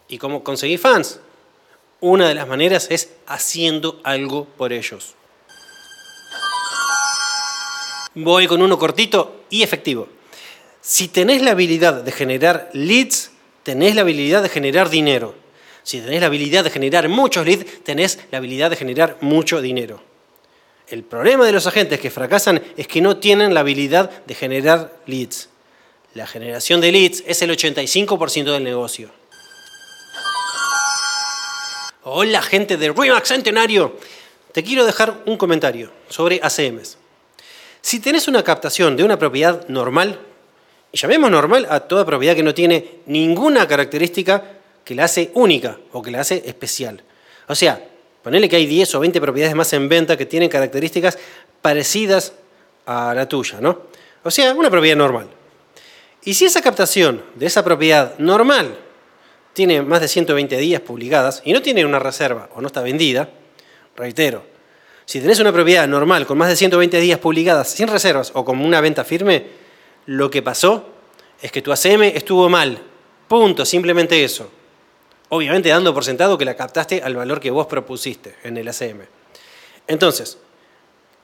¿Y 0.08 0.18
cómo 0.18 0.42
conseguir 0.42 0.78
fans? 0.78 1.20
Una 2.00 2.28
de 2.28 2.34
las 2.34 2.48
maneras 2.48 2.86
es 2.90 3.10
haciendo 3.26 4.00
algo 4.02 4.44
por 4.44 4.72
ellos. 4.72 5.14
Voy 8.14 8.46
con 8.46 8.60
uno 8.60 8.78
cortito 8.78 9.42
y 9.50 9.62
efectivo. 9.62 10.08
Si 10.80 11.08
tenés 11.08 11.42
la 11.42 11.52
habilidad 11.52 12.02
de 12.02 12.12
generar 12.12 12.70
leads, 12.72 13.30
tenés 13.62 13.94
la 13.94 14.02
habilidad 14.02 14.42
de 14.42 14.48
generar 14.48 14.90
dinero. 14.90 15.34
Si 15.82 16.00
tenés 16.00 16.20
la 16.20 16.26
habilidad 16.26 16.64
de 16.64 16.70
generar 16.70 17.08
muchos 17.08 17.44
leads, 17.44 17.82
tenés 17.84 18.18
la 18.30 18.38
habilidad 18.38 18.70
de 18.70 18.76
generar 18.76 19.16
mucho 19.20 19.60
dinero. 19.60 20.02
El 20.86 21.02
problema 21.04 21.46
de 21.46 21.52
los 21.52 21.66
agentes 21.66 22.00
que 22.00 22.10
fracasan 22.10 22.62
es 22.76 22.86
que 22.86 23.00
no 23.00 23.16
tienen 23.16 23.54
la 23.54 23.60
habilidad 23.60 24.10
de 24.26 24.34
generar 24.34 24.92
leads. 25.06 25.48
La 26.14 26.26
generación 26.26 26.80
de 26.80 26.92
leads 26.92 27.24
es 27.26 27.40
el 27.42 27.50
85% 27.50 28.52
del 28.52 28.62
negocio. 28.62 29.10
Hola 32.04 32.42
gente 32.42 32.76
de 32.76 32.92
Remax 32.92 33.28
Centenario. 33.28 33.96
Te 34.52 34.62
quiero 34.62 34.84
dejar 34.84 35.22
un 35.24 35.36
comentario 35.36 35.90
sobre 36.08 36.40
ACMs. 36.42 36.98
Si 37.80 38.00
tenés 38.00 38.28
una 38.28 38.44
captación 38.44 38.96
de 38.96 39.04
una 39.04 39.18
propiedad 39.18 39.66
normal, 39.68 40.20
y 40.92 40.98
llamemos 40.98 41.30
normal 41.30 41.66
a 41.70 41.80
toda 41.80 42.04
propiedad 42.04 42.36
que 42.36 42.42
no 42.42 42.52
tiene 42.52 42.98
ninguna 43.06 43.66
característica 43.66 44.58
que 44.84 44.94
la 44.94 45.04
hace 45.04 45.30
única 45.34 45.78
o 45.92 46.02
que 46.02 46.10
la 46.10 46.20
hace 46.20 46.42
especial. 46.46 47.02
O 47.48 47.54
sea, 47.54 47.82
ponele 48.22 48.48
que 48.48 48.56
hay 48.56 48.66
10 48.66 48.94
o 48.94 49.00
20 49.00 49.20
propiedades 49.20 49.54
más 49.54 49.72
en 49.72 49.88
venta 49.88 50.16
que 50.16 50.26
tienen 50.26 50.48
características 50.48 51.18
parecidas 51.60 52.34
a 52.86 53.14
la 53.14 53.28
tuya, 53.28 53.60
¿no? 53.60 53.82
O 54.22 54.30
sea, 54.30 54.52
una 54.54 54.70
propiedad 54.70 54.96
normal. 54.96 55.28
Y 56.24 56.34
si 56.34 56.44
esa 56.44 56.62
captación 56.62 57.22
de 57.34 57.46
esa 57.46 57.64
propiedad 57.64 58.16
normal 58.18 58.78
tiene 59.52 59.82
más 59.82 60.00
de 60.00 60.08
120 60.08 60.56
días 60.56 60.80
publicadas 60.80 61.42
y 61.44 61.52
no 61.52 61.62
tiene 61.62 61.84
una 61.84 61.98
reserva 61.98 62.48
o 62.54 62.60
no 62.60 62.68
está 62.68 62.80
vendida, 62.80 63.28
reitero, 63.96 64.44
si 65.04 65.20
tenés 65.20 65.40
una 65.40 65.52
propiedad 65.52 65.86
normal 65.88 66.26
con 66.26 66.38
más 66.38 66.48
de 66.48 66.56
120 66.56 67.00
días 67.00 67.18
publicadas 67.18 67.68
sin 67.70 67.88
reservas 67.88 68.30
o 68.34 68.44
con 68.44 68.60
una 68.60 68.80
venta 68.80 69.04
firme, 69.04 69.46
lo 70.06 70.30
que 70.30 70.42
pasó 70.42 70.88
es 71.40 71.50
que 71.50 71.60
tu 71.60 71.72
ACM 71.72 72.02
estuvo 72.02 72.48
mal. 72.48 72.78
Punto, 73.26 73.64
simplemente 73.64 74.22
eso. 74.22 74.50
Obviamente 75.34 75.70
dando 75.70 75.94
por 75.94 76.04
sentado 76.04 76.36
que 76.36 76.44
la 76.44 76.54
captaste 76.54 77.00
al 77.02 77.16
valor 77.16 77.40
que 77.40 77.50
vos 77.50 77.66
propusiste 77.66 78.34
en 78.44 78.58
el 78.58 78.68
ACM. 78.68 79.00
Entonces, 79.86 80.36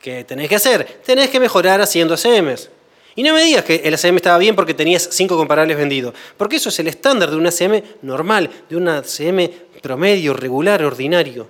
¿qué 0.01 0.25
tenés 0.25 0.49
que 0.49 0.55
hacer? 0.55 1.03
Tenés 1.05 1.29
que 1.29 1.39
mejorar 1.39 1.83
haciendo 1.83 2.15
ACMs. 2.15 2.71
Y 3.17 3.23
no 3.23 3.35
me 3.35 3.43
digas 3.43 3.65
que 3.65 3.83
el 3.85 3.93
ACM 3.93 4.17
estaba 4.17 4.39
bien 4.39 4.57
porque 4.57 4.73
tenías 4.73 5.11
cinco 5.13 5.37
comparables 5.37 5.77
vendidos, 5.77 6.15
porque 6.39 6.57
eso 6.57 6.71
es 6.71 6.79
el 6.79 6.89
estándar 6.89 7.31
de 7.31 7.37
un 7.37 7.47
ACM 7.47 7.83
normal, 8.01 8.49
de 8.71 8.77
un 8.77 8.89
ACM 8.89 9.51
promedio, 9.83 10.33
regular, 10.33 10.83
ordinario. 10.83 11.47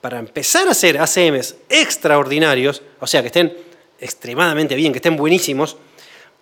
Para 0.00 0.18
empezar 0.18 0.68
a 0.68 0.70
hacer 0.70 0.98
ACMs 0.98 1.56
extraordinarios, 1.68 2.80
o 3.00 3.06
sea, 3.06 3.20
que 3.20 3.26
estén 3.26 3.54
extremadamente 4.00 4.76
bien, 4.76 4.94
que 4.94 4.98
estén 4.98 5.18
buenísimos, 5.18 5.76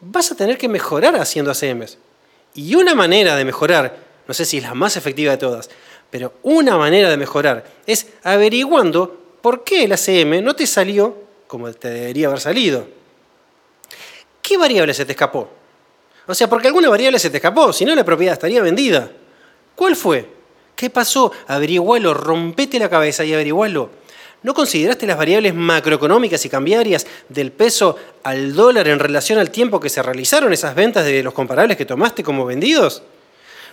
vas 0.00 0.30
a 0.30 0.36
tener 0.36 0.56
que 0.58 0.68
mejorar 0.68 1.16
haciendo 1.16 1.50
ACMs. 1.50 1.98
Y 2.54 2.76
una 2.76 2.94
manera 2.94 3.34
de 3.34 3.44
mejorar 3.44 4.03
no 4.26 4.34
sé 4.34 4.44
si 4.44 4.58
es 4.58 4.62
la 4.62 4.74
más 4.74 4.96
efectiva 4.96 5.32
de 5.32 5.38
todas, 5.38 5.70
Pero 6.10 6.34
una 6.42 6.76
manera 6.76 7.10
de 7.10 7.16
mejorar 7.16 7.64
es 7.86 8.06
averiguando 8.22 9.20
por 9.42 9.64
qué 9.64 9.84
el 9.84 9.92
ACM 9.92 10.42
no 10.42 10.54
te 10.54 10.66
salió 10.66 11.24
como 11.46 11.72
te 11.72 11.88
debería 11.88 12.26
haber 12.28 12.40
salido. 12.40 12.86
¿Qué 14.42 14.56
variable 14.56 14.92
se 14.94 15.04
te 15.04 15.12
escapó? 15.12 15.48
O 16.26 16.34
sea, 16.34 16.48
porque 16.48 16.68
alguna 16.68 16.88
variable 16.88 17.18
se 17.18 17.30
te 17.30 17.36
escapó, 17.36 17.72
si 17.72 17.84
no 17.84 17.94
la 17.94 18.04
propiedad 18.04 18.32
estaría 18.32 18.62
vendida. 18.62 19.10
¿Cuál 19.74 19.96
fue? 19.96 20.28
¿Qué 20.74 20.90
pasó? 20.90 21.30
Averigualo, 21.46 22.14
rompete 22.14 22.78
la 22.78 22.88
cabeza 22.88 23.24
y 23.24 23.34
averigualo. 23.34 23.90
¿No 24.42 24.52
consideraste 24.52 25.06
las 25.06 25.16
variables 25.16 25.54
macroeconómicas 25.54 26.44
y 26.44 26.48
cambiarias 26.48 27.06
del 27.28 27.52
peso 27.52 27.96
al 28.22 28.54
dólar 28.54 28.88
en 28.88 28.98
relación 28.98 29.38
al 29.38 29.50
tiempo 29.50 29.80
que 29.80 29.88
se 29.88 30.02
realizaron 30.02 30.52
esas 30.52 30.74
ventas 30.74 31.04
de 31.04 31.22
los 31.22 31.32
comparables 31.32 31.76
que 31.76 31.86
tomaste 31.86 32.22
como 32.22 32.44
vendidos? 32.44 33.02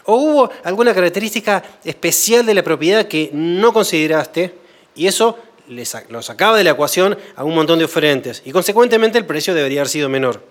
¿O 0.05 0.15
hubo 0.15 0.49
alguna 0.63 0.93
característica 0.93 1.63
especial 1.83 2.45
de 2.45 2.53
la 2.53 2.63
propiedad 2.63 3.07
que 3.07 3.29
no 3.33 3.71
consideraste 3.73 4.53
y 4.95 5.07
eso 5.07 5.37
lo 6.09 6.21
sacaba 6.21 6.57
de 6.57 6.63
la 6.63 6.71
ecuación 6.71 7.17
a 7.35 7.43
un 7.43 7.55
montón 7.55 7.79
de 7.79 7.85
oferentes 7.85 8.41
y 8.45 8.51
consecuentemente 8.51 9.17
el 9.17 9.25
precio 9.25 9.53
debería 9.53 9.81
haber 9.81 9.89
sido 9.89 10.09
menor? 10.09 10.41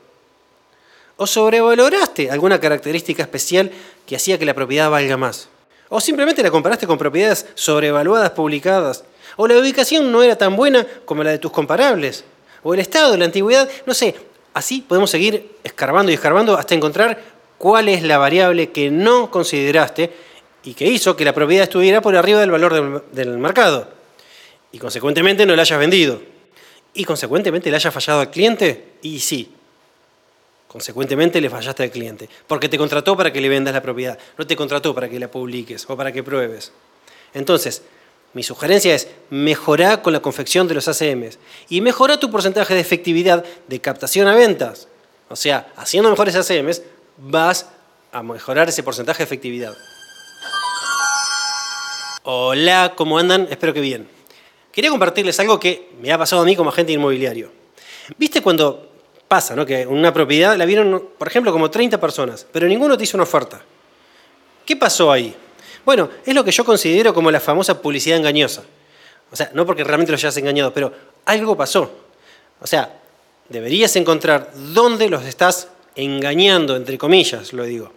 ¿O 1.17 1.27
sobrevaloraste 1.27 2.31
alguna 2.31 2.59
característica 2.59 3.23
especial 3.23 3.71
que 4.07 4.17
hacía 4.17 4.39
que 4.39 4.47
la 4.47 4.55
propiedad 4.55 4.89
valga 4.89 5.19
más? 5.19 5.49
¿O 5.91 6.01
simplemente 6.01 6.43
la 6.43 6.51
comparaste 6.51 6.87
con 6.87 6.97
propiedades 6.97 7.47
sobrevaluadas 7.55 8.31
publicadas? 8.31 9.05
¿O 9.37 9.47
la 9.47 9.59
ubicación 9.59 10.11
no 10.11 10.23
era 10.23 10.37
tan 10.37 10.57
buena 10.57 10.87
como 11.05 11.23
la 11.23 11.33
de 11.33 11.39
tus 11.39 11.51
comparables? 11.51 12.25
¿O 12.63 12.73
el 12.73 12.81
estado, 12.81 13.17
la 13.17 13.27
antigüedad? 13.27 13.69
No 13.85 13.93
sé, 13.93 14.15
así 14.55 14.81
podemos 14.81 15.11
seguir 15.11 15.57
escarbando 15.63 16.11
y 16.11 16.15
escarbando 16.15 16.57
hasta 16.57 16.75
encontrar 16.75 17.21
cuál 17.61 17.91
es 17.91 18.03
la 18.03 18.17
variable 18.17 18.71
que 18.71 18.91
no 18.91 19.31
consideraste 19.31 20.11
y 20.65 20.73
que 20.73 20.87
hizo 20.87 21.15
que 21.15 21.27
la 21.27 21.35
propiedad 21.35 21.65
estuviera 21.65 22.01
por 22.01 22.17
arriba 22.17 22.41
del 22.41 22.51
valor 22.51 23.05
del, 23.13 23.37
mercado. 23.37 23.87
Y 24.73 24.79
consecuentemente 24.79 25.45
no 25.45 25.55
la 25.55 25.61
hayas 25.61 25.79
vendido. 25.79 26.23
Y 26.95 27.05
consecuentemente 27.05 27.69
le 27.69 27.77
haya 27.77 27.91
fallado 27.91 28.21
al 28.21 28.31
cliente. 28.31 28.95
Y 29.03 29.21
sí, 29.21 29.53
consecuentemente 30.69 31.39
le 31.39 31.51
fallaste 31.51 31.83
al 31.83 31.91
cliente. 31.91 32.31
Porque 32.47 32.71
te 32.71 32.79
contrató 32.79 33.15
para 33.15 33.31
que 33.31 33.43
le 33.43 33.51
vendas 33.51 33.75
la 33.75 33.83
propiedad. 33.83 34.19
No 34.39 34.47
te 34.47 34.57
contrató 34.57 34.95
para 34.95 35.11
que 35.11 35.21
la 35.21 35.31
publiques 35.31 35.85
o 35.87 35.95
para 35.99 36.13
que 36.13 36.23
pruebes. 36.23 36.73
Entonces, 37.35 37.83
mi 38.33 38.43
sugerencia 38.43 38.95
es 38.95 39.09
mejorar 39.29 40.01
con 40.01 40.15
la 40.15 40.23
confección 40.23 40.67
de 40.67 40.73
los 40.73 40.89
ACMs 40.89 41.39
y 41.69 41.83
mejora 41.83 42.19
tu 42.19 42.31
porcentaje 42.31 42.73
de 42.73 42.81
efectividad 42.81 43.45
de 43.69 43.81
captación 43.83 44.29
a 44.29 44.35
ventas. 44.35 44.89
O 45.29 45.37
sea, 45.37 45.71
haciendo 45.77 46.09
mejores 46.09 46.35
ACMs, 46.35 46.83
vas 47.21 47.67
a 48.13 48.23
mejorar 48.23 48.69
ese 48.69 48.83
porcentaje 48.83 49.19
de 49.19 49.25
efectividad. 49.25 49.77
Hola, 52.25 52.93
¿cómo 52.97 53.19
andan? 53.19 53.47
Espero 53.51 53.73
que 53.73 53.81
bien. 53.81 54.09
Quería 54.73 54.91
compartirles 54.91 55.39
algo 55.41 55.59
que 55.59 55.91
me 56.01 56.13
ha 56.13 56.19
pasado 56.19 56.43
a 56.43 56.45
mí 56.45 56.57
como 56.57 56.71
agente 56.71 56.93
inmobiliario. 56.93 57.51
¿Viste 58.17 58.43
cuando 58.43 58.89
pasa, 59.29 59.55
¿no? 59.55 59.65
que 59.67 59.87
una 59.87 60.13
propiedad 60.13 60.57
la 60.57 60.65
vieron, 60.65 61.11
por 61.19 61.29
ejemplo, 61.29 61.53
como 61.53 61.71
30 61.71 62.01
personas, 62.01 62.47
pero 62.51 62.67
ninguno 62.67 62.97
te 62.97 63.05
hizo 63.05 63.17
una 63.17 63.25
oferta? 63.25 63.61
¿Qué 64.65 64.77
pasó 64.77 65.11
ahí? 65.11 65.35
Bueno, 65.85 66.11
es 66.25 66.35
lo 66.35 66.45
que 66.45 66.53
yo 66.53 66.65
considero 66.65 67.15
como 67.15 67.31
la 67.31 67.41
famosa 67.41 67.81
publicidad 67.81 68.19
engañosa. 68.19 68.63
O 69.33 69.37
sea, 69.37 69.51
no 69.55 69.65
porque 69.65 69.85
realmente 69.85 70.13
lo 70.13 70.17
hayas 70.17 70.37
engañado, 70.37 70.73
pero 70.73 70.93
algo 71.25 71.57
pasó. 71.57 71.91
O 72.61 72.67
sea, 72.67 73.01
deberías 73.49 73.95
encontrar 73.97 74.51
dónde 74.55 75.09
los 75.09 75.25
estás 75.25 75.69
engañando, 75.95 76.77
entre 76.77 76.99
comillas, 76.99 77.53
lo 77.53 77.65
digo. 77.65 77.93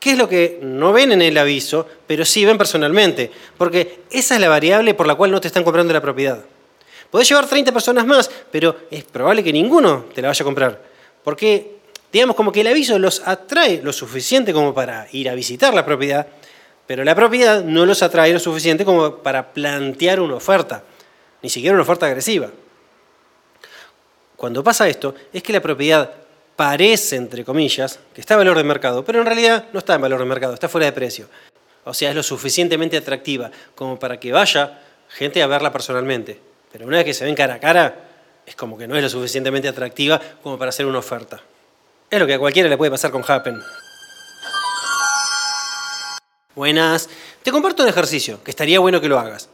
¿Qué 0.00 0.12
es 0.12 0.18
lo 0.18 0.28
que 0.28 0.58
no 0.62 0.92
ven 0.92 1.12
en 1.12 1.20
el 1.20 1.36
aviso, 1.36 1.86
pero 2.06 2.24
sí 2.24 2.44
ven 2.46 2.56
personalmente? 2.56 3.30
Porque 3.58 4.00
esa 4.10 4.34
es 4.34 4.40
la 4.40 4.48
variable 4.48 4.94
por 4.94 5.06
la 5.06 5.14
cual 5.14 5.30
no 5.30 5.40
te 5.40 5.48
están 5.48 5.62
comprando 5.62 5.92
la 5.92 6.00
propiedad. 6.00 6.42
Podés 7.10 7.28
llevar 7.28 7.46
30 7.46 7.70
personas 7.70 8.06
más, 8.06 8.30
pero 8.50 8.76
es 8.90 9.04
probable 9.04 9.44
que 9.44 9.52
ninguno 9.52 10.06
te 10.14 10.22
la 10.22 10.28
vaya 10.28 10.42
a 10.42 10.44
comprar. 10.44 10.82
Porque, 11.22 11.80
digamos, 12.10 12.34
como 12.34 12.50
que 12.50 12.62
el 12.62 12.68
aviso 12.68 12.98
los 12.98 13.20
atrae 13.26 13.82
lo 13.82 13.92
suficiente 13.92 14.54
como 14.54 14.72
para 14.72 15.06
ir 15.12 15.28
a 15.28 15.34
visitar 15.34 15.74
la 15.74 15.84
propiedad, 15.84 16.26
pero 16.86 17.04
la 17.04 17.14
propiedad 17.14 17.62
no 17.62 17.84
los 17.84 18.02
atrae 18.02 18.32
lo 18.32 18.38
suficiente 18.38 18.84
como 18.84 19.16
para 19.16 19.52
plantear 19.52 20.18
una 20.20 20.36
oferta, 20.36 20.82
ni 21.42 21.50
siquiera 21.50 21.74
una 21.74 21.82
oferta 21.82 22.06
agresiva. 22.06 22.48
Cuando 24.36 24.64
pasa 24.64 24.88
esto, 24.88 25.14
es 25.32 25.42
que 25.42 25.52
la 25.52 25.60
propiedad 25.60 26.10
parece, 26.60 27.16
entre 27.16 27.42
comillas, 27.42 27.98
que 28.12 28.20
está 28.20 28.34
en 28.34 28.40
valor 28.40 28.58
de 28.58 28.64
mercado, 28.64 29.02
pero 29.02 29.20
en 29.20 29.24
realidad 29.24 29.64
no 29.72 29.78
está 29.78 29.94
en 29.94 30.02
valor 30.02 30.20
de 30.20 30.26
mercado, 30.26 30.52
está 30.52 30.68
fuera 30.68 30.84
de 30.84 30.92
precio. 30.92 31.26
O 31.84 31.94
sea, 31.94 32.10
es 32.10 32.14
lo 32.14 32.22
suficientemente 32.22 32.98
atractiva 32.98 33.50
como 33.74 33.98
para 33.98 34.20
que 34.20 34.30
vaya 34.30 34.78
gente 35.08 35.42
a 35.42 35.46
verla 35.46 35.72
personalmente. 35.72 36.38
Pero 36.70 36.86
una 36.86 36.98
vez 36.98 37.06
que 37.06 37.14
se 37.14 37.24
ven 37.24 37.34
cara 37.34 37.54
a 37.54 37.58
cara, 37.58 37.94
es 38.44 38.54
como 38.56 38.76
que 38.76 38.86
no 38.86 38.94
es 38.94 39.02
lo 39.02 39.08
suficientemente 39.08 39.68
atractiva 39.68 40.20
como 40.42 40.58
para 40.58 40.68
hacer 40.68 40.84
una 40.84 40.98
oferta. 40.98 41.40
Es 42.10 42.20
lo 42.20 42.26
que 42.26 42.34
a 42.34 42.38
cualquiera 42.38 42.68
le 42.68 42.76
puede 42.76 42.90
pasar 42.90 43.10
con 43.10 43.24
Happen. 43.26 43.58
Buenas. 46.54 47.08
Te 47.42 47.50
comparto 47.52 47.84
un 47.84 47.88
ejercicio 47.88 48.44
que 48.44 48.50
estaría 48.50 48.80
bueno 48.80 49.00
que 49.00 49.08
lo 49.08 49.18
hagas. 49.18 49.48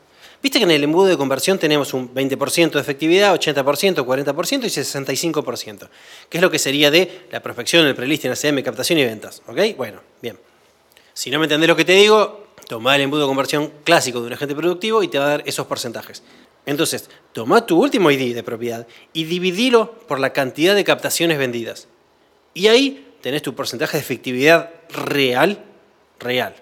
Viste 0.46 0.60
que 0.60 0.64
en 0.64 0.70
el 0.70 0.84
embudo 0.84 1.06
de 1.06 1.16
conversión 1.16 1.58
tenemos 1.58 1.92
un 1.92 2.14
20% 2.14 2.70
de 2.70 2.80
efectividad, 2.80 3.34
80%, 3.34 4.04
40% 4.06 4.62
y 4.62 4.68
65%, 4.68 5.88
que 6.28 6.38
es 6.38 6.40
lo 6.40 6.52
que 6.52 6.60
sería 6.60 6.88
de 6.88 7.26
la 7.32 7.42
prospección, 7.42 7.84
el 7.84 7.96
prelisting, 7.96 8.30
ACM, 8.30 8.62
captación 8.62 9.00
y 9.00 9.04
ventas. 9.04 9.42
¿Ok? 9.48 9.58
Bueno, 9.76 10.02
bien. 10.22 10.38
Si 11.12 11.32
no 11.32 11.40
me 11.40 11.46
entendés 11.46 11.68
lo 11.68 11.74
que 11.74 11.84
te 11.84 11.94
digo, 11.94 12.46
toma 12.68 12.94
el 12.94 13.02
embudo 13.02 13.22
de 13.22 13.26
conversión 13.26 13.72
clásico 13.82 14.20
de 14.20 14.28
un 14.28 14.34
agente 14.34 14.54
productivo 14.54 15.02
y 15.02 15.08
te 15.08 15.18
va 15.18 15.24
a 15.24 15.28
dar 15.30 15.42
esos 15.46 15.66
porcentajes. 15.66 16.22
Entonces, 16.64 17.10
toma 17.32 17.66
tu 17.66 17.82
último 17.82 18.12
ID 18.12 18.32
de 18.32 18.44
propiedad 18.44 18.86
y 19.12 19.24
dividilo 19.24 19.98
por 20.06 20.20
la 20.20 20.32
cantidad 20.32 20.76
de 20.76 20.84
captaciones 20.84 21.38
vendidas. 21.38 21.88
Y 22.54 22.68
ahí 22.68 23.14
tenés 23.20 23.42
tu 23.42 23.56
porcentaje 23.56 23.96
de 23.96 24.02
efectividad 24.04 24.70
real, 24.90 25.64
real. 26.20 26.54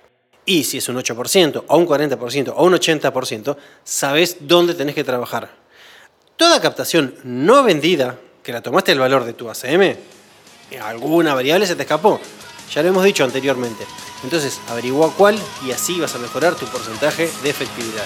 Y 0.46 0.64
si 0.64 0.78
es 0.78 0.88
un 0.88 0.96
8%, 0.96 1.64
o 1.66 1.76
un 1.76 1.86
40%, 1.86 2.52
o 2.54 2.64
un 2.64 2.74
80%, 2.74 3.56
sabes 3.82 4.36
dónde 4.40 4.74
tenés 4.74 4.94
que 4.94 5.04
trabajar. 5.04 5.50
Toda 6.36 6.60
captación 6.60 7.14
no 7.24 7.62
vendida, 7.62 8.18
que 8.42 8.52
la 8.52 8.60
tomaste 8.60 8.92
el 8.92 8.98
valor 8.98 9.24
de 9.24 9.32
tu 9.32 9.48
ACM, 9.48 9.96
alguna 10.82 11.34
variable 11.34 11.66
se 11.66 11.76
te 11.76 11.82
escapó. 11.82 12.20
Ya 12.72 12.82
lo 12.82 12.88
hemos 12.88 13.04
dicho 13.04 13.24
anteriormente. 13.24 13.86
Entonces, 14.22 14.60
averigua 14.68 15.12
cuál 15.16 15.38
y 15.66 15.70
así 15.70 16.00
vas 16.00 16.14
a 16.14 16.18
mejorar 16.18 16.54
tu 16.54 16.66
porcentaje 16.66 17.30
de 17.42 17.50
efectividad. 17.50 18.04